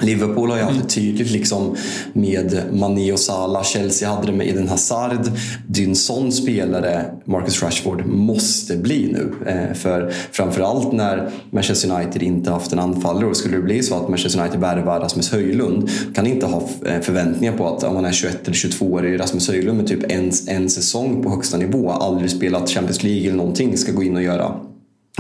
Liverpool 0.01 0.51
har 0.51 0.57
ju 0.57 0.63
haft 0.63 0.83
det 0.83 0.89
tydligt 0.89 1.31
liksom 1.31 1.77
med 2.13 2.63
Mané 2.73 3.13
och 3.13 3.19
Salah. 3.19 3.65
Chelsea 3.65 4.09
hade 4.09 4.27
det 4.27 4.33
med 4.33 4.49
Eden 4.49 4.69
Hazard. 4.69 5.31
Det 5.69 5.83
är 5.83 5.89
en 5.89 5.97
sån 5.97 6.33
spelare 6.33 7.05
Marcus 7.25 7.63
Rashford 7.63 8.07
måste 8.07 8.77
bli 8.77 9.13
nu. 9.13 9.33
Eh, 9.47 9.75
för 9.75 10.13
framförallt 10.33 10.93
när 10.93 11.31
Manchester 11.51 11.91
United 11.91 12.23
inte 12.23 12.51
haft 12.51 12.73
en 12.73 12.79
anfallare 12.79 13.27
och 13.27 13.37
skulle 13.37 13.57
det 13.57 13.63
bli 13.63 13.83
så 13.83 13.95
att 13.95 14.09
Manchester 14.09 14.41
United 14.41 14.61
värvar 14.61 15.01
Rasmus 15.01 15.33
Höjlund 15.33 15.91
kan 16.15 16.27
inte 16.27 16.47
ha 16.47 16.69
eh, 16.87 17.01
förväntningar 17.01 17.57
på 17.57 17.69
att 17.69 17.85
om 17.85 17.95
man 17.95 18.05
är 18.05 18.13
21 18.13 18.39
eller 18.45 18.55
22 18.55 18.87
år 18.87 19.03
Rasmus 19.03 19.49
Höjlund 19.49 19.79
med 19.79 19.87
typ 19.87 20.13
en, 20.13 20.33
en 20.47 20.71
säsong 20.71 21.23
på 21.23 21.31
högsta 21.31 21.57
nivå, 21.57 21.91
aldrig 21.91 22.31
spelat 22.31 22.71
Champions 22.71 23.03
League 23.03 23.25
eller 23.25 23.37
någonting, 23.37 23.77
ska 23.77 23.93
gå 23.93 24.03
in 24.03 24.17
och 24.17 24.23
göra 24.23 24.61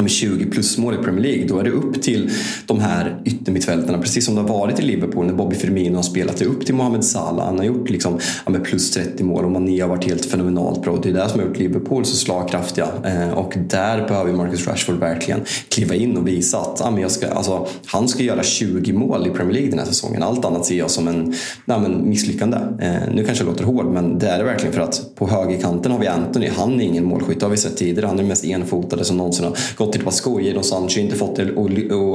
20 0.09 0.47
plus 0.47 0.79
mål 0.79 0.95
i 0.95 0.97
Premier 0.97 1.23
League, 1.23 1.47
då 1.47 1.59
är 1.59 1.65
det 1.65 1.71
upp 1.71 2.03
till 2.03 2.31
de 2.67 2.81
här 2.81 3.21
yttermittfältarna. 3.25 3.99
Precis 3.99 4.25
som 4.25 4.35
det 4.35 4.41
har 4.41 4.49
varit 4.49 4.79
i 4.79 4.83
Liverpool 4.83 5.27
när 5.27 5.35
Bobby 5.35 5.57
Firmino 5.57 5.97
har 5.97 6.03
spelat. 6.03 6.37
Det 6.37 6.45
är 6.45 6.49
upp 6.49 6.67
till 6.67 6.75
Mohamed 6.75 7.05
Salah. 7.05 7.47
Han 7.47 7.59
har 7.59 7.65
gjort 7.65 7.91
liksom, 7.91 8.19
ja, 8.45 8.53
med 8.53 8.65
plus 8.65 8.91
30 8.91 9.25
mål 9.25 9.45
och 9.45 9.51
Mané 9.51 9.81
har 9.81 9.89
varit 9.89 10.05
helt 10.05 10.25
fenomenalt 10.25 10.83
bra. 10.83 10.99
Det 11.03 11.09
är 11.09 11.13
det 11.13 11.29
som 11.29 11.41
har 11.41 11.47
gjort 11.47 11.59
Liverpool 11.59 12.05
så 12.05 12.17
slagkraftiga. 12.17 12.89
Eh, 13.05 13.31
och 13.31 13.55
där 13.69 14.09
behöver 14.09 14.33
Marcus 14.33 14.67
Rashford 14.67 14.97
verkligen 14.97 15.41
kliva 15.69 15.95
in 15.95 16.17
och 16.17 16.29
visa 16.29 16.59
att 16.59 16.81
ja, 16.81 16.91
men 16.91 17.03
jag 17.03 17.11
ska, 17.11 17.29
alltså, 17.29 17.67
han 17.87 18.09
ska 18.09 18.23
göra 18.23 18.43
20 18.43 18.93
mål 18.93 19.27
i 19.27 19.31
Premier 19.31 19.53
League 19.53 19.71
den 19.71 19.79
här 19.79 19.87
säsongen. 19.87 20.23
Allt 20.23 20.45
annat 20.45 20.67
ser 20.67 20.79
jag 20.79 20.91
som 20.91 21.09
en 21.09 21.35
nej, 21.65 21.81
men 21.81 22.09
misslyckande. 22.09 22.57
Eh, 22.57 22.95
nu 23.15 23.25
kanske 23.25 23.45
jag 23.45 23.51
låter 23.51 23.65
hård, 23.65 23.87
men 23.87 24.19
det 24.19 24.29
är 24.29 24.39
det 24.39 24.45
verkligen 24.45 24.73
för 24.73 24.81
att 24.81 25.15
på 25.15 25.29
högerkanten 25.29 25.93
har 25.93 25.99
vi 25.99 26.07
Anthony. 26.07 26.49
Han 26.57 26.81
är 26.81 26.85
ingen 26.85 27.05
målskytt, 27.05 27.41
det 27.41 27.47
har 27.47 27.51
vi 27.51 27.57
sett 27.57 27.77
tidigare. 27.77 28.07
Han 28.07 28.17
är 28.17 28.23
den 28.23 28.29
mest 28.29 28.45
enfotade 28.45 29.05
som 29.05 29.17
någonsin 29.17 29.45
har 29.45 29.57
fått 29.87 29.93
gått 29.93 29.93
till 29.93 30.05
Pascoe. 30.05 30.43
Jadon 30.43 30.65
Sancho 30.65 31.01
inte 31.01 31.17
fått 31.17 31.37
det 31.37 31.43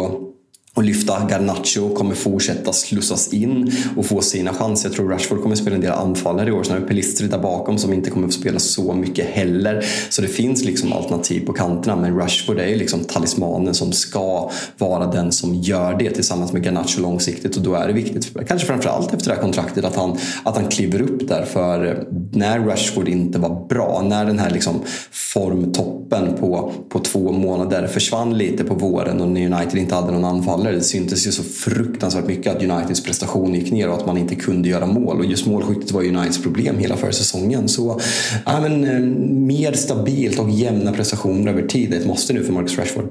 att 0.05 0.30
och 0.73 0.83
lyfta. 0.83 1.27
Garnacho 1.29 1.95
kommer 1.95 2.15
fortsätta 2.15 2.73
slussas 2.73 3.33
in 3.33 3.71
och 3.97 4.05
få 4.05 4.21
sina 4.21 4.53
chanser. 4.53 4.89
Jag 4.89 4.95
tror 4.95 5.09
Rashford 5.09 5.41
kommer 5.41 5.55
spela 5.55 5.75
en 5.75 5.81
del 5.81 5.91
anfallare 5.91 6.49
i 6.49 6.51
år. 6.51 6.63
Sen 6.63 6.73
har 6.73 6.81
vi 6.81 6.87
Pelistri 6.87 7.27
där 7.27 7.39
bakom 7.39 7.77
som 7.77 7.93
inte 7.93 8.09
kommer 8.09 8.27
få 8.27 8.33
spela 8.33 8.59
så 8.59 8.93
mycket 8.93 9.25
heller. 9.25 9.85
Så 10.09 10.21
det 10.21 10.27
finns 10.27 10.63
liksom 10.63 10.93
alternativ 10.93 11.45
på 11.45 11.53
kanterna. 11.53 11.95
Men 11.95 12.17
Rashford 12.17 12.59
är 12.59 12.67
ju 12.67 12.75
liksom 12.75 12.99
talismanen 12.99 13.73
som 13.73 13.91
ska 13.91 14.51
vara 14.77 15.07
den 15.07 15.31
som 15.31 15.55
gör 15.55 15.97
det 15.99 16.09
tillsammans 16.11 16.53
med 16.53 16.63
Garnacho 16.65 17.01
långsiktigt. 17.01 17.55
Och 17.55 17.63
då 17.63 17.75
är 17.75 17.87
det 17.87 17.93
viktigt, 17.93 18.47
kanske 18.47 18.67
framförallt 18.67 19.13
efter 19.13 19.29
det 19.29 19.35
här 19.35 19.41
kontraktet, 19.41 19.85
att 19.85 19.95
han, 19.95 20.17
att 20.43 20.55
han 20.55 20.67
kliver 20.67 21.01
upp 21.01 21.27
där. 21.27 21.45
För 21.45 22.07
när 22.31 22.59
Rashford 22.59 23.07
inte 23.07 23.39
var 23.39 23.67
bra, 23.69 24.05
när 24.09 24.25
den 24.25 24.39
här 24.39 24.49
liksom 24.49 24.81
formtoppen 25.11 26.37
på, 26.39 26.71
på 26.89 26.99
två 26.99 27.31
månader 27.31 27.87
försvann 27.87 28.37
lite 28.37 28.63
på 28.63 28.73
våren 28.73 29.21
och 29.21 29.27
United 29.27 29.75
inte 29.75 29.95
hade 29.95 30.11
någon 30.11 30.25
anfallare 30.25 30.60
anfallare. 30.61 30.75
Det 30.75 30.83
syntes 30.83 31.27
ju 31.27 31.31
så 31.31 31.43
fruktansvärt 31.43 32.25
mycket 32.25 32.55
att 32.55 32.63
Uniteds 32.63 33.03
prestation 33.03 33.55
gick 33.55 33.71
ner 33.71 33.89
och 33.89 33.95
att 33.95 34.05
man 34.05 34.17
inte 34.17 34.35
kunde 34.35 34.69
göra 34.69 34.85
mål. 34.85 35.19
Och 35.19 35.25
just 35.25 35.45
målskyttet 35.45 35.91
var 35.91 36.01
Uniteds 36.01 36.41
problem 36.43 36.77
hela 36.77 36.97
förra 36.97 37.11
säsongen. 37.11 37.69
Så 37.69 37.99
ja, 38.45 38.61
men, 38.61 38.83
eh, 38.83 38.99
mer 38.99 39.73
stabilt 39.73 40.39
och 40.39 40.49
jämna 40.49 40.91
prestationer 40.91 41.51
över 41.51 41.67
tid. 41.67 41.93
Ett 41.93 42.05
måste 42.05 42.33
nu 42.33 42.43
för 42.43 42.53
Marcus 42.53 42.77
Rashford. 42.77 43.09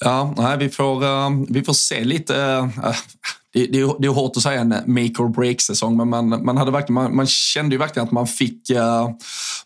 Ja, 0.00 0.34
nej, 0.36 0.58
vi, 0.58 0.68
får, 0.68 1.04
uh, 1.04 1.44
vi 1.48 1.62
får 1.62 1.72
se 1.72 2.04
lite. 2.04 2.36
Eh, 2.36 2.94
det, 3.54 3.66
det, 3.66 3.94
det, 3.98 4.06
är 4.06 4.08
hårt 4.08 4.36
att 4.36 4.42
säga 4.42 4.60
en 4.60 4.68
make 4.68 5.22
or 5.22 5.28
break-säsong, 5.28 5.96
men 5.96 6.08
man, 6.08 6.44
man, 6.44 6.56
hade 6.56 6.70
verkligen, 6.70 6.94
man, 6.94 7.16
man, 7.16 7.26
kände 7.26 7.74
ju 7.74 7.78
verkligen 7.78 8.06
att 8.06 8.12
man 8.12 8.26
fick, 8.26 8.70
uh, 8.70 9.10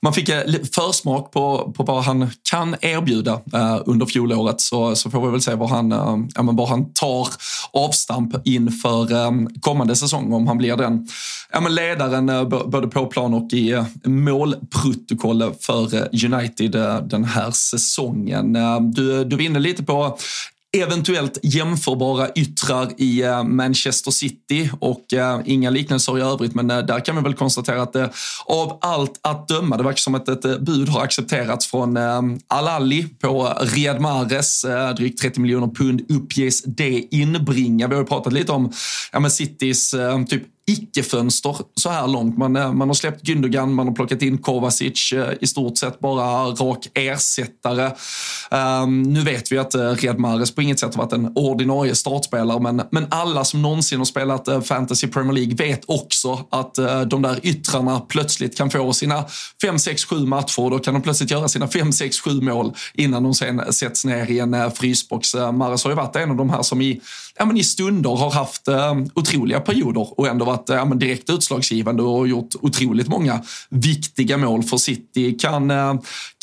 man 0.01 0.13
fick 0.13 0.29
uh, 0.29 0.37
försmak 0.73 1.33
på, 1.33 1.73
på 1.77 1.83
vad 1.83 2.05
han 2.05 2.31
kan 2.51 2.77
erbjuda 2.81 3.33
uh, 3.55 3.83
under 3.87 4.07
fjolåret. 4.07 4.61
Så, 4.61 4.97
så 4.97 5.11
får 5.11 5.27
vi 5.27 5.31
väl 5.31 5.41
se 5.41 5.55
var 5.55 5.69
han, 5.69 5.93
uh, 5.93 6.19
ja, 6.35 6.43
var 6.43 6.67
han 6.67 6.93
tar 6.93 7.29
avstamp 7.73 8.47
inför 8.47 9.13
um, 9.13 9.49
kommande 9.61 9.97
säsong, 9.97 10.33
om 10.33 10.47
han 10.47 10.59
blir 10.59 10.77
den 10.77 11.09
ja, 11.53 11.61
men 11.61 11.75
ledaren 11.75 12.49
både 12.49 12.89
på 12.89 13.07
plan 13.07 13.35
och 13.35 13.53
i 13.53 13.85
målprotokoll 14.05 15.55
för 15.61 16.09
United 16.25 16.73
den 17.11 17.25
här 17.25 17.51
säsongen. 17.51 18.53
Du, 18.95 19.25
du 19.25 19.37
var 19.37 19.43
inne 19.43 19.59
lite 19.59 19.83
på 19.83 20.19
eventuellt 20.81 21.39
jämförbara 21.43 22.29
yttrar 22.35 22.89
i 22.97 23.23
eh, 23.23 23.45
Manchester 23.45 24.11
City 24.11 24.71
och 24.81 25.13
eh, 25.13 25.41
inga 25.45 25.71
liknelser 25.71 26.19
i 26.19 26.21
övrigt 26.21 26.55
men 26.55 26.71
eh, 26.71 26.79
där 26.79 27.01
kan 27.01 27.17
vi 27.17 27.23
väl 27.23 27.35
konstatera 27.35 27.83
att 27.83 27.97
av 28.47 28.79
allt 28.81 29.21
att 29.23 29.49
döma, 29.49 29.77
det 29.77 29.83
verkar 29.83 29.97
som 29.97 30.15
att 30.15 30.29
ett 30.29 30.61
bud 30.61 30.89
har 30.89 31.03
accepterats 31.03 31.67
från 31.67 31.97
Al-Ali 32.47 33.07
på 33.21 33.55
Riyad 33.61 34.01
Mahrez, 34.01 34.65
drygt 34.97 35.21
30 35.21 35.41
miljoner 35.41 35.67
pund 35.67 36.11
uppges 36.11 36.63
det 36.63 37.09
inbringa. 37.11 37.89
Vi 37.89 37.95
har 37.95 38.03
ju 38.03 38.07
pratat 38.07 38.33
lite 38.33 38.53
om 38.53 38.73
ja, 39.13 39.31
Citys 39.31 39.95
typ 40.29 40.43
icke-fönster 40.69 41.57
så 41.75 41.91
här 41.91 42.07
långt. 42.07 42.39
Man, 42.39 42.57
eh, 42.57 42.73
man 42.73 42.89
har 42.89 42.95
släppt 42.95 43.23
Gündogan, 43.29 43.73
man 43.73 43.87
har 43.87 43.95
plockat 43.95 44.23
in 44.23 44.39
Kovacic, 44.39 45.13
eh, 45.13 45.33
i 45.41 45.47
stort 45.47 45.79
sett 45.79 46.01
bara 46.01 46.45
rak 46.45 46.89
ersättare. 46.95 47.93
Um, 48.51 49.03
nu 49.03 49.21
vet 49.21 49.53
vi 49.53 49.59
att 49.59 49.75
eh, 49.75 49.81
Red 49.81 50.19
Mares 50.19 50.39
Mahrez 50.39 50.55
på 50.55 50.63
inget 50.63 50.81
sätt 50.81 50.95
har 50.95 51.03
varit 51.03 51.13
en 51.13 51.33
ordinarie 51.35 51.95
startspelare, 51.95 52.61
men, 52.61 52.83
men 52.91 53.07
alla 53.11 53.45
som 53.45 53.63
någonsin 53.63 53.99
har 53.99 54.05
spelat 54.05 54.49
Fantasy 54.65 55.07
Premier 55.07 55.33
League 55.33 55.55
vet 55.55 55.85
också 55.87 56.47
att 56.51 56.79
uh, 56.79 57.01
de 57.01 57.23
där 57.23 57.41
yttrarna 57.43 58.01
plötsligt 58.01 58.57
kan 58.57 58.71
få 58.71 58.93
sina 58.93 59.25
5, 59.63 59.79
6, 59.79 60.05
7 60.05 60.17
matcher 60.17 60.61
och 60.61 60.71
då 60.71 60.79
kan 60.79 60.95
de 60.95 61.03
plötsligt 61.03 61.31
göra 61.31 61.49
sina 61.49 61.69
5, 61.69 61.93
6, 61.93 62.21
7 62.21 62.41
mål 62.41 62.75
innan 62.95 63.23
de 63.23 63.35
sen 63.35 63.73
sätts 63.73 64.05
ner 64.05 64.31
i 64.31 64.39
en 64.39 64.55
uh, 64.55 64.71
frysbox. 64.71 65.35
Uh, 65.35 65.53
Mahrez 65.53 65.85
har 65.85 65.91
ju 65.91 65.97
varit 65.97 66.17
en 66.17 66.31
av 66.31 66.37
de 66.37 66.51
här 66.51 66.63
som 66.63 66.81
i, 66.81 67.01
ja, 67.39 67.45
men 67.45 67.57
i 67.57 67.65
stunder 67.65 68.11
har 68.11 68.31
haft 68.31 68.69
uh, 68.69 68.75
otroliga 69.15 69.61
perioder 69.61 70.21
och 70.21 70.29
ändå 70.29 70.45
varit 70.45 70.59
varit 70.59 70.81
ja, 70.81 70.85
men 70.85 70.99
direkt 70.99 71.31
utslagsgivande 71.31 72.03
och 72.03 72.29
gjort 72.29 72.55
otroligt 72.61 73.09
många 73.09 73.43
viktiga 73.71 74.37
mål 74.37 74.63
för 74.63 74.77
City. 74.77 75.39
Kan, 75.41 75.71
eh, 75.71 75.95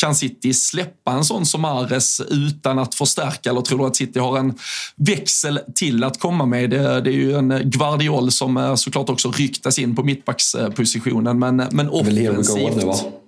kan 0.02 0.16
City 0.16 0.54
släppa 0.54 1.12
en 1.12 1.26
sån 1.26 1.46
som 1.46 1.66
Ares 1.66 2.22
utan 2.30 2.80
att 2.80 2.96
förstärka 2.96 3.50
eller 3.50 3.62
tror 3.62 3.80
du 3.80 3.86
att 3.86 3.96
City 3.96 4.20
har 4.20 4.38
en 4.38 4.54
växel 4.96 5.60
till 5.76 6.04
att 6.04 6.20
komma 6.20 6.46
med? 6.46 6.70
Det, 6.70 7.02
det 7.02 7.10
är 7.10 7.14
ju 7.14 7.36
en 7.36 7.62
Guardiol 7.66 8.32
som 8.32 8.58
eh, 8.58 8.76
såklart 8.76 9.10
också 9.10 9.32
ryktas 9.32 9.80
in 9.80 9.96
på 9.96 10.04
mittbackspositionen 10.04 11.40
men, 11.40 11.56
men 11.72 11.90
offensivt. 11.90 13.25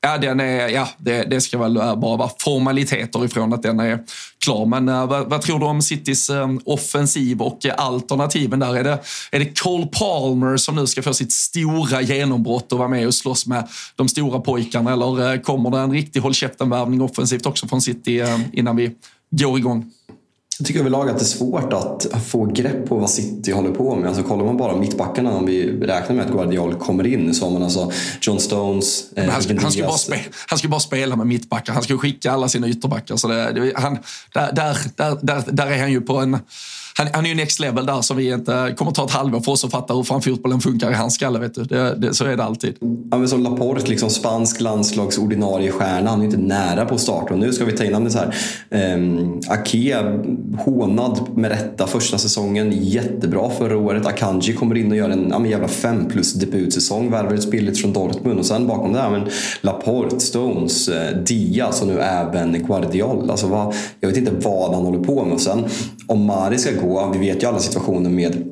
Ja, 0.00 0.18
den 0.18 0.40
är, 0.40 0.68
ja 0.68 0.88
det, 0.98 1.24
det 1.24 1.40
ska 1.40 1.58
väl 1.58 1.76
eh, 1.76 1.96
bara 1.96 2.16
vara 2.16 2.30
formaliteter 2.38 3.24
ifrån 3.24 3.52
att 3.52 3.62
den 3.62 3.80
är 3.80 3.98
klar. 4.44 4.66
Men 4.66 4.88
uh, 4.88 5.06
vad, 5.06 5.30
vad, 5.30 5.42
tror 5.42 5.58
du 5.58 5.66
om 5.66 5.82
Citys 5.82 6.30
uh, 6.30 6.58
offensiv 6.64 7.42
och 7.42 7.64
uh, 7.64 7.72
alternativen 7.76 8.58
där? 8.58 8.76
Är 8.76 8.84
det, 8.84 8.98
är 9.32 9.38
det 9.38 9.60
Cole 9.60 9.86
Palmer 9.86 10.56
som 10.56 10.74
nu 10.74 10.86
ska 10.86 11.02
få 11.02 11.14
sitt 11.14 11.32
stora 11.32 12.00
genombrott 12.02 12.72
och 12.72 12.78
vara 12.78 12.88
med 12.88 13.06
och 13.06 13.14
slåss 13.14 13.46
med 13.46 13.68
de 13.96 14.08
stora 14.08 14.40
pojkarna? 14.40 14.92
Eller 14.92 15.42
kommer 15.42 15.70
det 15.70 15.78
en 15.78 15.92
riktig 15.92 16.20
håll 16.20 16.34
käften-värvning 16.34 17.02
offensivt 17.02 17.46
också 17.46 17.68
från 17.68 17.80
City 17.80 18.24
innan 18.52 18.76
vi 18.76 18.90
går 19.30 19.58
igång? 19.58 19.92
Jag 20.58 20.66
tycker 20.66 20.80
överlag 20.80 21.10
att 21.10 21.18
det 21.18 21.22
är 21.22 21.26
svårt 21.26 21.72
att 21.72 22.06
få 22.26 22.44
grepp 22.44 22.88
på 22.88 22.96
vad 22.96 23.10
City 23.10 23.52
håller 23.52 23.70
på 23.70 23.96
med. 23.96 24.08
Alltså, 24.08 24.22
kollar 24.22 24.44
man 24.44 24.56
bara 24.56 24.76
mittbackarna, 24.76 25.36
om 25.36 25.46
vi 25.46 25.80
räknar 25.80 26.16
med 26.16 26.26
att 26.26 26.32
Guardiol 26.32 26.74
kommer 26.74 27.06
in, 27.06 27.34
så 27.34 27.44
har 27.44 27.52
man 27.52 27.62
alltså 27.62 27.92
John 28.20 28.40
Stones, 28.40 29.12
eh, 29.16 29.30
han, 29.30 29.42
ska, 29.42 29.60
han, 29.60 29.72
ska 29.72 29.82
bara 29.82 29.98
spela, 29.98 30.22
han 30.48 30.58
ska 30.58 30.68
bara 30.68 30.80
spela 30.80 31.16
med 31.16 31.26
mittbackar. 31.26 31.72
Han 31.72 31.82
ska 31.82 31.98
skicka 31.98 32.32
alla 32.32 32.48
sina 32.48 32.68
ytterbackar. 32.68 33.16
Så 33.16 33.28
det, 33.28 33.52
det, 33.52 33.72
han, 33.76 33.98
där, 34.34 34.52
där, 34.52 35.18
där, 35.22 35.44
där 35.46 35.66
är 35.66 35.80
han 35.80 35.92
ju 35.92 36.00
på 36.00 36.16
en 36.16 36.38
han, 36.98 37.08
han 37.12 37.24
är 37.24 37.28
ju 37.28 37.34
next 37.34 37.60
level 37.60 37.86
där 37.86 38.02
som 38.02 38.16
vi 38.16 38.32
inte 38.32 38.74
kommer 38.76 38.92
ta 38.92 39.04
ett 39.04 39.10
halvår 39.10 39.40
för 39.40 39.52
oss 39.52 39.64
att 39.64 39.70
fatta 39.70 39.94
hur 39.94 40.02
fan 40.02 40.22
fotbollen 40.22 40.60
funkar 40.60 40.90
i 40.90 40.94
hans 40.94 41.14
skalle. 41.14 41.38
Vet 41.38 41.54
du. 41.54 41.64
Det, 41.64 41.94
det, 41.94 42.14
så 42.14 42.24
är 42.24 42.36
det 42.36 42.44
alltid. 42.44 42.74
Ja, 43.10 43.18
men 43.18 43.28
som 43.28 43.42
Laporte, 43.42 43.90
liksom 43.90 44.10
spansk 44.10 44.60
landslags 44.60 45.18
ordinarie 45.18 45.72
stjärna. 45.72 46.10
Han 46.10 46.20
är 46.20 46.24
inte 46.24 46.36
nära 46.36 46.84
på 46.84 46.98
start. 46.98 47.30
Och 47.30 47.38
nu 47.38 47.52
ska 47.52 47.64
vi 47.64 47.72
ta 47.72 47.84
in 47.84 47.94
honom 47.94 48.10
så 48.10 48.18
här. 48.18 48.94
Um, 48.94 49.40
Ake, 49.48 50.18
hånad 50.58 51.36
med 51.36 51.50
rätta 51.50 51.86
första 51.86 52.18
säsongen. 52.18 52.72
Jättebra 52.72 53.50
förra 53.50 53.78
året. 53.78 54.06
Akanji 54.06 54.52
kommer 54.52 54.76
in 54.76 54.90
och 54.90 54.96
gör 54.96 55.10
en 55.10 55.26
ja, 55.30 55.38
men 55.38 55.50
jävla 55.50 55.68
fem 55.68 56.08
plus 56.08 56.32
debutsäsong. 56.32 57.10
Värvar 57.10 57.34
ett 57.34 57.50
billigt 57.50 57.80
från 57.80 57.92
Dortmund. 57.92 58.38
Och 58.38 58.46
sen 58.46 58.66
bakom 58.66 58.92
det, 58.92 59.00
här, 59.00 59.10
men 59.10 59.28
Laporte, 59.60 60.20
Stones, 60.20 60.88
eh, 60.88 61.16
Diaz 61.16 61.82
och 61.82 61.88
nu 61.88 62.00
även 62.00 62.66
Guardiol. 62.66 63.30
Alltså, 63.30 63.46
vad, 63.46 63.74
jag 64.00 64.08
vet 64.08 64.18
inte 64.18 64.32
vad 64.32 64.74
han 64.74 64.84
håller 64.84 65.04
på 65.04 65.24
med. 65.24 65.34
Och 65.34 65.40
sen 65.40 65.64
om 66.06 66.24
Mari 66.24 66.58
ska 66.58 66.70
gå, 66.80 66.87
vi 67.12 67.18
vet 67.18 67.42
ju 67.42 67.46
alla 67.46 67.58
situationer 67.58 68.10
med 68.10 68.44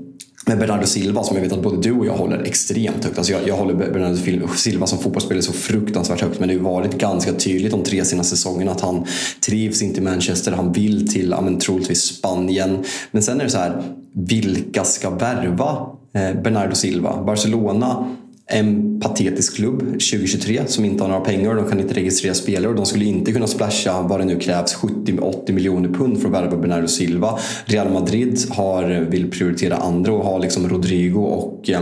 med 0.48 0.58
Bernardo 0.58 0.86
Silva 0.86 1.22
som 1.22 1.36
jag 1.36 1.42
vet 1.42 1.52
att 1.52 1.62
både 1.62 1.82
du 1.82 1.92
och 1.92 2.06
jag 2.06 2.16
håller 2.16 2.42
extremt 2.42 3.04
högt. 3.04 3.18
Alltså 3.18 3.32
jag, 3.32 3.48
jag 3.48 3.56
håller 3.56 3.74
Bernardo 3.74 4.48
Silva 4.56 4.86
som 4.86 4.98
fotbollsspelare 4.98 5.42
så 5.42 5.52
fruktansvärt 5.52 6.20
högt 6.20 6.40
men 6.40 6.48
det 6.48 6.54
har 6.54 6.60
varit 6.60 6.98
ganska 6.98 7.32
tydligt 7.32 7.72
de 7.72 7.82
tre 7.82 8.04
senaste 8.04 8.36
säsongerna 8.36 8.72
att 8.72 8.80
han 8.80 9.06
trivs 9.46 9.82
inte 9.82 10.00
i 10.00 10.02
Manchester, 10.02 10.52
han 10.52 10.72
vill 10.72 11.08
till 11.08 11.30
ja, 11.30 11.40
men, 11.40 11.58
troligtvis 11.58 12.02
Spanien. 12.02 12.84
Men 13.10 13.22
sen 13.22 13.40
är 13.40 13.44
det 13.44 13.50
så 13.50 13.58
här, 13.58 13.82
vilka 14.12 14.84
ska 14.84 15.10
värva 15.10 15.86
eh, 16.12 16.42
Bernardo 16.42 16.74
Silva? 16.74 17.22
Barcelona 17.22 18.16
en 18.48 19.00
patetisk 19.00 19.56
klubb 19.56 19.80
2023 19.80 20.66
som 20.66 20.84
inte 20.84 21.02
har 21.04 21.08
några 21.08 21.24
pengar 21.24 21.50
och 21.50 21.56
de 21.56 21.68
kan 21.68 21.80
inte 21.80 21.94
registrera 21.94 22.34
spelare 22.34 22.68
och 22.68 22.76
de 22.76 22.86
skulle 22.86 23.04
inte 23.04 23.32
kunna 23.32 23.46
splasha 23.46 24.02
vad 24.02 24.20
det 24.20 24.24
nu 24.24 24.38
krävs 24.38 24.76
70-80 24.76 25.52
miljoner 25.52 25.88
pund 25.88 26.20
för 26.20 26.28
att 26.28 26.34
värva 26.34 26.56
Bernardo 26.56 26.88
Silva. 26.88 27.38
Real 27.64 27.92
Madrid 27.92 28.38
har, 28.50 28.84
vill 29.00 29.30
prioritera 29.30 29.76
andra 29.76 30.12
och 30.12 30.24
har 30.24 30.38
liksom 30.38 30.68
Rodrigo 30.68 31.18
och, 31.18 31.70
eh, 31.70 31.80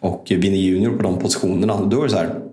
och 0.00 0.26
Vinny 0.30 0.56
Junior 0.56 0.96
på 0.96 1.02
de 1.02 1.18
positionerna. 1.18 1.84
Då 1.84 2.00
är 2.00 2.04
det 2.04 2.10
så 2.10 2.16
här, 2.16 2.43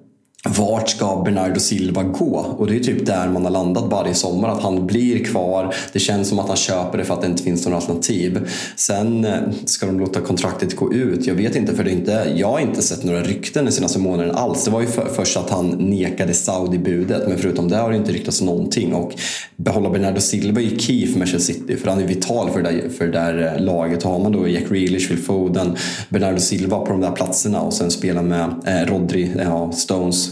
vart 0.43 0.89
ska 0.89 1.21
Bernardo 1.25 1.59
Silva 1.59 2.03
gå? 2.03 2.55
Och 2.57 2.67
det 2.67 2.75
är 2.75 2.79
typ 2.79 3.05
där 3.05 3.29
man 3.29 3.43
har 3.43 3.51
landat 3.51 3.83
varje 3.91 4.13
sommar, 4.13 4.49
att 4.49 4.61
han 4.61 4.87
blir 4.87 5.23
kvar. 5.23 5.75
Det 5.93 5.99
känns 5.99 6.29
som 6.29 6.39
att 6.39 6.47
han 6.47 6.57
köper 6.57 6.97
det 6.97 7.05
för 7.05 7.13
att 7.13 7.21
det 7.21 7.27
inte 7.27 7.43
finns 7.43 7.65
några 7.65 7.77
alternativ. 7.77 8.49
Sen 8.75 9.25
eh, 9.25 9.39
ska 9.65 9.85
de 9.85 9.99
låta 9.99 10.21
kontraktet 10.21 10.75
gå 10.75 10.93
ut. 10.93 11.27
Jag 11.27 11.35
vet 11.35 11.55
inte, 11.55 11.75
för 11.75 11.83
det 11.83 11.89
är 11.89 11.93
inte, 11.93 12.33
jag 12.35 12.47
har 12.47 12.59
inte 12.59 12.81
sett 12.81 13.03
några 13.03 13.21
rykten 13.21 13.65
den 13.65 13.73
senaste 13.73 13.99
månaden 13.99 14.35
alls. 14.35 14.65
Det 14.65 14.71
var 14.71 14.81
ju 14.81 14.87
för, 14.87 15.05
först 15.05 15.37
att 15.37 15.49
han 15.49 15.69
nekade 15.69 16.33
Saudi-budet, 16.33 17.27
men 17.27 17.37
förutom 17.37 17.69
det 17.69 17.77
har 17.77 17.91
det 17.91 17.97
inte 17.97 18.11
ryktats 18.11 18.41
någonting. 18.41 18.93
Och 18.93 19.13
behålla 19.55 19.89
Bernardo 19.89 20.21
Silva 20.21 20.61
är 20.61 20.65
ju 20.65 20.79
key 20.79 21.07
för 21.07 21.19
Manchester 21.19 21.53
City, 21.53 21.77
för 21.77 21.89
han 21.89 21.99
är 21.99 22.07
vital 22.07 22.49
för 22.49 22.61
det 22.61 22.71
där, 22.71 22.89
för 22.89 23.05
det 23.05 23.11
där 23.11 23.53
eh, 23.55 23.63
laget. 23.63 24.03
Har 24.03 24.19
man 24.19 24.31
då 24.31 24.47
Jack 24.47 24.69
Grealish, 24.69 25.07
Phil 25.07 25.17
Foden, 25.17 25.75
Bernardo 26.09 26.39
Silva 26.39 26.79
på 26.79 26.91
de 26.91 27.01
där 27.01 27.11
platserna 27.11 27.61
och 27.61 27.73
sen 27.73 27.91
spela 27.91 28.21
med 28.21 28.49
eh, 28.65 28.93
Rodri, 28.93 29.23
eh, 29.23 29.43
ja, 29.43 29.71
Stones 29.71 30.30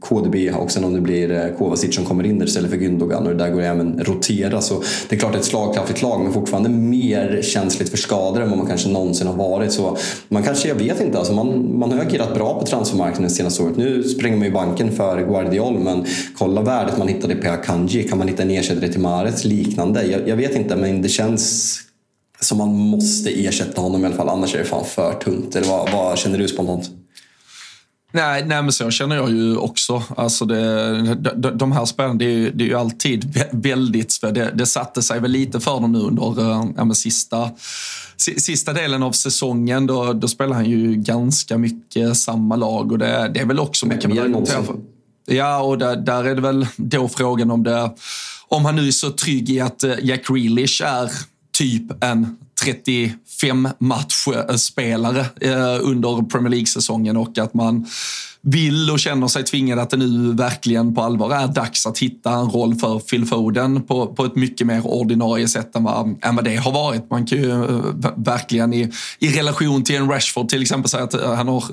KDB 0.00 0.50
och 0.56 0.70
sen 0.70 0.84
om 0.84 0.94
det 0.94 1.00
blir 1.00 1.30
eh, 1.30 1.58
Kovacic 1.58 1.94
som 1.94 2.04
kommer 2.04 2.26
in 2.26 2.38
där 2.38 2.46
istället 2.46 2.70
för 2.70 2.76
Gündogan 2.76 3.22
och 3.22 3.28
det 3.28 3.34
där 3.34 3.50
går 3.50 3.60
det 3.60 3.66
även 3.66 4.00
rotera. 4.04 4.60
Så 4.60 4.82
det 5.08 5.16
är 5.16 5.20
klart 5.20 5.34
ett 5.34 5.44
slagkraftigt 5.44 6.02
lag 6.02 6.22
men 6.22 6.32
fortfarande 6.32 6.68
mer 6.68 7.42
känsligt 7.42 7.88
för 7.88 7.96
skador 7.96 8.42
än 8.42 8.48
vad 8.48 8.58
man 8.58 8.66
kanske 8.66 8.88
någonsin 8.88 9.26
har 9.26 9.34
varit. 9.34 9.72
Så 9.72 9.96
man 10.28 10.42
kanske, 10.42 10.68
jag 10.68 10.74
vet 10.74 11.00
inte, 11.00 11.18
alltså 11.18 11.32
man, 11.32 11.78
man 11.78 11.92
har 11.92 11.98
agerat 11.98 12.34
bra 12.34 12.60
på 12.60 12.66
transfermarknaden 12.66 13.22
det 13.22 13.34
senaste 13.34 13.62
året. 13.62 13.76
Nu 13.76 14.02
spränger 14.02 14.36
man 14.36 14.46
ju 14.46 14.52
banken 14.52 14.92
för 14.92 15.26
Guardiol 15.26 15.78
men 15.78 16.04
kolla 16.38 16.62
värdet 16.62 16.98
man 16.98 17.08
hittade 17.08 17.34
på 17.34 17.50
Akanji. 17.50 18.02
Kan 18.02 18.18
man 18.18 18.28
hitta 18.28 18.42
en 18.42 18.50
ersättare 18.50 18.88
till 18.88 19.00
Mares? 19.00 19.44
Liknande. 19.44 20.06
Jag, 20.06 20.28
jag 20.28 20.36
vet 20.36 20.56
inte 20.56 20.76
men 20.76 21.02
det 21.02 21.08
känns 21.08 21.80
som 22.40 22.58
man 22.58 22.74
måste 22.74 23.46
ersätta 23.46 23.80
honom 23.80 24.02
i 24.02 24.06
alla 24.06 24.16
fall, 24.16 24.28
annars 24.28 24.54
är 24.54 24.58
det 24.58 24.64
fan 24.64 24.84
för 24.84 25.12
tunt. 25.12 25.56
Eller 25.56 25.68
vad, 25.68 25.92
vad 25.92 26.18
känner 26.18 26.38
du 26.38 26.48
spontant? 26.48 26.90
Nej, 28.14 28.44
nej, 28.46 28.62
men 28.62 28.72
så 28.72 28.90
känner 28.90 29.16
jag 29.16 29.30
ju 29.30 29.56
också. 29.56 30.02
Alltså 30.16 30.44
det, 30.44 31.14
de, 31.14 31.58
de 31.58 31.72
här 31.72 31.84
spelarna, 31.84 32.14
det 32.14 32.24
är, 32.24 32.50
det 32.50 32.64
är 32.64 32.68
ju 32.68 32.74
alltid 32.74 33.40
väldigt... 33.52 34.20
Det, 34.20 34.50
det 34.54 34.66
satte 34.66 35.02
sig 35.02 35.20
väl 35.20 35.30
lite 35.30 35.60
för 35.60 35.80
dem 35.80 35.92
nu 35.92 35.98
under 35.98 36.50
eh, 36.50 36.64
ja, 36.76 36.94
sista, 36.94 37.50
sista 38.16 38.72
delen 38.72 39.02
av 39.02 39.12
säsongen. 39.12 39.86
Då, 39.86 40.12
då 40.12 40.28
spelar 40.28 40.54
han 40.54 40.70
ju 40.70 40.94
ganska 40.94 41.58
mycket 41.58 42.16
samma 42.16 42.56
lag 42.56 42.92
och 42.92 42.98
det, 42.98 43.30
det 43.34 43.40
är 43.40 43.46
väl 43.46 43.60
också... 43.60 43.86
Mycket 43.86 44.10
mer. 44.10 44.44
Ja, 45.26 45.62
och 45.62 45.78
där, 45.78 45.96
där 45.96 46.24
är 46.24 46.34
det 46.34 46.40
väl 46.40 46.66
då 46.76 47.08
frågan 47.08 47.50
om 47.50 47.62
det... 47.62 47.90
Om 48.48 48.64
han 48.64 48.76
nu 48.76 48.88
är 48.88 48.92
så 48.92 49.10
trygg 49.10 49.50
i 49.50 49.60
att 49.60 49.84
eh, 49.84 49.94
Jack 50.02 50.26
Grealish 50.26 50.82
är 50.84 51.10
typ 51.52 52.04
en 52.04 52.36
35 52.64 53.68
matchspelare 53.78 55.20
eh, 55.40 55.78
under 55.82 56.30
Premier 56.30 56.50
League-säsongen 56.50 57.16
och 57.16 57.38
att 57.38 57.54
man 57.54 57.86
vill 58.46 58.90
och 58.90 59.00
känner 59.00 59.28
sig 59.28 59.44
tvingad 59.44 59.78
att 59.78 59.90
det 59.90 59.96
nu 59.96 60.32
verkligen 60.32 60.94
på 60.94 61.02
allvar 61.02 61.30
är 61.34 61.46
dags 61.46 61.86
att 61.86 61.98
hitta 61.98 62.32
en 62.32 62.50
roll 62.50 62.74
för 62.74 62.98
Phil 62.98 63.26
Foden 63.26 63.82
på, 63.82 64.06
på 64.06 64.24
ett 64.24 64.36
mycket 64.36 64.66
mer 64.66 64.86
ordinarie 64.86 65.48
sätt 65.48 65.76
än 65.76 65.84
vad, 65.84 66.18
än 66.22 66.36
vad 66.36 66.44
det 66.44 66.56
har 66.56 66.72
varit. 66.72 67.10
Man 67.10 67.26
kan 67.26 67.38
ju 67.38 67.50
eh, 67.50 67.80
verkligen 68.16 68.74
i, 68.74 68.90
i 69.18 69.28
relation 69.28 69.84
till 69.84 69.96
en 69.96 70.10
Rashford 70.10 70.48
till 70.48 70.62
exempel 70.62 70.88
säga 70.88 71.04
att 71.04 71.14
eh, 71.14 71.34
han 71.34 71.48
har 71.48 71.64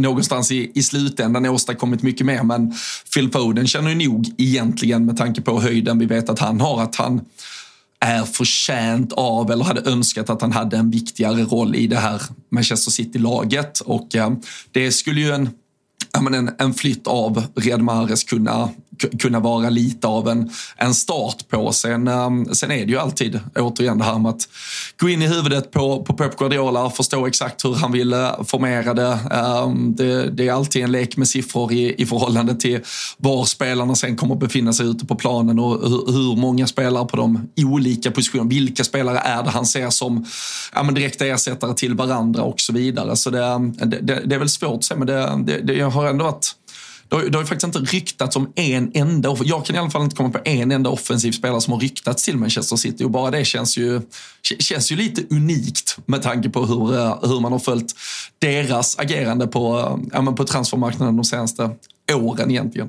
någonstans 0.00 0.52
i, 0.52 0.70
i 0.74 0.82
slutändan 0.82 1.46
åstadkommit 1.46 2.02
mycket 2.02 2.26
mer 2.26 2.42
men 2.42 2.74
Phil 3.14 3.30
Foden 3.30 3.66
känner 3.66 3.90
ju 3.90 4.08
nog 4.08 4.34
egentligen 4.38 5.06
med 5.06 5.16
tanke 5.16 5.40
på 5.40 5.60
höjden 5.60 5.98
vi 5.98 6.06
vet 6.06 6.30
att 6.30 6.38
han 6.38 6.60
har 6.60 6.82
att 6.82 6.96
han 6.96 7.20
är 8.00 8.24
förtjänt 8.24 9.12
av 9.12 9.50
eller 9.50 9.64
hade 9.64 9.90
önskat 9.90 10.30
att 10.30 10.42
han 10.42 10.52
hade 10.52 10.76
en 10.76 10.90
viktigare 10.90 11.42
roll 11.42 11.76
i 11.76 11.86
det 11.86 11.96
här 11.96 12.22
Manchester 12.50 12.90
City-laget. 12.90 13.80
Och 13.80 14.16
eh, 14.16 14.32
det 14.72 14.92
skulle 14.92 15.20
ju 15.20 15.30
en, 15.30 15.50
en, 16.34 16.50
en 16.58 16.74
flytt 16.74 17.06
av 17.06 17.44
Red 17.54 17.80
Mahrez 17.80 18.24
kunna 18.24 18.68
kunna 19.18 19.40
vara 19.40 19.70
lite 19.70 20.06
av 20.06 20.28
en, 20.28 20.50
en 20.76 20.94
start 20.94 21.48
på. 21.48 21.72
Sen, 21.72 22.08
ehm, 22.08 22.54
sen 22.54 22.70
är 22.70 22.86
det 22.86 22.92
ju 22.92 22.98
alltid 22.98 23.40
återigen 23.56 23.98
det 23.98 24.04
här 24.04 24.18
med 24.18 24.30
att 24.30 24.48
gå 25.00 25.08
in 25.08 25.22
i 25.22 25.26
huvudet 25.26 25.70
på, 25.70 26.04
på 26.04 26.12
Pep 26.12 26.36
Guardiola, 26.38 26.90
förstå 26.90 27.26
exakt 27.26 27.64
hur 27.64 27.74
han 27.74 27.92
vill 27.92 28.12
eh, 28.12 28.42
formera 28.44 28.94
det. 28.94 29.18
Ehm, 29.30 29.94
det. 29.96 30.30
det. 30.30 30.48
är 30.48 30.52
alltid 30.52 30.84
en 30.84 30.92
lek 30.92 31.16
med 31.16 31.28
siffror 31.28 31.72
i, 31.72 32.02
i 32.02 32.06
förhållande 32.06 32.54
till 32.54 32.80
var 33.16 33.44
spelarna 33.44 33.94
sen 33.94 34.16
kommer 34.16 34.34
att 34.34 34.40
befinna 34.40 34.72
sig 34.72 34.86
ute 34.86 35.06
på 35.06 35.14
planen 35.14 35.58
och 35.58 35.88
hur, 35.88 36.12
hur 36.12 36.36
många 36.36 36.66
spelare 36.66 37.06
på 37.06 37.16
de 37.16 37.48
olika 37.56 38.10
positionerna, 38.10 38.50
vilka 38.50 38.84
spelare 38.84 39.18
är 39.18 39.42
det 39.42 39.50
han 39.50 39.66
ser 39.66 39.90
som 39.90 40.26
ja, 40.74 40.82
men 40.82 40.94
direkta 40.94 41.26
ersättare 41.26 41.74
till 41.74 41.94
varandra 41.94 42.42
och 42.42 42.60
så 42.60 42.72
vidare. 42.72 43.16
Så 43.16 43.30
det, 43.30 43.44
ehm, 43.44 43.72
det, 43.72 44.22
det 44.26 44.34
är 44.34 44.38
väl 44.38 44.48
svårt 44.48 44.78
att 44.78 44.84
säga, 44.84 44.98
men 44.98 45.06
det, 45.06 45.42
det, 45.44 45.74
det 45.74 45.80
har 45.80 46.06
ändå 46.06 46.24
varit 46.24 46.54
det 47.10 47.16
har, 47.16 47.22
det 47.22 47.38
har 47.38 47.42
ju 47.42 47.46
faktiskt 47.46 47.76
inte 47.76 47.96
ryktats 47.96 48.36
om 48.36 48.52
en 48.56 48.90
enda, 48.94 49.36
jag 49.44 49.66
kan 49.66 49.76
i 49.76 49.78
alla 49.78 49.90
fall 49.90 50.02
inte 50.02 50.16
komma 50.16 50.30
på 50.30 50.40
en 50.44 50.72
enda 50.72 50.90
offensiv 50.90 51.32
spelare 51.32 51.60
som 51.60 51.72
har 51.72 51.80
ryktats 51.80 52.24
till 52.24 52.36
Manchester 52.36 52.76
City 52.76 53.04
och 53.04 53.10
bara 53.10 53.30
det 53.30 53.44
känns 53.44 53.76
ju, 53.76 54.00
känns 54.58 54.92
ju 54.92 54.96
lite 54.96 55.34
unikt 55.34 55.98
med 56.06 56.22
tanke 56.22 56.50
på 56.50 56.64
hur, 56.64 56.94
eh, 56.94 57.18
hur 57.22 57.40
man 57.40 57.52
har 57.52 57.58
följt 57.58 57.94
deras 58.38 58.98
agerande 58.98 59.46
på, 59.46 59.78
eh, 59.78 60.20
ja, 60.24 60.32
på 60.32 60.44
transfermarknaden 60.44 61.16
de 61.16 61.24
senaste 61.24 61.70
åren 62.12 62.50
egentligen. 62.50 62.88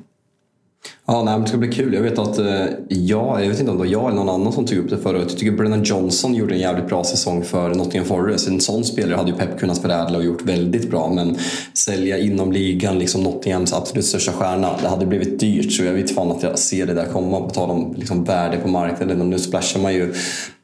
Ja, 1.06 1.22
nej, 1.22 1.40
det 1.40 1.46
ska 1.46 1.58
bli 1.58 1.72
kul. 1.72 1.94
Jag 1.94 2.02
vet 2.02 2.18
att 2.18 2.38
eh, 2.38 2.64
jag, 2.88 3.44
jag 3.44 3.48
vet 3.48 3.60
inte 3.60 3.70
om 3.70 3.76
det 3.76 3.84
var 3.84 3.92
jag 3.92 4.04
eller 4.04 4.24
någon 4.24 4.28
annan 4.28 4.52
som 4.52 4.66
tog 4.66 4.78
upp 4.78 4.90
det 4.90 4.98
förut. 4.98 5.26
Jag 5.28 5.38
tycker 5.38 5.52
Brennan 5.52 5.82
Johnson 5.82 6.34
gjorde 6.34 6.54
en 6.54 6.60
jävligt 6.60 6.88
bra 6.88 7.04
säsong 7.04 7.44
för 7.44 7.74
Nottingham 7.74 8.08
Forest. 8.08 8.48
En 8.48 8.60
sån 8.60 8.84
spelare 8.84 9.16
hade 9.16 9.30
ju 9.30 9.36
Pep 9.36 9.58
kunnat 9.58 9.78
förädla 9.78 10.18
och 10.18 10.24
gjort 10.24 10.42
väldigt 10.42 10.90
bra. 10.90 11.12
Men 11.14 11.36
sälja 11.74 12.18
inom 12.18 12.52
ligan, 12.52 12.98
liksom 12.98 13.22
Nottinghams 13.22 13.72
absolut 13.72 14.04
största 14.04 14.32
stjärna, 14.32 14.70
det 14.82 14.88
hade 14.88 15.06
blivit 15.06 15.40
dyrt. 15.40 15.72
Så 15.72 15.84
jag 15.84 15.92
vet 15.92 16.14
fan 16.14 16.30
att 16.30 16.42
jag 16.42 16.58
ser 16.58 16.86
det 16.86 16.94
där 16.94 17.06
komma. 17.06 17.40
På 17.40 17.50
tal 17.50 17.70
om 17.70 17.94
liksom, 17.98 18.24
värde 18.24 18.56
på 18.56 18.68
marknaden. 18.68 19.20
Och 19.20 19.26
nu 19.26 19.38
splashar 19.38 19.80
man 19.80 19.94
ju 19.94 20.14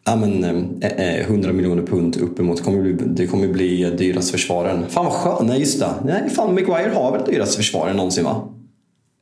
ja, 0.04 0.16
men, 0.16 0.44
eh, 0.82 0.90
eh 0.90 1.20
100 1.20 1.52
miljoner 1.52 1.82
pund 1.82 2.16
uppemot. 2.16 2.56
Det 2.56 2.64
kommer 2.64 2.82
bli, 2.82 2.92
det 2.92 3.26
kommer 3.26 3.48
bli 3.48 3.82
eh, 3.82 3.90
dyrast 3.90 4.30
försvararen. 4.30 4.84
Fan 4.88 5.04
vad 5.04 5.14
skönt! 5.14 5.48
nej 5.48 5.60
just 5.60 5.80
det. 5.80 5.90
Nej, 6.04 6.30
fan 6.30 6.54
Maguire 6.54 6.92
har 6.94 7.12
väl 7.12 7.32
dyrast 7.32 7.54
försvarare 7.54 7.94
någonsin 7.94 8.24
va? 8.24 8.54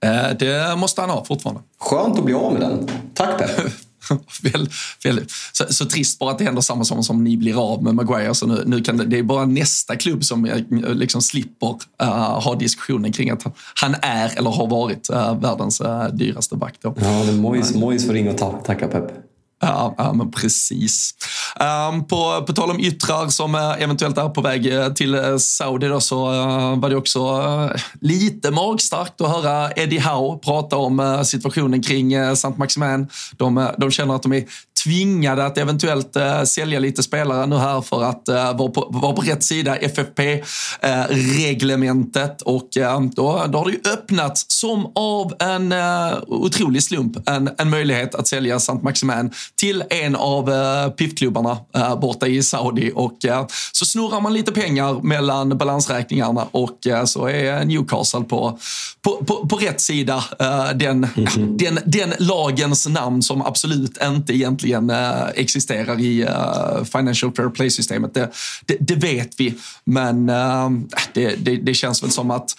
Eh, 0.04 0.36
det 0.38 0.78
måste 0.78 1.00
han 1.00 1.10
ha 1.10 1.24
fortfarande. 1.24 1.62
Skönt 1.78 2.18
att 2.18 2.24
bli 2.24 2.34
av 2.34 2.52
med 2.52 2.60
den. 2.60 2.88
Tack 3.14 3.38
Pep. 3.38 3.72
väl, 4.42 4.68
väl, 5.04 5.24
så, 5.52 5.64
så, 5.68 5.84
trist 5.84 6.18
bara 6.18 6.30
att 6.30 6.38
det 6.38 6.44
händer 6.44 6.62
samma 6.62 6.84
som, 6.84 7.04
som 7.04 7.24
ni 7.24 7.36
blir 7.36 7.72
av 7.72 7.82
med 7.82 7.94
Maguire. 7.94 8.34
Så 8.34 8.46
nu, 8.46 8.62
nu 8.66 8.80
kan 8.80 8.96
det, 8.96 9.04
det 9.04 9.18
är 9.18 9.22
bara 9.22 9.46
nästa 9.46 9.96
klubb 9.96 10.24
som 10.24 10.44
liksom 10.70 11.22
slipper 11.22 11.68
uh, 12.02 12.08
ha 12.40 12.54
diskussionen 12.54 13.12
kring 13.12 13.30
att 13.30 13.44
han 13.74 13.94
är 14.02 14.38
eller 14.38 14.50
har 14.50 14.66
varit 14.66 15.10
uh, 15.10 15.40
världens 15.40 15.80
uh, 15.80 16.06
dyraste 16.12 16.56
back. 16.56 16.74
Då. 16.80 16.94
Ja, 17.00 17.24
men 17.24 17.36
Mois, 17.36 17.74
Mois 17.74 18.06
får 18.06 18.12
ringa 18.12 18.30
och 18.30 18.64
tacka 18.64 18.88
Pep. 18.88 19.25
Ja, 19.66 19.94
ja, 19.98 20.12
men 20.12 20.30
precis. 20.30 21.14
Um, 21.60 22.06
på, 22.06 22.44
på 22.46 22.52
tal 22.52 22.70
om 22.70 22.80
yttrar 22.80 23.28
som 23.28 23.54
eh, 23.54 23.82
eventuellt 23.82 24.18
är 24.18 24.28
på 24.28 24.40
väg 24.40 24.74
eh, 24.74 24.92
till 24.92 25.14
eh, 25.14 25.36
Saudi 25.36 25.88
då, 25.88 26.00
så 26.00 26.24
var 26.76 26.90
det 26.90 26.96
också 26.96 27.20
lite 28.00 28.50
magstarkt 28.50 29.20
att 29.20 29.30
höra 29.30 29.70
Eddie 29.72 29.98
Howe 29.98 30.38
prata 30.38 30.76
om 30.76 31.22
situationen 31.24 31.82
kring 31.82 32.36
Saint 32.36 32.58
Maximin. 32.58 33.08
De, 33.36 33.68
de 33.78 33.90
känner 33.90 34.14
att 34.14 34.22
de 34.22 34.32
är 34.32 34.44
tvingade 34.84 35.46
att 35.46 35.58
eventuellt 35.58 36.16
äh, 36.16 36.42
sälja 36.42 36.78
lite 36.78 37.02
spelare 37.02 37.46
nu 37.46 37.56
här 37.56 37.80
för 37.80 38.02
att 38.02 38.28
äh, 38.28 38.34
vara, 38.34 38.70
på, 38.70 38.88
vara 38.90 39.12
på 39.12 39.22
rätt 39.22 39.42
sida 39.42 39.76
FFP-reglementet. 39.76 42.42
Äh, 42.42 42.48
och 42.54 42.68
då, 43.14 43.44
då 43.48 43.58
har 43.58 43.64
det 43.64 43.70
ju 43.70 43.80
öppnats 43.92 44.44
som 44.48 44.92
av 44.94 45.34
en 45.38 45.74
otrolig 46.26 46.82
slump 46.82 47.28
en, 47.28 47.50
en 47.58 47.70
möjlighet 47.70 48.14
att 48.14 48.26
sälja 48.26 48.58
Saint 48.58 48.82
Maximin 48.82 49.30
till 49.56 49.84
en 49.90 50.16
av 50.16 50.50
äh, 50.50 50.90
piffklubbarna 50.90 51.58
borta 52.00 52.26
i 52.26 52.42
Saudi. 52.42 52.92
Och 52.94 53.18
så 53.72 53.84
snurrar 53.84 54.20
man 54.20 54.34
lite 54.34 54.52
pengar 54.52 55.02
mellan 55.02 55.58
balansräkningarna 55.58 56.46
och 56.50 56.78
så 57.04 57.28
är 57.28 57.64
Newcastle 57.64 58.20
på, 58.20 58.58
på, 59.02 59.24
på, 59.24 59.48
på 59.48 59.56
rätt 59.56 59.80
sida 59.80 60.24
den, 60.74 60.80
mm 60.80 61.04
-hmm. 61.14 61.58
den, 61.58 61.78
den 61.84 62.12
lagens 62.18 62.88
namn 62.88 63.22
som 63.22 63.42
absolut 63.42 63.98
inte 64.02 64.34
egentligen 64.34 64.75
egentligen 64.76 64.90
äh, 64.90 65.30
existerar 65.34 66.00
i 66.00 66.22
äh, 66.22 66.84
Financial 66.84 67.32
Fair 67.32 67.50
Play-systemet. 67.50 68.14
Det, 68.14 68.30
det, 68.66 68.76
det, 68.80 68.94
vet 68.94 69.40
vi, 69.40 69.54
men 69.84 70.28
äh, 70.28 70.70
det, 71.14 71.36
det, 71.36 71.56
det 71.56 71.74
känns 71.74 72.02
väl 72.02 72.10
som 72.10 72.30
att 72.30 72.56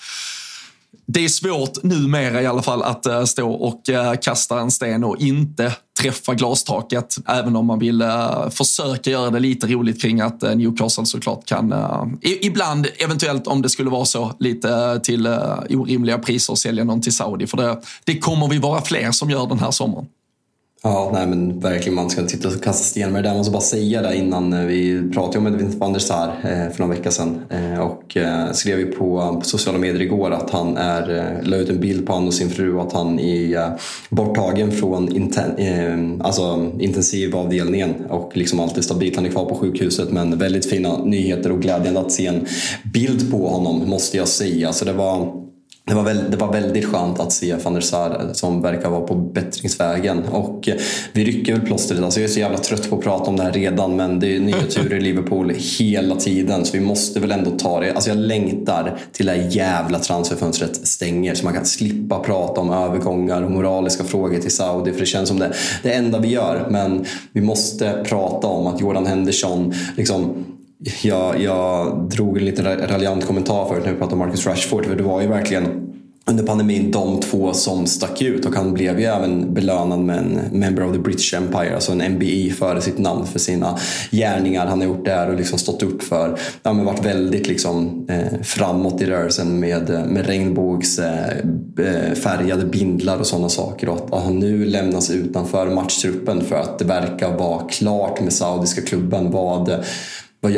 det 1.10 1.26
är 1.26 1.30
svårt 1.30 1.84
numera 1.84 2.42
i 2.42 2.46
alla 2.46 2.62
fall 2.62 2.84
att 2.84 3.06
eh, 3.06 3.24
stå 3.24 3.52
och 3.52 3.82
kasta 4.22 4.60
en 4.60 4.72
sten 4.72 5.04
och 5.04 5.18
inte 5.20 5.74
träffa 6.02 6.34
glastaket. 6.34 7.16
Även 7.28 7.56
om 7.56 7.66
man 7.66 7.80
vill 7.80 8.04
försöka 8.50 9.10
göra 9.10 9.30
det 9.30 9.40
lite 9.40 9.68
roligt 9.68 10.02
kring 10.02 10.22
att 10.22 10.42
Newcastle 10.42 11.06
såklart 11.06 11.46
kan, 11.46 11.74
ibland 12.22 12.88
eventuellt 13.00 13.48
om 13.48 13.62
det 13.62 13.70
skulle 13.70 13.90
vara 13.90 14.06
så, 14.06 14.32
lite 14.40 15.00
till 15.04 15.28
orimliga 15.70 16.18
priser 16.18 16.56
sälja 16.56 16.84
någon 16.84 17.02
till 17.02 17.16
Saudi. 17.16 17.48
För 17.48 17.58
det, 17.58 17.82
det 18.04 18.20
kommer 18.20 18.48
vi 18.48 18.58
vara 18.58 18.82
fler 18.82 19.12
som 19.12 19.30
gör 19.30 19.48
den 19.48 19.60
här 19.60 19.72
sommaren. 19.72 20.08
Ja, 20.84 21.10
nej 21.14 21.28
men 21.28 21.60
verkligen. 21.60 21.96
Man 21.96 22.10
ska 22.10 22.22
inte 22.22 22.34
sitta 22.34 22.48
och 22.48 22.64
kasta 22.64 22.84
sten 22.84 23.12
med 23.12 23.24
det 23.24 23.28
där. 23.28 23.34
Jag 23.34 23.38
måste 23.38 23.52
bara 23.52 23.62
säga 23.62 24.02
det 24.02 24.16
innan. 24.16 24.54
Eh, 24.54 24.66
vi 24.66 25.10
pratade 25.14 25.38
om 25.38 25.48
Edvin 25.48 25.80
van 25.80 25.94
der 25.94 26.00
Sar 26.00 26.32
för 26.44 26.80
någon 26.80 26.90
vecka 26.90 27.12
sedan 27.12 27.42
eh, 27.50 27.80
och 27.80 28.18
eh, 28.18 28.52
skrev 28.52 28.80
ju 28.80 28.92
på, 28.92 29.42
sociala 29.44 29.80
medier 29.80 30.02
igår 30.02 30.32
att 30.32 30.50
han 30.50 30.78
är, 30.78 31.38
la 31.44 31.58
ut 31.58 31.70
en 31.70 31.80
bild 31.80 32.08
på 32.08 32.14
han 32.14 32.28
och 32.28 32.34
sin 32.34 32.50
fru 32.50 32.80
att 32.80 32.94
han 32.94 33.20
är 33.20 33.72
borttagen 34.10 34.72
från 34.72 35.16
inten, 35.16 36.22
alltså 36.22 36.72
intensivavdelningen 36.80 37.94
och 38.10 38.32
liksom 38.34 38.60
allt 38.60 38.78
är 38.78 38.82
stabilt. 38.82 39.16
Han 39.16 39.26
är 39.26 39.30
kvar 39.30 39.46
på 39.46 39.56
sjukhuset 39.56 40.12
men 40.12 40.38
väldigt 40.38 40.70
fina 40.70 41.04
nyheter 41.04 41.52
och 41.52 41.62
glädjande 41.62 42.00
att 42.00 42.12
se 42.12 42.28
en 42.28 42.46
bild 42.94 43.32
på 43.32 43.48
honom 43.48 43.90
måste 43.90 44.18
jag 44.18 44.28
säga. 44.28 44.74
Så 44.74 44.86
det 44.86 44.94
var 44.94 45.47
det 45.88 45.94
var, 45.94 46.04
väl, 46.04 46.32
det 46.32 46.38
var 46.38 46.52
väldigt 46.52 46.86
skönt 46.86 47.20
att 47.20 47.32
se 47.32 47.56
van 47.56 47.74
der 47.74 47.82
Sar 47.82 48.10
eh, 48.10 48.34
som 48.34 48.62
verkar 48.62 48.90
vara 48.90 49.02
på 49.02 49.16
bättringsvägen. 49.16 50.24
Och 50.24 50.68
eh, 50.68 50.76
vi 51.14 51.26
rycker 51.26 51.54
väl 51.54 51.62
plåstret. 51.62 52.04
Alltså 52.04 52.20
jag 52.20 52.30
är 52.30 52.34
så 52.34 52.40
jävla 52.40 52.58
trött 52.58 52.90
på 52.90 52.96
att 52.96 53.04
prata 53.04 53.30
om 53.30 53.36
det 53.36 53.44
här 53.44 53.52
redan 53.52 53.96
men 53.96 54.20
det 54.20 54.36
är 54.36 54.40
nya 54.40 54.62
turer 54.62 54.98
i 54.98 55.02
Liverpool 55.02 55.54
hela 55.80 56.16
tiden 56.16 56.66
så 56.66 56.78
vi 56.78 56.84
måste 56.84 57.20
väl 57.20 57.32
ändå 57.32 57.52
ta 57.52 57.80
det. 57.80 57.94
Alltså 57.94 58.10
jag 58.10 58.18
längtar 58.18 59.00
till 59.12 59.26
det 59.26 59.32
här 59.32 59.48
jävla 59.50 60.00
transferfönstret 60.00 60.88
stänger 60.88 61.36
så 61.36 61.46
man 61.46 61.54
kan 61.54 61.66
slippa 61.66 62.20
prata 62.20 62.62
om 62.62 62.70
övergångar 62.70 63.42
och 63.42 63.52
moraliska 63.52 64.04
frågor 64.04 64.40
till 64.40 64.56
Saudi 64.56 64.92
för 64.92 65.00
det 65.00 65.06
känns 65.06 65.30
som 65.30 65.40
det, 65.40 65.54
det 65.84 65.94
enda 65.94 66.20
vi 66.20 66.28
gör. 66.28 66.68
Men 66.70 67.06
vi 67.32 67.42
måste 67.42 68.04
prata 68.06 68.48
om 68.48 68.68
att 68.68 68.82
Jordan 68.82 69.06
Henderson 69.06 69.74
liksom 69.98 70.46
jag, 71.02 71.42
jag 71.42 72.10
drog 72.10 72.38
en 72.38 72.46
lite 72.46 72.88
raljant 72.88 73.26
kommentar 73.26 73.66
förut 73.66 73.86
när 73.86 73.92
vi 73.92 73.98
pratade 73.98 74.14
om 74.14 74.28
Marcus 74.28 74.48
Rashford. 74.48 74.86
För 74.86 74.96
det 74.96 75.04
var 75.04 75.22
ju 75.22 75.28
verkligen 75.28 75.88
under 76.30 76.44
pandemin 76.44 76.92
de 76.92 77.20
två 77.20 77.54
som 77.54 77.86
stack 77.86 78.22
ut 78.22 78.46
och 78.46 78.56
han 78.56 78.74
blev 78.74 79.00
ju 79.00 79.06
även 79.06 79.54
belönad 79.54 80.00
med 80.00 80.18
en 80.18 80.40
Member 80.52 80.86
of 80.86 80.94
the 80.94 81.00
British 81.00 81.34
Empire, 81.34 81.76
alltså 81.76 81.92
en 81.92 82.14
MBE 82.14 82.50
före 82.50 82.82
sitt 82.82 82.98
namn 82.98 83.26
för 83.26 83.40
sina 83.40 83.78
gärningar 84.12 84.66
han 84.66 84.80
har 84.80 84.88
gjort 84.88 85.06
där 85.06 85.30
och 85.30 85.36
liksom 85.36 85.60
stått 85.60 85.84
upp 85.84 86.04
för. 86.04 86.40
Ja, 86.64 86.74
men 86.74 86.86
varit 86.86 87.06
väldigt 87.06 87.48
liksom, 87.48 88.06
eh, 88.10 88.42
framåt 88.44 89.02
i 89.02 89.06
rörelsen 89.06 89.60
med, 89.60 89.90
eh, 89.90 90.06
med 90.06 90.26
regnbågsfärgade 90.26 92.54
eh, 92.54 92.60
eh 92.60 92.66
bindlar 92.66 93.20
och 93.20 93.28
sådana 93.28 93.50
saker. 93.50 93.90
Och 93.90 94.18
att 94.18 94.24
han 94.24 94.40
nu 94.40 94.66
lämnas 94.66 95.12
utanför 95.12 95.70
matchtruppen 95.70 96.42
för 96.42 96.56
att 96.56 96.80
det 96.80 96.86
verkar 96.86 97.38
vara 97.38 97.68
klart 97.68 98.22
med 98.22 98.34
saudiska 98.34 98.82
klubben 98.82 99.32
vad 99.32 99.84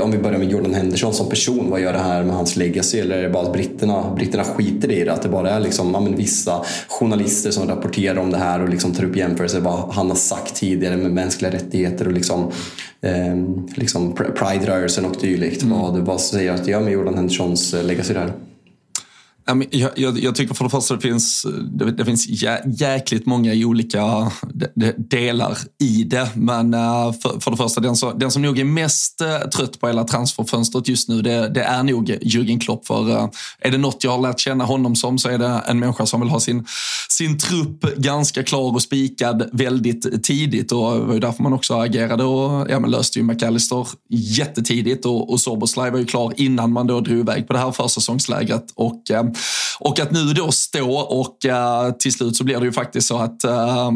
om 0.01 0.11
vi 0.11 0.17
börjar 0.17 0.39
med 0.39 0.51
Jordan 0.51 0.73
Henderson 0.73 1.13
som 1.13 1.29
person, 1.29 1.69
vad 1.69 1.81
gör 1.81 1.93
det 1.93 1.99
här 1.99 2.23
med 2.23 2.35
hans 2.35 2.55
legacy? 2.55 2.99
Eller 2.99 3.17
är 3.17 3.23
det 3.23 3.29
bara 3.29 3.43
att 3.43 3.53
britterna, 3.53 4.13
britterna 4.15 4.43
skiter 4.43 4.91
i 4.91 5.03
det? 5.03 5.13
Att 5.13 5.21
det 5.21 5.29
bara 5.29 5.49
är 5.49 5.59
liksom, 5.59 5.91
ja, 5.93 5.99
vissa 6.17 6.65
journalister 6.87 7.51
som 7.51 7.67
rapporterar 7.67 8.19
om 8.19 8.31
det 8.31 8.37
här 8.37 8.61
och 8.61 8.69
liksom 8.69 8.93
tar 8.93 9.03
upp 9.03 9.15
jämförelser 9.15 9.59
vad 9.59 9.93
han 9.93 10.09
har 10.09 10.15
sagt 10.15 10.55
tidigare 10.55 10.97
med 10.97 11.11
mänskliga 11.11 11.51
rättigheter 11.51 12.07
och 12.07 12.13
liksom, 12.13 12.51
eh, 13.01 13.35
liksom 13.75 14.15
Pride-rörelsen 14.15 15.05
och 15.05 15.15
dylikt. 15.21 15.63
Mm. 15.63 15.79
Vad, 15.79 15.97
vad 15.97 16.21
säger 16.21 16.53
att 16.53 16.65
det 16.65 16.71
gör 16.71 16.81
med 16.81 16.93
Jordan 16.93 17.15
Hendersons 17.15 17.73
eh, 17.73 17.83
legacy 17.83 18.13
där? 18.13 18.33
Jag, 19.71 19.91
jag, 19.95 20.19
jag, 20.19 20.35
tycker 20.35 20.53
för 20.53 20.63
det 20.63 20.69
första 20.69 20.95
det 20.95 21.01
finns, 21.01 21.45
det, 21.71 21.91
det 21.91 22.05
finns 22.05 22.27
jä, 22.27 22.61
jäkligt 22.65 23.25
många 23.25 23.53
olika 23.53 24.31
delar 24.97 25.57
i 25.81 26.03
det. 26.03 26.29
Men 26.35 26.73
eh, 26.73 27.13
för, 27.13 27.39
för 27.39 27.51
det 27.51 27.57
första, 27.57 27.81
den, 27.81 27.95
som, 27.95 28.19
den 28.19 28.31
som 28.31 28.41
nog 28.41 28.59
är 28.59 28.63
mest 28.63 29.21
eh, 29.21 29.37
trött 29.37 29.79
på 29.79 29.87
hela 29.87 30.03
transferfönstret 30.03 30.87
just 30.87 31.09
nu, 31.09 31.21
det, 31.21 31.49
det 31.49 31.63
är 31.63 31.83
nog 31.83 32.09
Jürgen 32.09 32.59
Klopp. 32.59 32.87
För 32.87 33.09
eh, 33.09 33.29
är 33.59 33.71
det 33.71 33.77
något 33.77 34.03
jag 34.03 34.11
har 34.11 34.21
lärt 34.21 34.39
känna 34.39 34.65
honom 34.65 34.95
som 34.95 35.17
så 35.17 35.29
är 35.29 35.37
det 35.37 35.61
en 35.67 35.79
människa 35.79 36.05
som 36.05 36.21
vill 36.21 36.29
ha 36.29 36.39
sin, 36.39 36.65
sin 37.09 37.37
trupp 37.37 37.81
ganska 37.97 38.43
klar 38.43 38.73
och 38.73 38.81
spikad 38.81 39.49
väldigt 39.53 40.23
tidigt. 40.23 40.71
Och 40.71 40.93
det 40.93 41.05
var 41.05 41.13
ju 41.13 41.19
därför 41.19 41.43
man 41.43 41.53
också 41.53 41.73
agerade 41.73 42.23
och 42.23 42.69
ja, 42.69 42.79
men 42.79 42.91
löste 42.91 43.19
ju 43.19 43.25
McAllister 43.25 43.87
jättetidigt. 44.09 45.05
Och, 45.05 45.31
och 45.31 45.41
Soboslaj 45.41 45.91
var 45.91 45.99
ju 45.99 46.05
klar 46.05 46.33
innan 46.37 46.71
man 46.71 46.87
då 46.87 46.99
drog 46.99 47.19
iväg 47.19 47.47
på 47.47 47.53
det 47.53 47.59
här 47.59 47.71
försäsongslägret. 47.71 48.65
Och 48.75 49.03
och 49.79 49.99
att 49.99 50.11
nu 50.11 50.33
då 50.33 50.51
stå 50.51 50.95
och 50.97 51.45
uh, 51.45 51.91
till 51.99 52.13
slut 52.13 52.35
så 52.35 52.43
blir 52.43 52.59
det 52.59 52.65
ju 52.65 52.71
faktiskt 52.71 53.07
så 53.07 53.17
att 53.17 53.45
uh, 53.45 53.91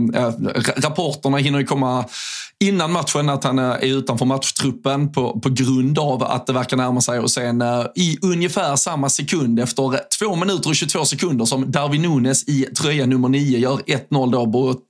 rapporterna 0.78 1.38
hinner 1.38 1.60
ju 1.60 1.66
komma 1.66 2.06
innan 2.64 2.92
matchen 2.92 3.30
att 3.30 3.44
han 3.44 3.60
eh, 3.60 3.66
är 3.66 3.98
utanför 3.98 4.26
matchtruppen 4.26 5.12
på, 5.12 5.40
på 5.40 5.50
grund 5.50 6.00
av 6.00 6.24
att 6.24 6.48
det 6.48 6.54
verkar 6.54 6.78
närma 6.78 7.02
sig 7.02 7.20
och 7.20 7.32
sen 7.32 7.62
eh, 7.62 7.86
i 7.96 8.18
ungefär 8.22 8.76
samma 8.76 9.10
sekund 9.10 9.60
efter 9.60 9.94
eh, 9.94 10.00
2 10.20 10.36
minuter 10.36 10.70
och 10.70 10.76
22 10.76 11.06
sekunder 11.06 11.46
som 11.46 11.72
Darwin 11.72 12.02
Nunes 12.02 12.44
i 12.44 12.62
tröja 12.64 13.06
nummer 13.06 13.30
9 13.30 13.58
gör 13.58 13.78
1-0 13.78 14.32
då 14.32 14.46
mot 14.46 14.84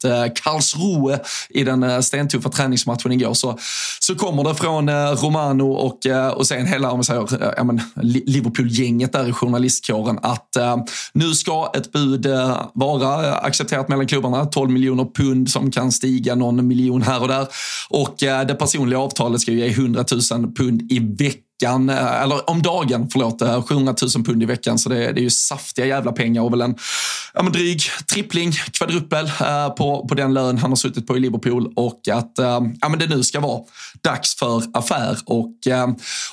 Karlsruhe 0.44 1.20
i 1.50 1.64
den 1.64 2.04
stentuffa 2.04 2.50
träningsmatchen 2.50 3.12
igår 3.12 3.34
så, 3.34 3.58
så 4.00 4.16
kommer 4.16 4.44
det 4.44 4.56
från 4.56 4.90
Romano 4.90 5.72
och, 5.72 6.00
och 6.36 6.48
sen 6.48 6.66
hela 6.66 6.92
om 6.92 7.04
säger, 7.04 7.28
Liverpool-gänget 8.04 9.14
där 9.14 9.30
i 9.30 9.32
journalistkåren 9.32 10.20
att 10.22 10.58
nu 11.14 11.34
ska 11.34 11.72
ett 11.76 11.92
bud 11.92 12.28
vara 12.74 13.36
accepterat 13.36 13.88
mellan 13.88 14.08
klubbarna. 14.08 14.46
12 14.46 14.72
miljoner 14.72 15.06
pund 15.16 15.50
som 15.50 15.72
kan 15.72 15.92
stiga 15.92 16.36
någon 16.36 16.68
miljon 16.68 17.02
här 17.02 17.22
och 17.22 17.28
där. 17.28 17.48
Och 17.90 18.24
eh, 18.24 18.46
det 18.46 18.56
personliga 18.56 19.00
avtalet 19.00 19.42
ska 19.42 19.52
ju 19.52 19.60
ge 19.60 19.68
100 19.68 20.06
000 20.32 20.54
pund 20.54 20.92
i 20.92 21.00
veckan 21.00 21.43
veckan, 21.64 21.90
eh, 21.90 22.22
eller 22.22 22.50
om 22.50 22.62
dagen, 22.62 23.10
förlåt, 23.12 23.42
eh, 23.42 23.64
700 23.64 23.96
000 24.16 24.26
pund 24.26 24.44
i 24.44 24.46
veckan. 24.46 24.80
Så 24.80 24.90
det, 24.90 24.96
det 24.96 25.20
är 25.20 25.24
ju 25.24 25.30
saftiga 25.30 25.86
jävla 25.86 26.12
pengar 26.12 26.42
och 26.42 26.54
väl 26.54 26.62
en 26.62 26.76
ja, 27.34 27.44
men 27.44 27.54
dryg 27.54 27.82
trippling, 28.12 28.52
kvadruppel 28.52 29.26
eh, 29.26 29.70
på, 29.70 30.08
på 30.08 30.16
den 30.16 30.34
lön 30.34 30.58
han 30.58 30.72
har 30.72 30.76
suttit 30.76 31.08
på 31.08 31.18
i 31.18 31.20
Liverpool 31.20 31.74
och 31.76 32.08
att 32.12 32.40
eh, 32.40 32.60
ja, 32.82 32.90
men 32.90 33.00
det 33.00 33.08
nu 33.08 33.24
ska 33.24 33.40
vara 33.40 33.62
dags 34.02 34.36
för 34.36 34.64
affär. 34.74 35.18
Och, 35.26 35.68
eh, 35.68 35.88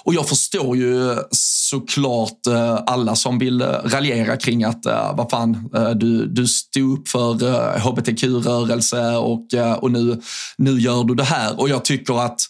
och 0.05 0.15
jag 0.15 0.29
förstår 0.29 0.77
ju 0.77 1.17
såklart 1.31 2.47
eh, 2.47 2.79
alla 2.87 3.17
som 3.17 3.39
vill 3.39 3.63
raljera 3.85 4.37
kring 4.37 4.65
att 4.65 4.87
vad 5.15 5.31
fan, 5.31 5.71
du, 5.95 6.27
du 6.27 6.47
stod 6.47 6.99
upp 6.99 7.09
för 7.09 7.33
hbtq-rörelse 7.79 9.17
och, 9.17 9.47
och 9.79 9.91
nu, 9.91 10.21
nu 10.57 10.81
gör 10.81 11.05
du 11.05 11.15
det 11.15 11.25
här. 11.25 11.61
Och 11.61 11.69
jag 11.69 11.85
tycker 11.85 12.25
att 12.25 12.50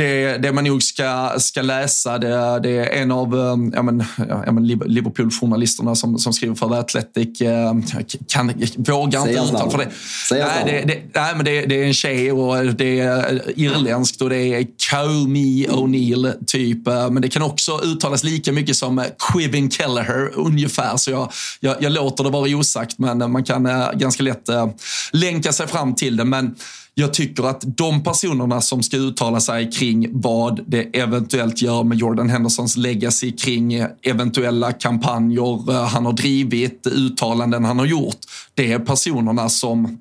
det, 0.00 0.38
det 0.38 0.52
man 0.52 0.64
nog 0.64 0.82
ska, 0.82 1.32
ska 1.38 1.62
läsa, 1.62 2.18
det, 2.18 2.60
det 2.62 2.70
är 2.70 3.02
en 3.02 3.10
av 3.10 3.34
um, 3.34 3.72
ja, 3.74 3.82
men, 3.82 4.04
ja, 4.28 4.52
men 4.52 4.66
Liverpool-journalisterna 4.66 5.94
som, 5.94 6.18
som 6.18 6.32
skriver 6.32 6.54
för 6.54 6.68
The 6.68 6.74
Athletic. 6.74 7.40
Uh, 7.40 8.06
kan, 8.28 8.52
vågar 8.76 9.20
inte 9.20 9.32
uttala 9.32 9.70
för 9.70 9.78
det. 9.78 9.90
Nej, 10.30 10.62
det, 10.66 10.94
det, 10.94 11.00
nej, 11.14 11.34
men 11.36 11.44
det, 11.44 11.66
det 11.66 11.82
är 11.82 11.86
en 11.86 11.94
tjej 11.94 12.32
och 12.32 12.74
det 12.74 13.00
är 13.00 13.42
irländskt 13.56 14.22
och 14.22 14.30
det 14.30 14.36
är 14.36 14.66
Comey 14.90 15.66
O'Neill 15.66 16.44
typ. 16.46 16.88
Uh, 16.88 17.10
men 17.10 17.22
det 17.22 17.28
kan 17.28 17.42
också 17.42 17.80
uttalas 17.82 18.24
lika 18.24 18.52
mycket 18.52 18.76
som 18.76 19.04
Quivin 19.32 19.70
Kelleher 19.70 20.30
ungefär. 20.34 20.96
Så 20.96 21.10
jag, 21.10 21.32
jag, 21.60 21.76
jag 21.80 21.92
låter 21.92 22.24
det 22.24 22.30
vara 22.30 22.56
osagt 22.56 22.98
men 22.98 23.32
man 23.32 23.44
kan 23.44 23.68
ganska 23.94 24.22
lätt 24.22 24.48
länka 25.12 25.52
sig 25.52 25.66
fram 25.66 25.94
till 25.94 26.16
det. 26.16 26.24
Men 26.24 26.54
jag 27.00 27.14
tycker 27.14 27.42
att 27.42 27.76
de 27.76 28.02
personerna 28.02 28.60
som 28.60 28.82
ska 28.82 28.96
uttala 28.96 29.40
sig 29.40 29.70
kring 29.70 30.08
vad 30.12 30.60
det 30.66 30.82
eventuellt 30.82 31.62
gör 31.62 31.84
med 31.84 31.98
Jordan 31.98 32.30
Hendersons 32.30 32.76
legacy 32.76 33.32
kring 33.32 33.86
eventuella 34.02 34.72
kampanjer 34.72 35.70
eh, 35.70 35.86
han 35.86 36.06
har 36.06 36.12
drivit, 36.12 36.86
uttalanden 36.86 37.64
han 37.64 37.78
har 37.78 37.86
gjort. 37.86 38.18
Det 38.54 38.72
är 38.72 38.78
personerna 38.78 39.48
som 39.48 39.98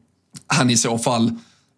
han 0.47 0.69
i 0.69 0.77
så 0.77 0.97
fall 0.97 1.31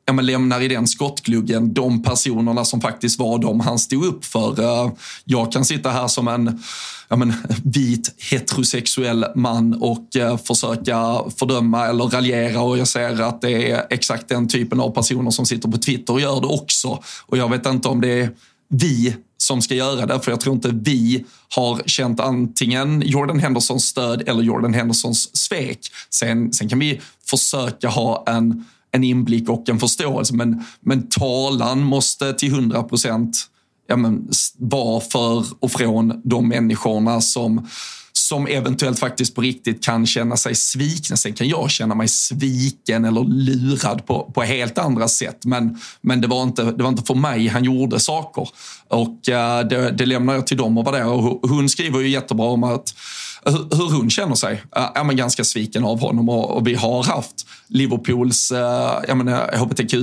ja, 0.06 0.14
men 0.14 0.26
lämnar 0.26 0.62
i 0.62 0.68
den 0.68 0.88
skottgluggen 0.88 1.74
de 1.74 2.04
personerna 2.04 2.66
som 2.66 2.82
faktiskt 2.82 3.20
var 3.20 3.40
de 3.40 3.60
han 3.60 3.80
stod 3.80 4.06
upp 4.06 4.26
för. 4.26 4.60
Eh, 4.60 4.92
jag 5.26 5.52
kan 5.52 5.66
sitta 5.66 5.90
här 5.90 6.08
som 6.08 6.28
en 6.28 6.62
ja, 7.10 7.16
men, 7.16 7.34
vit 7.64 8.16
heterosexuell 8.32 9.26
man 9.36 9.74
och 9.74 10.16
eh, 10.16 10.38
försöka 10.38 11.22
fördöma 11.38 11.88
eller 11.88 12.04
raljera 12.04 12.62
och 12.62 12.78
jag 12.78 12.88
ser 12.88 13.22
att 13.22 13.42
det 13.42 13.72
är 13.72 13.88
exakt 13.90 14.28
den 14.28 14.48
typen 14.48 14.80
av 14.80 14.90
personer 14.90 15.32
som 15.32 15.46
sitter 15.46 15.70
på 15.70 15.78
Twitter 15.78 16.14
och 16.14 16.22
gör 16.22 16.42
det 16.42 16.48
också. 16.48 17.04
Och 17.26 17.38
jag 17.38 17.50
vet 17.50 17.66
inte 17.66 17.88
om 17.88 18.02
det 18.02 18.20
är 18.20 18.32
vi 18.70 19.16
som 19.38 19.62
ska 19.62 19.76
göra 19.76 20.06
det, 20.06 20.20
för 20.20 20.32
jag 20.32 20.40
tror 20.40 20.56
inte 20.56 20.72
vi 20.74 21.26
har 21.56 21.82
känt 21.86 22.20
antingen 22.20 23.04
Jordan 23.06 23.40
Hendersons 23.40 23.86
stöd 23.86 24.24
eller 24.28 24.44
Jordan 24.44 24.74
Hendersons 24.74 25.38
svek. 25.38 25.80
Sen, 26.10 26.54
sen 26.54 26.70
kan 26.70 26.80
vi 26.80 27.02
försöka 27.30 27.88
ha 27.88 28.24
en 28.28 28.66
en 28.92 29.04
inblick 29.04 29.50
och 29.50 29.70
en 29.70 29.80
förståelse. 29.80 30.34
Men, 30.34 30.64
men 30.80 31.10
talan 31.10 31.84
måste 31.84 32.34
till 32.34 32.52
hundra 32.52 32.84
procent 32.84 33.48
ja, 33.88 33.98
vara 34.58 35.02
för 35.02 35.46
och 35.60 35.72
från 35.72 36.22
de 36.24 36.48
människorna 36.48 37.22
som 37.22 37.68
som 38.32 38.48
eventuellt 38.48 39.00
faktiskt 39.00 39.36
på 39.36 39.42
riktigt 39.42 39.84
kan 39.84 40.06
känna 40.06 40.38
sig 40.38 40.56
svikna. 40.56 41.18
Sen 41.18 41.34
kan 41.34 41.48
jag 41.48 41.72
känna 41.72 41.96
mig 41.96 42.08
sviken 42.08 43.06
eller 43.06 43.24
lurad 43.24 44.06
på, 44.06 44.32
på 44.34 44.42
helt 44.42 44.78
andra 44.78 45.08
sätt. 45.08 45.46
Men, 45.46 45.80
men 46.02 46.22
det, 46.22 46.28
var 46.28 46.44
inte, 46.44 46.64
det 46.64 46.84
var 46.84 46.90
inte 46.90 47.04
för 47.04 47.16
mig 47.16 47.48
han 47.48 47.64
gjorde 47.64 48.00
saker. 48.00 48.50
Och 48.88 49.10
uh, 49.30 49.68
det, 49.70 49.92
det 49.92 50.06
lämnar 50.06 50.34
jag 50.34 50.48
till 50.48 50.58
dem 50.58 50.78
att 50.78 50.86
vara 50.86 50.98
där. 50.98 51.08
Och 51.08 51.50
hon 51.50 51.70
skriver 51.70 52.00
ju 52.00 52.10
jättebra 52.10 52.46
om 52.46 52.64
att 52.64 52.94
Alltså, 53.46 53.78
hur 53.78 53.98
hon 53.98 54.10
känner 54.10 54.36
sig. 54.36 54.54
Eh, 54.76 54.90
ja, 54.96 55.04
men 55.04 55.16
ganska 55.16 55.44
sviken 55.44 55.84
av 55.84 56.00
honom 56.00 56.30
och, 56.30 56.68
vi 56.68 56.76
har 56.76 57.04
haft 57.04 57.46
Liverpools 57.68 58.52
eh, 58.52 59.02
jag 59.08 59.18
menar, 59.18 59.50
eh, 59.54 59.64
hbtq, 59.64 59.94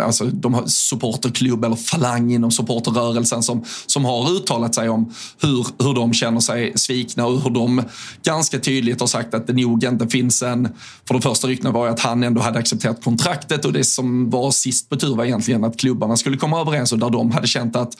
alltså 0.00 0.24
de 0.24 0.54
har 0.54 0.66
supporterklubb 0.66 1.64
eller 1.64 1.76
falang 1.76 2.32
inom 2.32 2.50
supporterrörelsen 2.50 3.42
som, 3.42 3.64
som 3.86 4.04
har 4.04 4.30
uttalat 4.30 4.74
sig 4.74 4.88
om 4.88 5.12
hur, 5.42 5.66
hur 5.84 5.94
de 5.94 6.12
känner 6.12 6.40
sig 6.40 6.72
svikna 6.74 7.26
och 7.26 7.40
hur 7.40 7.50
de 7.50 7.82
ganska 8.22 8.58
tydligt 8.58 9.00
har 9.00 9.06
sagt 9.06 9.34
att 9.34 9.46
det 9.46 9.52
nog 9.52 9.84
inte 9.84 10.08
finns 10.08 10.42
en... 10.42 10.68
För 11.08 11.14
det 11.14 11.20
första 11.20 11.48
ryktena 11.48 11.70
var 11.70 11.86
ju 11.86 11.92
att 11.92 12.00
han 12.00 12.22
ändå 12.22 12.40
hade 12.40 12.58
accepterat 12.58 13.04
kontraktet 13.04 13.64
och 13.64 13.72
det 13.72 13.84
som 13.84 14.30
var 14.30 14.50
sist 14.50 14.88
på 14.88 14.96
tur 14.96 15.16
var 15.16 15.24
egentligen 15.24 15.64
att 15.64 15.76
klubbarna 15.76 16.16
skulle 16.16 16.36
komma 16.36 16.60
överens 16.60 16.92
och 16.92 16.98
där 16.98 17.10
de 17.10 17.30
hade 17.30 17.46
känt 17.46 17.76
att 17.76 17.92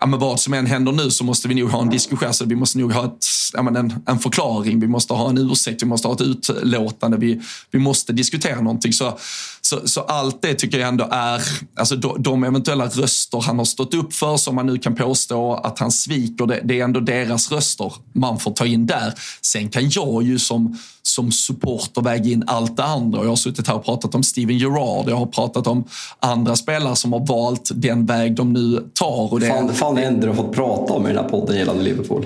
ja, 0.00 0.06
men 0.06 0.18
vad 0.20 0.40
som 0.40 0.54
än 0.54 0.66
händer 0.66 0.92
nu 0.92 1.10
så 1.10 1.24
måste 1.24 1.48
vi 1.48 1.54
nog 1.54 1.70
ha 1.70 1.82
en 1.82 1.90
diskussion, 1.90 2.34
så 2.34 2.44
vi 2.44 2.54
måste 2.54 2.78
nog 2.78 2.92
ha 2.92 3.04
ett, 3.04 3.26
ja, 3.52 3.62
men 3.62 3.76
en, 3.76 3.94
en 4.06 4.18
förklaring, 4.22 4.80
vi 4.80 4.86
måste 4.86 5.12
ha 5.14 5.30
en 5.30 5.38
ursäkt, 5.38 5.82
vi 5.82 5.86
måste 5.86 6.08
ha 6.08 6.14
ett 6.14 6.20
utlåtande, 6.20 7.16
vi, 7.16 7.40
vi 7.70 7.78
måste 7.78 8.12
diskutera 8.12 8.60
någonting. 8.60 8.92
Så, 8.92 9.18
så, 9.60 9.88
så 9.88 10.00
allt 10.00 10.42
det 10.42 10.54
tycker 10.54 10.78
jag 10.78 10.88
ändå 10.88 11.08
är, 11.10 11.42
alltså 11.76 11.96
de, 11.96 12.22
de, 12.22 12.44
eventuella 12.44 12.86
röster 12.86 13.40
han 13.40 13.58
har 13.58 13.64
stått 13.64 13.94
upp 13.94 14.14
för 14.14 14.36
som 14.36 14.54
man 14.54 14.66
nu 14.66 14.78
kan 14.78 14.94
påstå 14.94 15.54
att 15.54 15.78
han 15.78 15.92
sviker, 15.92 16.46
det, 16.46 16.60
det 16.64 16.80
är 16.80 16.84
ändå 16.84 17.00
deras 17.00 17.52
röster 17.52 17.92
man 18.12 18.38
får 18.38 18.50
ta 18.50 18.66
in 18.66 18.86
där. 18.86 19.14
Sen 19.42 19.68
kan 19.68 19.90
jag 19.90 20.22
ju 20.22 20.38
som 20.38 20.78
som 21.02 21.32
supporter 21.32 22.02
väga 22.02 22.30
in 22.30 22.44
allt 22.46 22.76
det 22.76 22.84
andra. 22.84 23.22
Jag 23.22 23.28
har 23.28 23.36
suttit 23.36 23.68
här 23.68 23.74
och 23.74 23.84
pratat 23.84 24.14
om 24.14 24.22
Steven 24.22 24.58
Gerrard, 24.58 25.08
jag 25.08 25.16
har 25.16 25.26
pratat 25.26 25.66
om 25.66 25.84
andra 26.20 26.56
spelare 26.56 26.96
som 26.96 27.12
har 27.12 27.26
valt 27.26 27.70
den 27.74 28.06
väg 28.06 28.34
de 28.34 28.52
nu 28.52 28.90
tar. 28.94 29.32
Och 29.32 29.40
det... 29.40 29.48
Fan, 29.48 29.74
fan 29.74 29.94
det 29.94 30.02
enda 30.02 30.20
du 30.20 30.28
har 30.28 30.34
fått 30.34 30.52
prata 30.52 30.92
om 30.92 31.04
i 31.06 31.08
den 31.08 31.22
här 31.22 31.28
podden 31.28 31.56
gällande 31.56 31.82
Liverpool. 31.82 32.24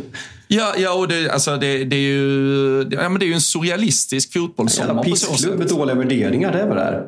Ja, 0.48 0.74
ja 0.78 0.92
och 0.92 1.08
det, 1.08 1.30
alltså 1.30 1.56
det, 1.56 1.84
det, 1.84 1.96
är 1.96 2.00
ju, 2.00 2.88
ja, 2.90 3.08
men 3.08 3.18
det 3.18 3.24
är 3.24 3.28
ju 3.28 3.34
en 3.34 3.40
surrealistisk 3.40 4.32
fotbollssommar. 4.32 5.02
Pissklubb 5.02 5.58
med 5.58 5.68
dåliga 5.68 5.96
värderingar, 5.96 6.52
det 6.52 6.60
är 6.60 6.68
vad 6.68 6.76
det 6.76 6.82
är. 6.82 7.02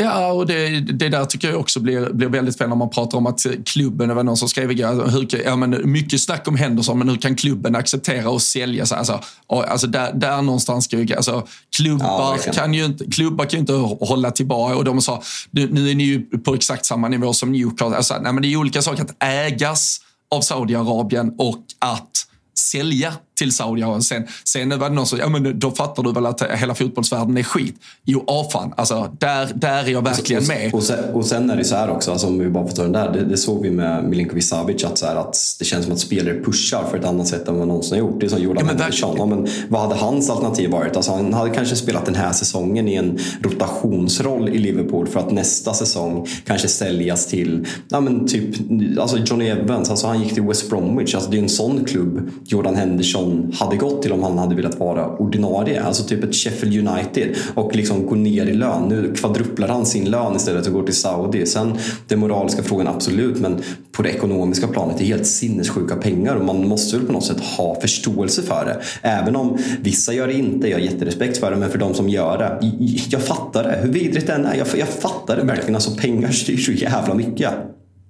Ja, 0.00 0.32
och 0.32 0.46
det, 0.46 0.80
det 0.80 1.08
där 1.08 1.24
tycker 1.24 1.50
jag 1.50 1.60
också 1.60 1.80
blir, 1.80 2.10
blir 2.10 2.28
väldigt 2.28 2.58
fel 2.58 2.68
när 2.68 2.76
man 2.76 2.90
pratar 2.90 3.18
om 3.18 3.26
att 3.26 3.46
klubben, 3.64 4.08
det 4.08 4.14
var 4.14 4.22
någon 4.22 4.36
som 4.36 4.48
skrev 4.48 4.68
hur, 4.68 5.44
ja, 5.44 5.56
men 5.56 5.92
mycket 5.92 6.20
snack 6.20 6.48
om 6.48 6.56
Henderson, 6.56 6.98
men 6.98 7.08
hur 7.08 7.16
kan 7.16 7.36
klubben 7.36 7.74
acceptera 7.74 8.36
att 8.36 8.42
sälja 8.42 8.86
sig? 8.86 8.98
Alltså, 8.98 9.20
alltså 9.46 9.86
där, 9.86 10.12
där 10.12 10.42
någonstans 10.42 10.84
ska 10.84 10.96
vi, 10.96 11.14
alltså, 11.14 11.46
klubbar, 11.76 12.38
ja, 12.46 12.52
kan 12.52 12.74
ju 12.74 12.84
inte, 12.84 13.04
klubbar 13.04 13.44
kan 13.44 13.52
ju 13.52 13.60
inte 13.60 13.72
hålla 14.04 14.30
tillbaka 14.30 14.76
och 14.76 14.84
de 14.84 15.00
sa, 15.00 15.22
nu 15.50 15.90
är 15.90 15.94
ni 15.94 16.04
ju 16.04 16.22
på 16.22 16.54
exakt 16.54 16.86
samma 16.86 17.08
nivå 17.08 17.32
som 17.32 17.52
Newcastle. 17.52 17.96
Alltså, 17.96 18.14
nej, 18.20 18.32
men 18.32 18.42
det 18.42 18.52
är 18.52 18.56
olika 18.56 18.82
saker 18.82 19.02
att 19.02 19.16
ägas 19.18 20.00
av 20.30 20.40
Saudiarabien 20.40 21.34
och 21.38 21.64
att 21.78 22.26
sälja 22.58 23.12
till 23.34 23.52
Saudiarabien. 23.52 24.02
Sen, 24.02 24.26
sen 24.44 24.78
var 24.78 24.88
det 24.88 24.94
någon 24.94 25.06
som 25.06 25.18
ja 25.18 25.28
men 25.28 25.58
då 25.58 25.70
fattar 25.70 26.02
du 26.02 26.12
väl 26.12 26.26
att 26.26 26.42
hela 26.42 26.74
fotbollsvärlden 26.74 27.38
är 27.38 27.42
skit. 27.42 27.74
Jo, 28.04 28.24
ah, 28.26 28.50
fan. 28.50 28.74
Alltså, 28.76 29.16
där, 29.20 29.48
där 29.54 29.84
är 29.84 29.88
jag 29.88 30.02
verkligen 30.02 30.42
och, 30.42 30.48
med. 30.48 30.74
Och 30.74 30.82
sen, 30.82 31.14
och 31.14 31.26
sen 31.26 31.50
är 31.50 31.56
det 31.56 31.64
så 31.64 31.76
här 31.76 31.90
också, 31.90 32.12
alltså, 32.12 32.26
om 32.26 32.38
vi 32.38 32.48
bara 32.48 32.66
får 32.66 32.76
ta 32.76 32.82
den 32.82 32.92
där. 32.92 33.12
Det, 33.12 33.24
det 33.24 33.36
såg 33.36 33.62
vi 33.62 33.70
med 33.70 34.04
Milinkovic 34.04 34.48
Savic, 34.48 34.84
att, 34.84 34.98
så 34.98 35.06
här, 35.06 35.16
att 35.16 35.36
det 35.58 35.64
känns 35.64 35.84
som 35.84 35.92
att 35.92 36.00
spelare 36.00 36.40
pushar 36.44 36.84
för 36.90 36.98
ett 36.98 37.04
annat 37.04 37.26
sätt 37.26 37.48
än 37.48 37.58
vad 37.58 37.68
någonsin 37.68 37.92
har 37.92 37.98
gjort. 37.98 38.20
Det 38.20 38.26
är 38.26 38.30
som 38.30 38.42
Jordan 38.42 38.64
ja, 38.66 38.68
Henderson. 38.68 39.16
Ja, 39.18 39.26
men 39.26 39.48
vad 39.68 39.80
hade 39.80 39.94
hans 39.94 40.30
alternativ 40.30 40.70
varit? 40.70 40.96
Alltså, 40.96 41.12
han 41.12 41.34
hade 41.34 41.50
kanske 41.50 41.76
spelat 41.76 42.06
den 42.06 42.14
här 42.14 42.32
säsongen 42.32 42.88
i 42.88 42.94
en 42.94 43.18
rotationsroll 43.42 44.48
i 44.48 44.58
Liverpool 44.58 45.06
för 45.06 45.20
att 45.20 45.32
nästa 45.32 45.74
säsong 45.74 46.26
kanske 46.46 46.68
säljas 46.68 47.26
till 47.26 47.66
ja, 47.88 48.00
men 48.00 48.26
typ, 48.26 48.54
alltså 49.00 49.18
Johnny 49.18 49.48
Evans. 49.48 49.90
Alltså, 49.90 50.06
han 50.06 50.22
gick 50.22 50.34
till 50.34 50.42
West 50.42 50.70
Bromwich. 50.70 51.14
Alltså, 51.14 51.30
det 51.30 51.36
är 51.36 51.42
en 51.42 51.48
sån 51.48 51.84
klubb 51.84 52.30
Jordan 52.44 52.76
Henderson 52.76 53.23
som 53.24 53.52
hade 53.54 53.76
gått 53.76 54.02
till 54.02 54.12
om 54.12 54.22
han 54.22 54.38
hade 54.38 54.54
velat 54.54 54.80
vara 54.80 55.16
ordinarie. 55.16 55.82
Alltså 55.82 56.04
typ 56.04 56.24
ett 56.24 56.34
Sheffield 56.34 56.88
United 56.88 57.36
och 57.54 57.76
liksom 57.76 58.06
gå 58.06 58.14
ner 58.14 58.46
i 58.46 58.54
lön. 58.54 58.88
Nu 58.88 59.14
kvadruplar 59.14 59.68
han 59.68 59.86
sin 59.86 60.10
lön 60.10 60.36
istället 60.36 60.66
och 60.66 60.72
går 60.72 60.82
till 60.82 60.94
Saudi. 60.94 61.46
Sen 61.46 61.78
den 62.08 62.18
moraliska 62.18 62.62
frågan 62.62 62.88
absolut, 62.88 63.40
men 63.40 63.62
på 63.92 64.02
det 64.02 64.08
ekonomiska 64.08 64.68
planet 64.68 64.98
det 64.98 65.04
är 65.04 65.06
helt 65.06 65.26
sinnessjuka 65.26 65.96
pengar 65.96 66.34
och 66.34 66.44
man 66.44 66.68
måste 66.68 66.96
väl 66.96 67.06
på 67.06 67.12
något 67.12 67.24
sätt 67.24 67.40
ha 67.40 67.80
förståelse 67.80 68.42
för 68.42 68.64
det. 68.64 69.08
Även 69.08 69.36
om 69.36 69.58
vissa 69.80 70.12
gör 70.12 70.26
det 70.26 70.34
inte, 70.34 70.68
jag 70.68 70.76
har 70.76 70.82
jätterespekt 70.82 71.38
för 71.38 71.50
det, 71.50 71.56
men 71.56 71.70
för 71.70 71.78
de 71.78 71.94
som 71.94 72.08
gör 72.08 72.38
det. 72.38 72.72
Jag 73.10 73.22
fattar 73.22 73.62
det, 73.64 73.78
hur 73.82 73.92
vidrigt 73.92 74.26
det 74.26 74.32
än 74.32 74.46
är. 74.46 74.54
Jag, 74.54 74.66
jag 74.76 74.88
fattar 74.88 75.36
det 75.36 75.42
verkligen. 75.42 75.74
Alltså 75.74 75.96
pengar 75.96 76.30
styr 76.30 76.56
så 76.56 76.72
jävla 76.72 77.14
mycket. 77.14 77.50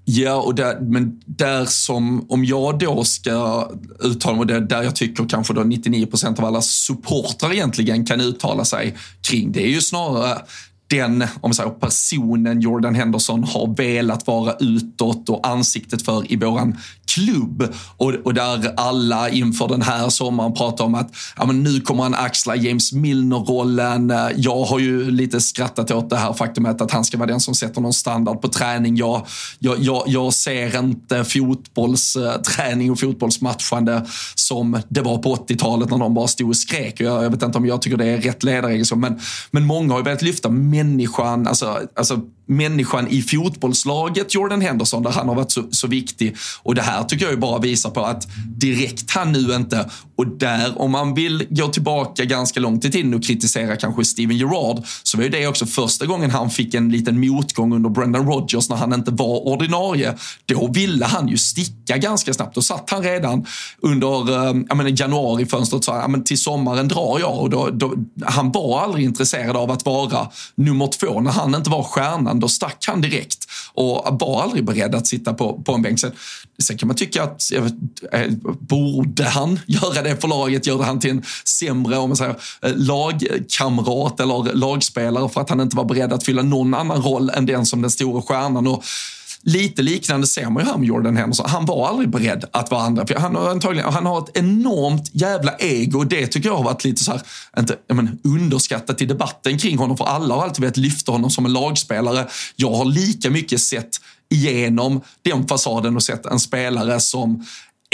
Ja, 0.05 0.35
och 0.35 0.55
där, 0.55 0.81
men 0.81 1.21
där 1.27 1.65
som, 1.65 2.31
om 2.31 2.45
jag 2.45 2.79
då 2.79 3.05
ska 3.05 3.69
uttala 4.01 4.45
mig, 4.45 4.61
där 4.61 4.83
jag 4.83 4.97
tycker 4.97 5.29
kanske 5.29 5.55
då 5.55 5.61
99 5.61 6.07
procent 6.07 6.39
av 6.39 6.45
alla 6.45 6.63
supportrar 6.63 7.53
egentligen 7.53 8.07
kan 8.07 8.21
uttala 8.21 8.65
sig 8.65 8.97
kring, 9.23 9.53
det 9.53 9.63
är 9.63 9.69
ju 9.69 9.81
snarare 9.81 10.39
den 10.87 11.25
om 11.41 11.55
säger, 11.55 11.71
personen 11.71 12.61
Jordan 12.61 12.95
Henderson 12.95 13.45
har 13.45 13.77
velat 13.77 14.27
vara 14.27 14.55
utåt 14.61 15.29
och 15.29 15.47
ansiktet 15.47 16.03
för 16.03 16.33
i 16.33 16.37
våran 16.37 16.77
klubb. 17.15 17.75
Och, 17.97 18.15
och 18.25 18.35
där 18.35 18.75
alla 18.77 19.29
inför 19.29 19.69
den 19.69 19.83
här 19.83 20.09
sommaren 20.09 20.55
pratar 20.55 20.85
om 20.85 20.95
att 20.95 21.11
ja, 21.37 21.47
men 21.47 21.63
nu 21.63 21.81
kommer 21.81 22.03
han 22.03 22.15
axla 22.15 22.57
James 22.57 22.93
Milner-rollen. 22.93 24.13
Jag 24.37 24.65
har 24.65 24.79
ju 24.79 25.11
lite 25.11 25.41
skrattat 25.41 25.91
åt 25.91 26.11
det 26.11 26.17
här 26.17 26.33
faktumet 26.33 26.81
att 26.81 26.91
han 26.91 27.05
ska 27.05 27.19
vara 27.19 27.27
den 27.27 27.41
som 27.41 27.55
sätter 27.55 27.81
någon 27.81 27.93
standard 27.93 28.41
på 28.41 28.49
träning. 28.49 28.97
Jag, 28.97 29.27
jag, 29.59 29.79
jag, 29.79 30.03
jag 30.07 30.35
ser 30.35 30.79
inte 30.79 31.25
fotbollsträning 31.25 32.87
eh, 32.87 32.93
och 32.93 33.01
fotbollsmatchande 33.01 34.07
som 34.35 34.81
det 34.89 35.01
var 35.01 35.19
på 35.19 35.37
80-talet 35.37 35.91
när 35.91 35.99
de 35.99 36.15
bara 36.15 36.29
stod 36.29 36.49
och 36.49 36.57
skrek. 36.57 37.01
Jag, 37.01 37.25
jag 37.25 37.31
vet 37.31 37.43
inte 37.43 37.59
om 37.59 37.67
jag 37.67 37.83
tycker 37.83 37.97
det 37.97 38.07
är 38.07 38.21
rätt 38.21 38.43
ledaregenskap, 38.43 38.99
men, 38.99 39.21
men 39.51 39.67
många 39.67 39.93
har 39.93 40.01
ju 40.01 40.05
velat 40.05 40.23
lyfta 40.23 40.49
människan, 40.75 41.47
alltså, 41.47 41.81
alltså 41.97 42.21
människan 42.47 43.09
i 43.09 43.23
fotbollslaget 43.23 44.35
Jordan 44.35 44.61
Henderson 44.61 45.03
där 45.03 45.11
han 45.11 45.29
har 45.29 45.35
varit 45.35 45.53
så, 45.53 45.63
så 45.71 45.87
viktig. 45.87 46.37
Och 46.63 46.75
det 46.75 46.83
här 46.83 47.05
tycker 47.05 47.25
jag 47.25 47.33
ju 47.33 47.41
bara 47.41 47.59
visar 47.59 47.91
på 47.91 48.05
att 48.05 48.29
direkt 48.47 49.11
han 49.11 49.33
nu 49.33 49.55
inte, 49.55 49.91
och 50.17 50.27
där 50.27 50.81
om 50.81 50.91
man 50.91 51.15
vill 51.15 51.47
gå 51.51 51.69
tillbaka 51.69 52.25
ganska 52.25 52.61
långt 52.61 52.85
i 52.85 52.91
tiden 52.91 53.15
och 53.15 53.25
kritisera 53.25 53.77
kanske 53.77 54.05
Steven 54.05 54.37
Gerrard, 54.37 54.83
så 55.03 55.17
var 55.17 55.25
ju 55.25 55.31
det 55.31 55.47
också 55.47 55.67
första 55.67 56.07
gången 56.07 56.31
han 56.31 56.51
fick 56.51 56.75
en 56.75 56.89
liten 56.89 57.21
motgång 57.21 57.75
under 57.75 57.91
Brendan 57.91 58.27
Rodgers 58.27 58.69
när 58.69 58.77
han 58.77 58.93
inte 58.93 59.11
var 59.11 59.47
ordinarie. 59.49 60.15
Då 60.45 60.71
ville 60.73 61.05
han 61.05 61.29
ju 61.29 61.37
sticka 61.37 61.97
ganska 61.97 62.35
snabbt. 62.35 62.55
Då 62.55 62.63
satt 62.63 62.91
han 62.91 63.03
redan 63.03 63.47
under 63.81 64.31
eh, 64.31 64.55
jag 64.69 64.77
menar, 64.77 65.01
januarifönstret 65.01 65.79
och 65.79 65.85
sa 65.85 65.95
att 65.95 66.27
till 66.27 66.39
sommaren 66.39 66.89
drar 66.89 67.19
jag. 67.21 67.39
Och 67.39 67.51
då, 67.51 67.69
då, 67.73 67.95
han 68.27 68.53
var 68.53 68.81
aldrig 68.81 69.05
intresserad 69.05 69.57
av 69.57 69.71
att 69.71 69.87
vara 69.87 70.29
nummer 70.55 70.87
två 70.87 71.21
när 71.21 71.31
han 71.31 71.55
inte 71.55 71.71
var 71.71 71.83
stjärnan 71.83 72.34
innan, 72.35 72.41
då 72.41 72.49
stack 72.49 72.85
han 72.87 73.01
direkt 73.01 73.47
och 73.75 74.19
var 74.21 74.43
aldrig 74.43 74.65
beredd 74.65 74.95
att 74.95 75.07
sitta 75.07 75.35
på, 75.35 75.63
på 75.63 75.73
en 75.73 75.83
bänk. 75.83 76.01
Sen, 76.01 76.13
sen 76.59 76.79
kan 76.79 76.87
man 76.87 76.97
tycka 76.97 77.23
att, 77.23 77.51
vet, 77.53 77.75
eh, 78.13 78.31
borde 78.61 79.25
han 79.25 79.61
göra 79.67 80.03
det 80.03 80.21
för 80.21 80.29
laget? 80.29 80.67
Gjorde 80.67 80.85
han 80.85 81.01
till 81.01 81.11
en 81.11 81.23
sämre 81.45 81.97
om 81.97 82.11
man 82.11 82.17
säger, 82.17 82.37
eh, 82.63 82.73
lagkamrat 82.77 84.21
eller 84.21 84.55
lagspelare 84.55 85.29
för 85.29 85.41
att 85.41 85.51
han 85.51 85.61
inte 85.61 85.77
var 85.77 85.85
beredd 85.85 86.13
att 86.13 86.25
fylla 86.25 86.43
någon 86.43 86.75
annan 86.75 87.03
roll 87.03 87.31
än 87.31 87.47
den 87.47 87.67
som 87.67 87.83
den 87.83 87.91
stora 87.91 88.23
stjärnan? 88.23 88.67
Och 88.67 88.85
Lite 89.47 89.83
liknande 89.83 90.27
ser 90.27 90.51
man 90.51 90.65
ju 90.65 90.71
här 90.71 90.79
med 90.79 90.89
Jordan 90.89 91.17
Henderson. 91.17 91.47
Han 91.49 91.67
var 91.67 91.89
aldrig 91.89 92.09
beredd 92.09 92.45
att 92.53 92.71
vara 92.71 92.83
andra. 92.83 93.07
För 93.07 93.15
han, 93.15 93.37
har 93.37 93.51
antagligen, 93.51 93.93
han 93.93 94.07
har 94.07 94.19
ett 94.19 94.37
enormt 94.37 95.11
jävla 95.13 95.57
ego 95.59 96.05
det 96.05 96.27
tycker 96.27 96.49
jag 96.49 96.57
har 96.57 96.65
varit 96.65 96.85
lite 96.85 97.05
så 97.05 97.13
här, 97.13 97.23
inte, 97.59 97.77
men, 97.89 98.19
underskattat 98.25 99.03
i 99.03 99.07
debatten 99.07 99.59
kring 99.59 99.79
honom. 99.79 99.97
För 99.97 100.05
alla 100.05 100.35
har 100.35 100.43
alltid 100.43 100.61
velat 100.61 100.77
lyfta 100.77 101.13
honom 101.13 101.31
som 101.31 101.47
en 101.47 101.53
lagspelare. 101.53 102.27
Jag 102.57 102.75
har 102.75 102.85
lika 102.85 103.31
mycket 103.31 103.61
sett 103.61 104.01
igenom 104.31 105.01
den 105.23 105.49
fasaden 105.49 105.97
och 105.97 106.03
sett 106.03 106.27
en 106.27 106.41
spelare 106.41 107.01
som 107.01 107.45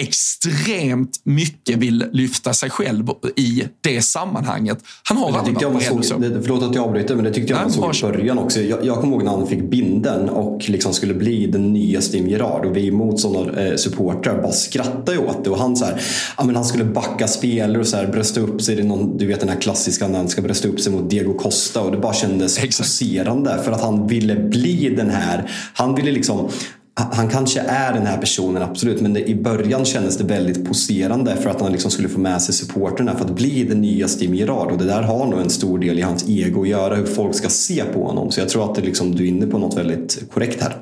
extremt 0.00 1.20
mycket 1.24 1.78
vill 1.78 2.04
lyfta 2.12 2.52
sig 2.52 2.70
själv 2.70 3.08
i 3.36 3.64
det 3.80 4.02
sammanhanget. 4.02 4.78
Han 5.04 5.16
har 5.16 5.38
aldrig 5.38 5.54
varit 5.54 5.72
beredd. 5.72 6.04
Såg, 6.04 6.22
det, 6.22 6.42
förlåt 6.42 6.62
att 6.62 6.74
jag 6.74 6.84
avbryter, 6.84 7.14
men 7.14 7.24
det 7.24 7.32
tyckte 7.32 7.52
jag 7.52 7.68
Nej, 7.68 7.80
man 7.80 7.94
såg 7.94 8.10
i 8.10 8.12
början 8.12 8.38
också. 8.38 8.60
Jag, 8.60 8.84
jag 8.84 9.00
kommer 9.00 9.12
ihåg 9.12 9.24
när 9.24 9.30
han 9.30 9.46
fick 9.46 9.70
binden 9.70 10.28
och 10.28 10.68
liksom 10.68 10.92
skulle 10.92 11.14
bli 11.14 11.46
den 11.46 11.72
nya 11.72 12.00
Steven 12.00 12.30
Gerrard 12.30 12.66
och 12.66 12.76
vi 12.76 12.90
motståndare 12.90 13.68
eh, 13.68 13.76
supportrar 13.76 14.42
bara 14.42 14.52
skrattade 14.52 15.18
åt 15.18 15.44
det 15.44 15.50
och 15.50 15.58
han 15.58 15.76
så 15.76 15.84
här, 15.84 16.02
ja, 16.38 16.44
men 16.44 16.56
han 16.56 16.64
skulle 16.64 16.84
backa 16.84 17.28
spelare 17.28 17.78
och 17.78 17.86
så 17.86 17.96
här, 17.96 18.06
brösta 18.06 18.40
upp 18.40 18.62
sig. 18.62 18.76
Det 18.76 18.84
någon, 18.84 19.16
du 19.16 19.26
vet 19.26 19.40
den 19.40 19.48
här 19.48 19.60
klassiska 19.60 20.08
när 20.08 20.18
han 20.18 20.28
ska 20.28 20.42
brösta 20.42 20.68
upp 20.68 20.80
sig 20.80 20.92
mot 20.92 21.10
Diego 21.10 21.34
Costa 21.34 21.80
och 21.80 21.92
det 21.92 21.98
bara 21.98 22.14
kändes 22.14 22.58
poserande 22.58 23.62
för 23.64 23.72
att 23.72 23.80
han 23.80 24.06
ville 24.06 24.36
bli 24.36 24.94
den 24.96 25.10
här. 25.10 25.50
Han 25.74 25.94
ville 25.94 26.12
liksom 26.12 26.50
han 26.94 27.28
kanske 27.28 27.60
är 27.60 27.92
den 27.92 28.06
här 28.06 28.18
personen, 28.18 28.62
absolut. 28.62 29.00
Men 29.00 29.12
det, 29.12 29.28
i 29.28 29.34
början 29.34 29.84
kändes 29.84 30.18
det 30.18 30.24
väldigt 30.24 30.68
poserande 30.68 31.36
för 31.36 31.50
att 31.50 31.60
han 31.60 31.72
liksom 31.72 31.90
skulle 31.90 32.08
få 32.08 32.20
med 32.20 32.42
sig 32.42 32.54
supporterna 32.54 33.16
för 33.16 33.24
att 33.24 33.30
bli 33.30 33.64
den 33.64 33.80
nya 33.80 34.08
Steam 34.08 34.34
Gerard. 34.34 34.72
Och 34.72 34.78
det 34.78 34.84
där 34.84 35.02
har 35.02 35.26
nog 35.26 35.40
en 35.40 35.50
stor 35.50 35.78
del 35.78 35.98
i 35.98 36.02
hans 36.02 36.28
ego 36.28 36.62
att 36.62 36.68
göra, 36.68 36.94
hur 36.94 37.06
folk 37.06 37.34
ska 37.34 37.48
se 37.48 37.84
på 37.84 38.06
honom. 38.06 38.30
Så 38.30 38.40
jag 38.40 38.48
tror 38.48 38.70
att 38.70 38.74
det 38.74 38.82
liksom, 38.82 39.14
du 39.14 39.24
är 39.24 39.28
inne 39.28 39.46
på 39.46 39.58
något 39.58 39.76
väldigt 39.76 40.32
korrekt 40.32 40.62
här. 40.62 40.76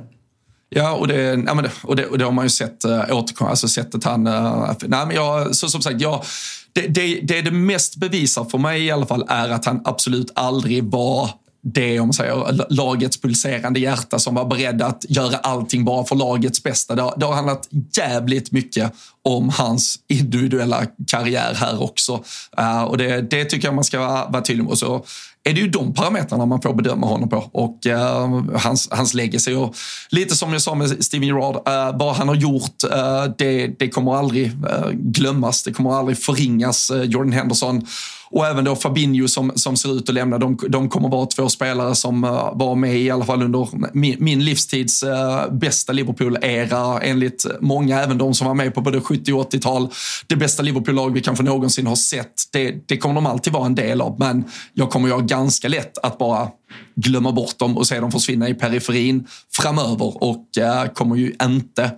Ja, 0.70 0.96
och 0.96 1.08
det, 1.08 1.22
ja, 1.22 1.54
men 1.54 1.64
det, 1.64 1.70
och 1.82 1.96
det, 1.96 2.06
och 2.06 2.18
det 2.18 2.24
har 2.24 2.32
man 2.32 2.44
ju 2.44 2.48
sett 2.48 2.84
eh, 2.84 3.00
äh, 3.00 3.16
återkomma. 3.16 3.50
Alltså 3.50 3.68
sättet 3.68 4.04
han... 4.04 4.26
Äh, 4.26 4.72
nej, 4.80 5.06
men 5.06 5.16
jag, 5.16 5.56
så, 5.56 5.68
som 5.68 5.82
sagt, 5.82 6.00
jag, 6.00 6.24
det, 6.72 6.86
det, 6.86 7.20
det 7.22 7.42
det 7.42 7.50
mest 7.50 7.96
bevisar 7.96 8.44
för 8.44 8.58
mig 8.58 8.84
i 8.84 8.90
alla 8.90 9.06
fall 9.06 9.24
är 9.28 9.48
att 9.48 9.64
han 9.64 9.80
absolut 9.84 10.32
aldrig 10.34 10.84
var 10.84 11.30
det, 11.62 12.00
om 12.00 12.06
man 12.06 12.12
säger, 12.12 12.66
lagets 12.74 13.20
pulserande 13.20 13.80
hjärta 13.80 14.18
som 14.18 14.34
var 14.34 14.44
beredd 14.44 14.82
att 14.82 15.04
göra 15.08 15.36
allting 15.36 15.84
bara 15.84 16.04
för 16.04 16.16
lagets 16.16 16.62
bästa. 16.62 16.94
Det 16.94 17.02
har, 17.02 17.14
det 17.16 17.26
har 17.26 17.34
handlat 17.34 17.68
jävligt 17.96 18.52
mycket 18.52 18.92
om 19.24 19.48
hans 19.48 19.96
individuella 20.08 20.86
karriär 21.06 21.54
här 21.54 21.82
också. 21.82 22.24
Uh, 22.60 22.82
och 22.82 22.98
det, 22.98 23.20
det 23.30 23.44
tycker 23.44 23.68
jag 23.68 23.74
man 23.74 23.84
ska 23.84 23.98
vara, 23.98 24.28
vara 24.28 24.42
tydlig 24.42 24.64
med. 24.64 24.70
Och 24.70 24.78
så 24.78 25.04
är 25.44 25.52
det 25.52 25.60
ju 25.60 25.68
de 25.68 25.94
parametrarna 25.94 26.46
man 26.46 26.62
får 26.62 26.74
bedöma 26.74 27.06
honom 27.06 27.28
på. 27.28 27.50
Och 27.52 27.86
uh, 27.86 28.56
hans, 28.56 28.88
hans 28.90 29.14
legacy. 29.14 29.54
Och 29.54 29.76
lite 30.10 30.36
som 30.36 30.52
jag 30.52 30.62
sa 30.62 30.74
med 30.74 31.04
Steven 31.04 31.28
Gerrard, 31.28 31.56
uh, 31.56 31.98
vad 31.98 32.14
han 32.14 32.28
har 32.28 32.34
gjort, 32.34 32.84
uh, 32.84 33.34
det, 33.38 33.66
det 33.78 33.88
kommer 33.88 34.14
aldrig 34.14 34.52
glömmas. 34.92 35.62
Det 35.62 35.72
kommer 35.72 35.98
aldrig 35.98 36.18
förringas. 36.18 36.90
Jordan 37.04 37.32
Henderson 37.32 37.86
och 38.30 38.46
även 38.46 38.64
då 38.64 38.76
Fabinho 38.76 39.28
som, 39.28 39.52
som 39.54 39.76
ser 39.76 39.96
ut 39.96 40.08
att 40.08 40.14
lämna. 40.14 40.38
De, 40.38 40.58
de 40.68 40.88
kommer 40.88 41.08
vara 41.08 41.26
två 41.26 41.48
spelare 41.48 41.94
som 41.94 42.24
uh, 42.24 42.30
var 42.54 42.74
med 42.74 42.96
i 42.96 43.10
alla 43.10 43.24
fall 43.24 43.42
under 43.42 43.68
min, 43.92 44.16
min 44.18 44.44
livstids 44.44 45.02
uh, 45.02 45.52
bästa 45.52 45.92
Liverpool-era 45.92 47.00
enligt 47.00 47.46
många, 47.60 48.00
även 48.00 48.18
de 48.18 48.34
som 48.34 48.46
var 48.46 48.54
med 48.54 48.74
på 48.74 48.80
både 48.80 49.00
70 49.00 49.32
och 49.32 49.52
80-tal. 49.52 49.88
Det 50.26 50.36
bästa 50.36 50.62
Liverpool-lag 50.62 51.14
vi 51.14 51.20
kanske 51.20 51.44
någonsin 51.44 51.86
har 51.86 51.96
sett. 51.96 52.34
Det, 52.52 52.88
det 52.88 52.96
kommer 52.96 53.14
de 53.14 53.26
alltid 53.26 53.52
vara 53.52 53.66
en 53.66 53.74
del 53.74 54.00
av, 54.00 54.16
men 54.18 54.44
jag 54.72 54.90
kommer 54.90 55.08
ju 55.08 55.14
ha 55.14 55.20
ganska 55.20 55.68
lätt 55.68 55.98
att 55.98 56.18
bara 56.18 56.48
glömma 56.96 57.32
bort 57.32 57.58
dem 57.58 57.76
och 57.76 57.86
se 57.86 58.00
dem 58.00 58.12
försvinna 58.12 58.48
i 58.48 58.54
periferin 58.54 59.26
framöver 59.52 60.24
och 60.24 60.44
uh, 60.60 60.92
kommer 60.92 61.16
ju 61.16 61.34
inte 61.42 61.90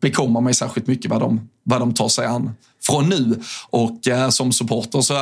bekomma 0.00 0.40
mig 0.40 0.54
särskilt 0.54 0.86
mycket 0.86 1.10
vad 1.10 1.20
de, 1.20 1.48
vad 1.64 1.80
de 1.80 1.94
tar 1.94 2.08
sig 2.08 2.26
an 2.26 2.50
från 2.86 3.08
nu. 3.08 3.40
Och 3.70 4.08
eh, 4.08 4.28
som 4.28 4.52
supporter 4.52 5.00
så 5.00 5.14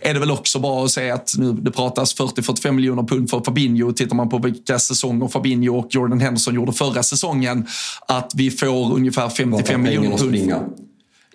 är 0.00 0.14
det 0.14 0.20
väl 0.20 0.30
också 0.30 0.58
bra 0.58 0.84
att 0.84 0.90
säga 0.90 1.14
att 1.14 1.32
nu 1.38 1.52
det 1.52 1.70
pratas 1.70 2.16
40-45 2.16 2.72
miljoner 2.72 3.02
pund 3.02 3.30
för 3.30 3.40
Fabinho. 3.40 3.92
Tittar 3.92 4.16
man 4.16 4.28
på 4.28 4.38
vilka 4.38 4.78
säsonger 4.78 5.28
Fabinho 5.28 5.78
och 5.78 5.86
Jordan 5.90 6.20
Henderson 6.20 6.54
gjorde 6.54 6.72
förra 6.72 7.02
säsongen, 7.02 7.66
att 8.08 8.32
vi 8.34 8.50
får 8.50 8.92
ungefär 8.94 9.28
55 9.28 9.82
miljoner 9.82 10.18
pund. 10.18 10.87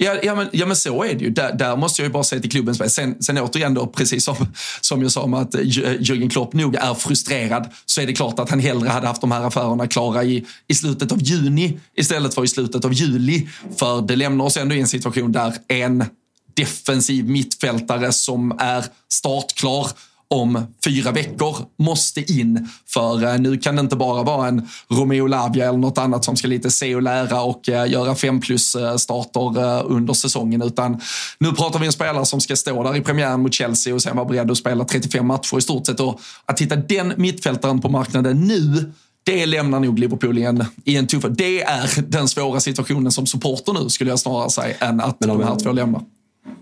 Ja, 0.03 0.19
ja, 0.23 0.35
men, 0.35 0.49
ja, 0.51 0.65
men 0.65 0.75
så 0.75 1.03
är 1.03 1.13
det 1.13 1.23
ju. 1.23 1.29
Där, 1.29 1.53
där 1.53 1.75
måste 1.75 2.01
jag 2.01 2.07
ju 2.07 2.13
bara 2.13 2.23
säga 2.23 2.41
till 2.41 2.51
klubbens. 2.51 2.93
Sen, 2.93 3.23
sen 3.23 3.37
återigen 3.37 3.73
då, 3.73 3.87
precis 3.87 4.23
som, 4.23 4.35
som 4.81 5.01
jag 5.01 5.11
sa 5.11 5.21
om 5.21 5.33
att 5.33 5.55
eh, 5.55 5.61
Jürgen 5.61 6.29
Klopp 6.29 6.53
nog 6.53 6.75
är 6.75 6.93
frustrerad, 6.93 7.69
så 7.85 8.01
är 8.01 8.07
det 8.07 8.13
klart 8.13 8.39
att 8.39 8.49
han 8.49 8.59
hellre 8.59 8.89
hade 8.89 9.07
haft 9.07 9.21
de 9.21 9.31
här 9.31 9.43
affärerna 9.43 9.87
klara 9.87 10.23
i, 10.23 10.45
i 10.67 10.75
slutet 10.75 11.11
av 11.11 11.21
juni 11.21 11.79
istället 11.95 12.33
för 12.33 12.43
i 12.43 12.47
slutet 12.47 12.85
av 12.85 12.93
juli. 12.93 13.47
För 13.77 14.01
det 14.01 14.15
lämnar 14.15 14.45
oss 14.45 14.57
ändå 14.57 14.75
i 14.75 14.81
en 14.81 14.87
situation 14.87 15.31
där 15.31 15.53
en 15.67 16.05
defensiv 16.53 17.29
mittfältare 17.29 18.13
som 18.13 18.57
är 18.59 18.85
startklar 19.11 19.87
om 20.34 20.65
fyra 20.86 21.11
veckor 21.11 21.57
måste 21.79 22.34
in. 22.34 22.69
För 22.88 23.23
eh, 23.23 23.39
nu 23.39 23.57
kan 23.57 23.75
det 23.75 23.79
inte 23.79 23.95
bara 23.95 24.23
vara 24.23 24.47
en 24.47 24.69
Romeo 24.89 25.27
Lavia 25.27 25.67
eller 25.67 25.77
något 25.77 25.97
annat 25.97 26.25
som 26.25 26.36
ska 26.36 26.47
lite 26.47 26.71
se 26.71 26.95
och 26.95 27.01
lära 27.01 27.41
och 27.41 27.69
eh, 27.69 27.91
göra 27.91 28.15
fem 28.15 28.41
plus 28.41 28.75
eh, 28.75 28.95
starter 28.95 29.84
under 29.86 30.13
säsongen. 30.13 30.61
Utan 30.61 31.01
nu 31.39 31.51
pratar 31.51 31.79
vi 31.79 31.86
en 31.86 31.91
spelare 31.91 32.25
som 32.25 32.41
ska 32.41 32.55
stå 32.55 32.84
där 32.84 32.95
i 32.95 33.01
premiären 33.01 33.41
mot 33.41 33.53
Chelsea 33.53 33.95
och 33.95 34.01
sen 34.01 34.15
vara 34.15 34.25
beredd 34.25 34.51
att 34.51 34.57
spela 34.57 34.86
35 34.86 35.27
matcher 35.27 35.57
i 35.57 35.61
stort 35.61 35.86
sett. 35.86 35.99
Och 35.99 36.21
att 36.45 36.61
hitta 36.61 36.75
den 36.75 37.13
mittfältaren 37.17 37.81
på 37.81 37.89
marknaden 37.89 38.47
nu 38.47 38.91
det 39.25 39.45
lämnar 39.45 39.79
nog 39.79 39.99
Liverpool 39.99 40.38
i 40.38 40.43
en, 40.43 40.65
i 40.86 40.95
en 40.95 41.07
tuff... 41.07 41.25
Det 41.29 41.61
är 41.61 42.01
den 42.01 42.27
svåra 42.27 42.59
situationen 42.59 43.11
som 43.11 43.27
supporter 43.27 43.73
nu, 43.73 43.89
skulle 43.89 44.09
jag 44.09 44.19
snarare 44.19 44.49
säga, 44.49 44.75
än 44.79 45.01
att 45.01 45.19
de 45.19 45.43
här 45.43 45.55
två 45.55 45.71
lämnar. 45.71 46.01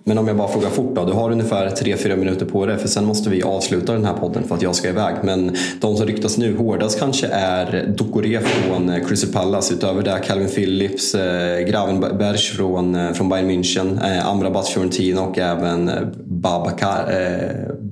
Men 0.04 0.18
om 0.18 0.28
jag 0.28 0.38
bara 0.38 0.48
frågar 0.48 0.70
fort 0.70 0.96
då. 0.96 1.06
Du 1.06 1.14
har 1.14 1.32
ungefär 1.32 1.70
3-4 1.70 2.16
minuter 2.16 2.46
på 2.46 2.66
dig 2.66 2.78
för 2.78 2.88
sen 2.88 3.06
måste 3.06 3.30
vi 3.30 3.44
avsluta 3.44 3.94
den 3.94 4.06
här 4.06 4.14
podden 4.14 4.44
för 4.44 4.56
att 4.56 4.62
jag 4.62 4.76
ska 4.76 4.90
iväg. 4.90 5.16
Men 5.24 5.56
de 5.82 5.98
som 5.98 6.08
ryktas 6.08 6.38
nu 6.38 6.58
hårdast 6.58 7.00
kanske 7.00 7.28
är 7.28 7.94
Ducoré 7.98 8.40
från 8.40 8.90
eh, 8.90 9.06
Crystal 9.08 9.32
Palace. 9.32 9.74
Utöver 9.74 10.04
det 10.04 10.20
Calvin 10.26 10.48
Phillips, 10.48 11.16
eh, 11.16 11.60
Gravenberg 11.68 12.38
från, 12.38 12.96
eh, 12.96 13.14
från 13.14 13.30
Bayern 13.30 13.52
München, 13.52 14.22
Amrabat 14.24 14.68
Fiorentina 14.68 15.22
och 15.22 15.38
även 15.38 15.92
Babakar, 16.26 17.12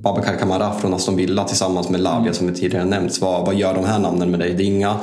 eh, 0.02 0.38
Kamara 0.38 0.72
från 0.72 0.94
Aston 0.94 1.16
Villa 1.16 1.44
tillsammans 1.44 1.88
med 1.88 2.00
Lavia 2.00 2.32
som 2.32 2.46
vi 2.46 2.54
tidigare 2.54 2.84
nämnt. 2.84 3.20
Vad, 3.20 3.46
vad 3.46 3.54
gör 3.54 3.74
de 3.74 3.84
här 3.84 3.98
namnen 3.98 4.30
med 4.30 4.40
dig? 4.40 4.54
Det 4.54 4.62
är 4.62 4.66
inga 4.66 4.96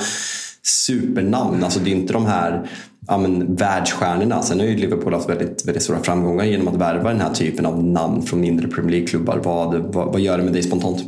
supernamn. 0.64 1.64
Alltså 1.64 1.80
det 1.80 1.90
är 1.90 1.96
inte 1.96 2.14
de 2.14 2.26
här 2.26 2.70
ja, 3.08 3.18
men, 3.18 3.56
världsstjärnorna. 3.56 4.42
Sen 4.42 4.60
har 4.60 4.68
ju 4.68 4.78
Liverpool 4.78 5.14
haft 5.14 5.30
väldigt, 5.30 5.66
väldigt 5.66 5.84
stora 5.84 6.04
framgångar 6.04 6.46
genom 6.46 6.68
att 6.68 6.76
värva 6.76 7.10
den 7.10 7.22
här 7.22 7.34
typen 7.34 7.66
av 7.66 7.84
namn 7.84 8.22
från 8.22 8.42
mindre 8.42 8.68
Premier 8.68 8.92
League-klubbar. 8.92 9.42
Vad, 9.44 9.76
vad, 9.76 10.08
vad 10.08 10.22
gör 10.22 10.38
det 10.38 10.44
med 10.44 10.54
dig 10.54 10.64
spontant? 10.64 11.04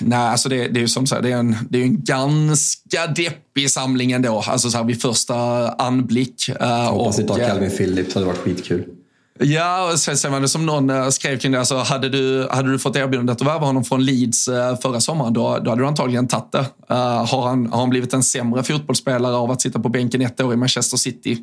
Nej, 0.00 0.18
alltså 0.18 0.48
det, 0.48 0.68
det 0.68 0.78
är 0.78 0.80
ju 0.80 0.88
som 0.88 1.06
sagt, 1.06 1.22
det 1.22 1.32
är 1.32 1.36
en, 1.36 1.56
det 1.70 1.78
är 1.78 1.82
en 1.82 2.04
ganska 2.04 3.06
deppig 3.06 3.70
samling 3.70 4.12
ändå. 4.12 4.44
Alltså 4.46 4.70
så 4.70 4.76
här 4.76 4.84
vid 4.84 5.02
första 5.02 5.68
anblick. 5.68 6.48
Uh, 6.60 6.66
Hoppas 6.66 7.18
inte 7.18 7.32
har 7.32 7.40
Calvin 7.40 7.70
Phillips, 7.70 8.14
det 8.14 8.20
hade 8.20 8.26
varit 8.26 8.38
skitkul. 8.38 8.84
Ja, 9.38 9.94
sen, 9.96 10.16
sen 10.16 10.32
var 10.32 10.40
det 10.40 10.48
som 10.48 10.66
någon 10.66 10.90
eh, 10.90 11.08
skrev 11.08 11.38
kring 11.38 11.52
det. 11.52 11.58
Alltså, 11.58 11.76
hade, 11.76 12.08
du, 12.08 12.48
hade 12.50 12.72
du 12.72 12.78
fått 12.78 12.96
erbjudandet 12.96 13.40
att 13.40 13.46
värva 13.46 13.66
honom 13.66 13.84
från 13.84 14.04
Leeds 14.04 14.48
eh, 14.48 14.76
förra 14.76 15.00
sommaren, 15.00 15.32
då, 15.32 15.58
då 15.58 15.70
hade 15.70 15.82
du 15.82 15.86
antagligen 15.86 16.28
tagit 16.28 16.52
det. 16.52 16.58
Uh, 16.58 16.96
har, 17.26 17.48
han, 17.48 17.66
har 17.66 17.80
han 17.80 17.90
blivit 17.90 18.14
en 18.14 18.22
sämre 18.22 18.62
fotbollsspelare 18.62 19.34
av 19.34 19.50
att 19.50 19.60
sitta 19.60 19.80
på 19.80 19.88
bänken 19.88 20.20
ett 20.20 20.40
år 20.40 20.52
i 20.54 20.56
Manchester 20.56 20.96
City? 20.96 21.38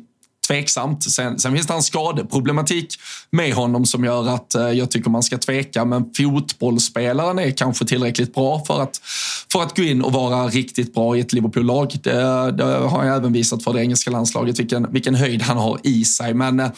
Tveksamt. 0.50 1.10
Sen, 1.10 1.38
sen 1.38 1.54
finns 1.54 1.66
det 1.66 1.74
en 1.74 1.82
skadeproblematik 1.82 2.96
med 3.30 3.54
honom 3.54 3.86
som 3.86 4.04
gör 4.04 4.28
att 4.28 4.54
eh, 4.54 4.70
jag 4.70 4.90
tycker 4.90 5.10
man 5.10 5.22
ska 5.22 5.38
tveka. 5.38 5.84
Men 5.84 6.04
fotbollsspelaren 6.16 7.38
är 7.38 7.50
kanske 7.50 7.84
tillräckligt 7.84 8.34
bra 8.34 8.64
för 8.66 8.82
att, 8.82 9.00
för 9.52 9.62
att 9.62 9.76
gå 9.76 9.82
in 9.82 10.02
och 10.02 10.12
vara 10.12 10.48
riktigt 10.48 10.94
bra 10.94 11.16
i 11.16 11.20
ett 11.20 11.32
Liverpool-lag. 11.32 11.98
Det, 12.02 12.50
det, 12.50 12.64
har 12.64 13.04
jag 13.04 13.16
även 13.16 13.32
visat 13.32 13.64
för 13.64 13.72
det 13.72 13.80
engelska 13.80 14.10
landslaget, 14.10 14.60
vilken, 14.60 14.92
vilken 14.92 15.14
höjd 15.14 15.42
han 15.42 15.56
har 15.56 15.78
i 15.82 16.04
sig. 16.04 16.34
Men 16.34 16.60
eh, 16.60 16.68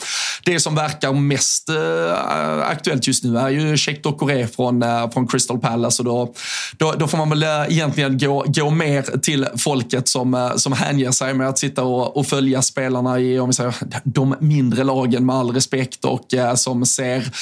det 0.44 0.60
som 0.60 0.74
verkar 0.74 1.12
mest 1.12 1.68
eh, 1.68 2.70
aktuellt 2.70 3.06
just 3.06 3.24
nu 3.24 3.38
är 3.38 3.48
ju 3.48 3.76
Cheikh 3.76 4.00
Doucouré 4.00 4.46
från, 4.46 4.82
eh, 4.82 5.10
från 5.10 5.28
Crystal 5.28 5.58
Palace. 5.58 6.02
Och 6.02 6.06
då, 6.06 6.34
då, 6.76 6.92
då, 6.98 7.08
får 7.08 7.18
man 7.18 7.30
väl 7.30 7.42
eh, 7.42 7.48
egentligen 7.68 8.18
gå, 8.18 8.44
gå 8.46 8.70
mer 8.70 9.02
till 9.18 9.46
folket 9.56 10.08
som, 10.08 10.52
som 10.56 10.72
hänger 10.72 11.10
sig 11.10 11.34
med 11.34 11.48
att 11.48 11.58
sitta 11.58 11.82
och, 11.82 12.16
och 12.16 12.26
följa 12.26 12.62
spelarna 12.62 13.20
i, 13.20 13.38
om 13.38 13.48
vi 13.48 13.54
alltså, 13.66 13.86
de 14.04 14.34
mindre 14.40 14.84
lagen 14.84 15.26
med 15.26 15.36
all 15.36 15.50
respekt 15.50 16.04
och 16.04 16.34
eh, 16.34 16.54
som 16.54 16.86
ser 16.86 17.32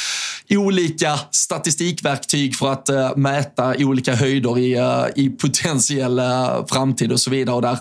olika 0.50 1.18
statistikverktyg 1.30 2.56
för 2.56 2.72
att 2.72 2.88
eh, 2.88 3.16
mäta 3.16 3.74
olika 3.78 4.14
höjder 4.14 4.58
i, 4.58 4.76
eh, 4.76 5.04
i 5.16 5.30
potentiell 5.30 6.18
eh, 6.18 6.66
framtid 6.66 7.12
och 7.12 7.20
så 7.20 7.30
vidare. 7.30 7.56
Och 7.56 7.62
där, 7.62 7.78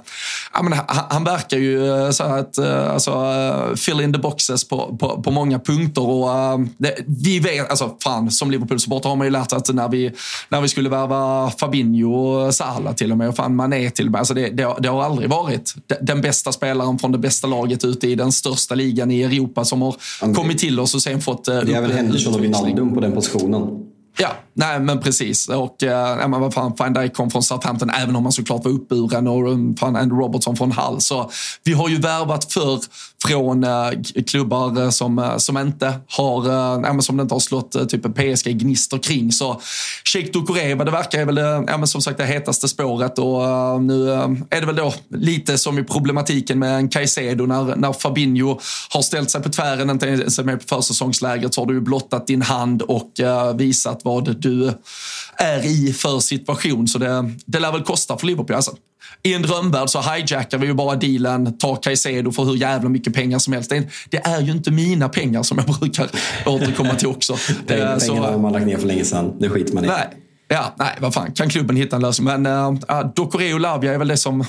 ja, 0.53 0.63
men, 0.63 0.73
han, 0.73 1.05
han 1.09 1.23
verkar 1.23 1.57
ju 1.57 1.87
eh, 1.87 2.09
så 2.11 2.23
att 2.23 2.57
eh, 2.57 2.91
alltså, 2.91 3.75
fill 3.75 4.01
in 4.01 4.13
the 4.13 4.19
boxes 4.19 4.67
på, 4.67 4.97
på, 4.99 5.21
på 5.21 5.31
många 5.31 5.59
punkter. 5.59 6.01
Och, 6.01 6.59
det, 6.77 6.95
vi 7.07 7.39
vet, 7.39 7.69
alltså 7.69 7.95
fan, 8.03 8.31
som 8.31 8.51
Liverpool-supporter 8.51 9.09
har 9.09 9.15
man 9.15 9.27
ju 9.27 9.31
lärt 9.31 9.53
att 9.53 9.73
när 9.73 9.89
vi, 9.89 10.11
när 10.49 10.61
vi 10.61 10.67
skulle 10.67 10.89
värva 10.89 11.51
Fabinho 11.51 12.13
och 12.15 12.55
Salah 12.55 12.93
till 12.93 13.11
och 13.11 13.17
med, 13.17 13.29
och 13.29 13.35
fan 13.35 13.55
Mané 13.55 13.89
till 13.89 14.05
och 14.05 14.11
med, 14.11 14.19
alltså 14.19 14.33
det, 14.33 14.49
det, 14.49 14.75
det 14.79 14.89
har 14.89 15.03
aldrig 15.03 15.29
varit 15.29 15.75
den 16.01 16.21
bästa 16.21 16.51
spelaren 16.51 16.99
från 16.99 17.11
det 17.11 17.17
bästa 17.17 17.47
laget 17.47 17.85
ute 17.85 18.07
i 18.07 18.15
den 18.15 18.28
största 18.31 18.75
ligan 18.75 19.11
i 19.11 19.21
Europa 19.23 19.65
som 19.65 19.81
har 19.81 19.95
det, 20.21 20.33
kommit 20.33 20.57
till 20.57 20.79
oss 20.79 20.95
och 20.95 21.01
sen 21.01 21.21
fått... 21.21 21.47
Eh, 21.47 21.59
det 21.61 21.73
är 21.73 21.81
väl 21.81 21.91
Henderson 21.91 22.35
och 22.35 22.43
Wijnaldum 22.43 22.93
på 22.93 22.99
den 22.99 23.11
positionen. 23.11 23.85
Ja, 24.17 24.29
nej 24.59 24.79
men 24.79 24.99
precis. 24.99 25.49
Och 25.49 25.83
äh, 25.83 26.29
men 26.29 26.41
vad 26.41 26.53
fan, 26.53 26.73
Van 26.77 26.93
Dijk 26.93 27.13
kom 27.13 27.31
från 27.31 27.43
Southampton, 27.43 27.89
även 27.89 28.15
om 28.15 28.23
han 28.23 28.31
såklart 28.31 28.65
var 28.65 28.71
uppburen 28.71 29.27
och 29.27 29.51
eh, 29.51 29.57
fan, 29.79 29.95
Andrew 29.95 30.25
Robertson 30.25 30.57
från 30.57 30.71
Hull. 30.71 31.01
Så 31.01 31.31
vi 31.63 31.73
har 31.73 31.89
ju 31.89 31.99
värvat 31.99 32.53
för 32.53 32.79
från 33.27 33.63
äh, 33.63 33.89
klubbar 34.27 34.91
som, 34.91 35.35
som 35.37 35.57
inte 35.57 35.93
har, 36.07 36.49
äh, 36.85 36.99
som 36.99 37.17
det 37.17 37.21
inte 37.21 37.35
har 37.35 37.39
slått 37.39 37.89
typ 37.89 38.03
PSG-gnistor 38.03 38.97
kring. 38.97 39.31
Så 39.31 39.61
Sheikh 40.13 40.31
Doucouré, 40.31 40.75
det 40.75 40.91
verkar, 40.91 41.25
väl 41.25 41.37
ja, 41.67 41.85
som 41.85 42.01
sagt 42.01 42.17
det 42.17 42.25
hetaste 42.25 42.67
spåret. 42.67 43.19
Och 43.19 43.81
nu 43.81 44.11
är 44.49 44.59
det 44.59 44.65
väl 44.65 44.75
då 44.75 44.93
lite 45.09 45.57
som 45.57 45.79
i 45.79 45.83
problematiken 45.83 46.59
med 46.59 46.75
en 46.75 46.89
Caicedo 46.89 47.45
när, 47.45 47.75
när 47.75 47.93
Fabinho 47.93 48.59
har 48.89 49.01
ställt 49.01 49.31
sig 49.31 49.41
på 49.41 49.49
tvären, 49.49 49.89
inte 49.89 50.05
ens 50.05 50.39
med 50.39 50.59
på 50.59 50.75
försäsongslägret, 50.75 51.53
så 51.53 51.61
har 51.61 51.65
du 51.65 51.73
ju 51.73 51.81
blottat 51.81 52.27
din 52.27 52.41
hand 52.41 52.81
och 52.81 53.11
visat 53.55 54.01
vad 54.03 54.41
du 54.41 54.48
är 55.35 55.65
i 55.65 55.93
för 55.93 56.19
situation. 56.19 56.87
Så 56.87 56.97
det, 56.97 57.31
det 57.45 57.59
lär 57.59 57.71
väl 57.71 57.83
kosta 57.83 58.17
för 58.17 58.27
Liverpool. 58.27 58.55
Alltså, 58.55 58.75
I 59.23 59.33
en 59.33 59.41
drömvärld 59.41 59.89
så 59.89 60.01
hijackar 60.01 60.57
vi 60.57 60.67
ju 60.67 60.73
bara 60.73 60.95
dealen, 60.95 61.57
tar 61.57 61.75
Caicedo 61.75 62.31
för 62.31 62.43
hur 62.43 62.55
jävla 62.55 62.89
mycket 62.89 63.13
pengar 63.13 63.39
som 63.39 63.53
helst. 63.53 63.71
Det 64.09 64.17
är 64.17 64.41
ju 64.41 64.51
inte 64.51 64.71
mina 64.71 65.09
pengar 65.09 65.43
som 65.43 65.57
jag 65.57 65.67
brukar 65.79 66.09
återkomma 66.45 66.95
till 66.95 67.07
också. 67.07 67.37
Pengarna 67.67 67.99
så, 67.99 68.15
har 68.15 68.37
man 68.37 68.53
lagt 68.53 68.65
ner 68.65 68.77
för 68.77 68.87
länge 68.87 69.05
sedan. 69.05 69.33
Det 69.39 69.49
skiter 69.49 69.73
man 69.73 69.85
i. 69.85 69.87
Nej. 69.87 70.07
Ja, 70.51 70.75
nej, 70.77 70.97
vad 70.99 71.13
fan. 71.13 71.31
Kan 71.31 71.49
klubben 71.49 71.75
hitta 71.75 71.95
en 71.95 72.01
lösning? 72.01 72.25
Men 72.25 72.45
äh, 72.45 73.11
Dokore 73.15 73.53
och 73.53 73.59
Lavia 73.59 73.93
är 73.93 73.97
väl 73.97 74.07
det 74.07 74.17
som 74.17 74.45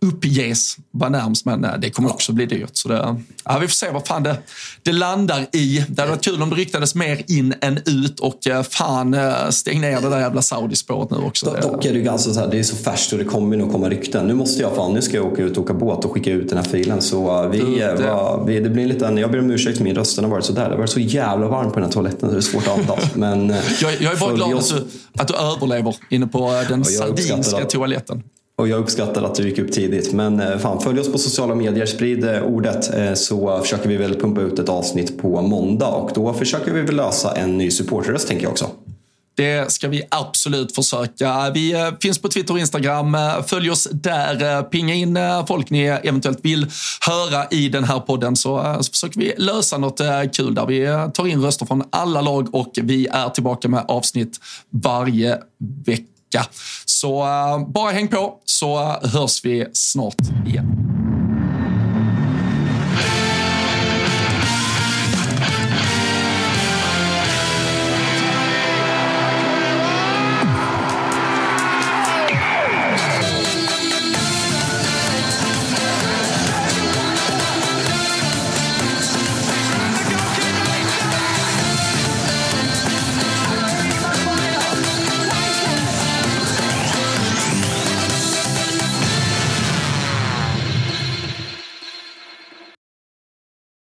uppges 0.00 0.76
vara 0.90 1.10
närmst, 1.10 1.44
men 1.44 1.64
eh, 1.64 1.70
det 1.78 1.90
kommer 1.90 2.10
också 2.10 2.32
bli 2.32 2.46
dyrt. 2.46 2.70
Så 2.72 2.88
det, 2.88 3.16
ja, 3.44 3.58
vi 3.58 3.68
får 3.68 3.74
se 3.74 3.90
vad 3.90 4.06
fan 4.06 4.22
det, 4.22 4.36
det 4.82 4.92
landar 4.92 5.46
i. 5.52 5.84
Det 5.88 6.02
hade 6.02 6.12
varit 6.12 6.24
kul 6.24 6.42
om 6.42 6.50
det 6.50 6.56
ryktades 6.56 6.94
mer 6.94 7.22
in 7.28 7.54
än 7.60 7.78
ut 7.86 8.20
och 8.20 8.46
eh, 8.46 8.62
fan 8.62 9.14
eh, 9.14 9.48
stäng 9.50 9.80
ner 9.80 10.00
det 10.00 10.08
där 10.08 10.20
jävla 10.20 10.42
Saudi-spåret 10.42 11.10
nu 11.10 11.16
också. 11.16 11.56
Dock 11.62 11.84
är 11.84 11.92
det 11.92 11.98
ju 11.98 12.04
ganska 12.04 12.32
så 12.32 12.40
här, 12.40 12.48
det 12.50 12.58
är 12.58 12.62
så 12.62 12.76
färskt 12.76 13.12
och 13.12 13.18
det 13.18 13.24
kommer 13.24 13.56
nog 13.56 13.72
komma 13.72 13.88
rykten. 13.88 14.26
Nu 14.26 14.34
måste 14.34 14.62
jag 14.62 14.76
fan, 14.76 14.92
nu 14.92 15.02
ska 15.02 15.16
jag 15.16 15.26
åka 15.26 15.42
ut 15.42 15.56
och 15.56 15.64
åka 15.64 15.74
båt 15.74 16.04
och 16.04 16.12
skicka 16.12 16.30
ut 16.30 16.48
den 16.48 16.58
här 16.58 16.64
filen. 16.64 17.02
Så 17.02 17.48
vi, 17.48 17.58
det. 17.58 17.94
Va, 17.94 18.44
vi, 18.46 18.60
det 18.60 18.70
blir 18.70 18.82
en 18.82 18.88
liten, 18.88 19.18
jag 19.18 19.30
ber 19.30 19.38
om 19.38 19.50
ursäkt, 19.50 19.80
min 19.80 19.94
rösten 19.94 20.24
har 20.24 20.30
varit 20.30 20.44
sådär. 20.44 20.64
Det 20.64 20.70
har 20.70 20.78
varit 20.78 20.90
så 20.90 21.00
jävla 21.00 21.48
varmt 21.48 21.72
på 21.72 21.80
den 21.80 21.84
här 21.84 21.92
toaletten 21.92 22.28
så 22.28 22.34
det 22.34 22.36
är 22.36 22.40
svårt 22.40 22.66
att 22.66 22.78
andas. 22.78 23.14
Men, 23.14 23.48
jag, 23.80 23.92
jag 24.00 24.12
är 24.12 24.20
bara 24.20 24.34
glad 24.34 24.54
att 24.58 24.68
du, 24.68 24.86
att 25.18 25.28
du 25.28 25.34
överlever 25.34 25.96
inne 26.10 26.26
på 26.26 26.64
den 26.68 26.84
sardinska 26.84 27.64
toaletten. 27.64 28.22
Och 28.58 28.68
jag 28.68 28.78
uppskattar 28.80 29.22
att 29.22 29.34
du 29.34 29.48
gick 29.48 29.58
upp 29.58 29.72
tidigt. 29.72 30.12
Men 30.12 30.40
eh, 30.40 30.58
fan, 30.58 30.80
följ 30.80 31.00
oss 31.00 31.12
på 31.12 31.18
sociala 31.18 31.54
medier, 31.54 31.86
sprid 31.86 32.24
eh, 32.24 32.42
ordet 32.42 32.94
eh, 32.94 33.14
så 33.14 33.60
försöker 33.60 33.88
vi 33.88 33.96
väl 33.96 34.20
pumpa 34.20 34.40
ut 34.40 34.58
ett 34.58 34.68
avsnitt 34.68 35.18
på 35.18 35.42
måndag 35.42 35.88
och 35.88 36.10
då 36.14 36.34
försöker 36.34 36.72
vi 36.72 36.82
väl 36.82 36.96
lösa 36.96 37.36
en 37.36 37.58
ny 37.58 37.70
supporterröst 37.70 38.28
tänker 38.28 38.44
jag 38.44 38.52
också. 38.52 38.70
Det 39.36 39.72
ska 39.72 39.88
vi 39.88 40.02
absolut 40.08 40.74
försöka. 40.74 41.50
Vi 41.50 41.92
finns 42.02 42.18
på 42.18 42.28
Twitter 42.28 42.54
och 42.54 42.60
Instagram. 42.60 43.16
Följ 43.46 43.70
oss 43.70 43.88
där. 43.92 44.62
Pinga 44.62 44.94
in 44.94 45.18
folk 45.48 45.70
ni 45.70 45.84
eventuellt 45.84 46.38
vill 46.42 46.66
höra 47.00 47.46
i 47.50 47.68
den 47.68 47.84
här 47.84 48.00
podden 48.00 48.36
så, 48.36 48.76
så 48.80 48.90
försöker 48.90 49.20
vi 49.20 49.34
lösa 49.38 49.78
något 49.78 50.00
kul 50.32 50.54
där. 50.54 50.66
Vi 50.66 51.10
tar 51.14 51.26
in 51.26 51.42
röster 51.42 51.66
från 51.66 51.84
alla 51.90 52.20
lag 52.20 52.54
och 52.54 52.72
vi 52.82 53.06
är 53.06 53.28
tillbaka 53.28 53.68
med 53.68 53.84
avsnitt 53.88 54.40
varje 54.70 55.38
vecka 55.86 56.15
vecka. 56.26 56.50
Så 56.84 57.22
eh, 57.22 57.68
bara 57.68 57.90
häng 57.90 58.08
på 58.08 58.40
så 58.44 58.78
eh, 58.78 59.10
hörs 59.10 59.44
vi 59.44 59.66
snart 59.72 60.20
igen. 60.46 60.95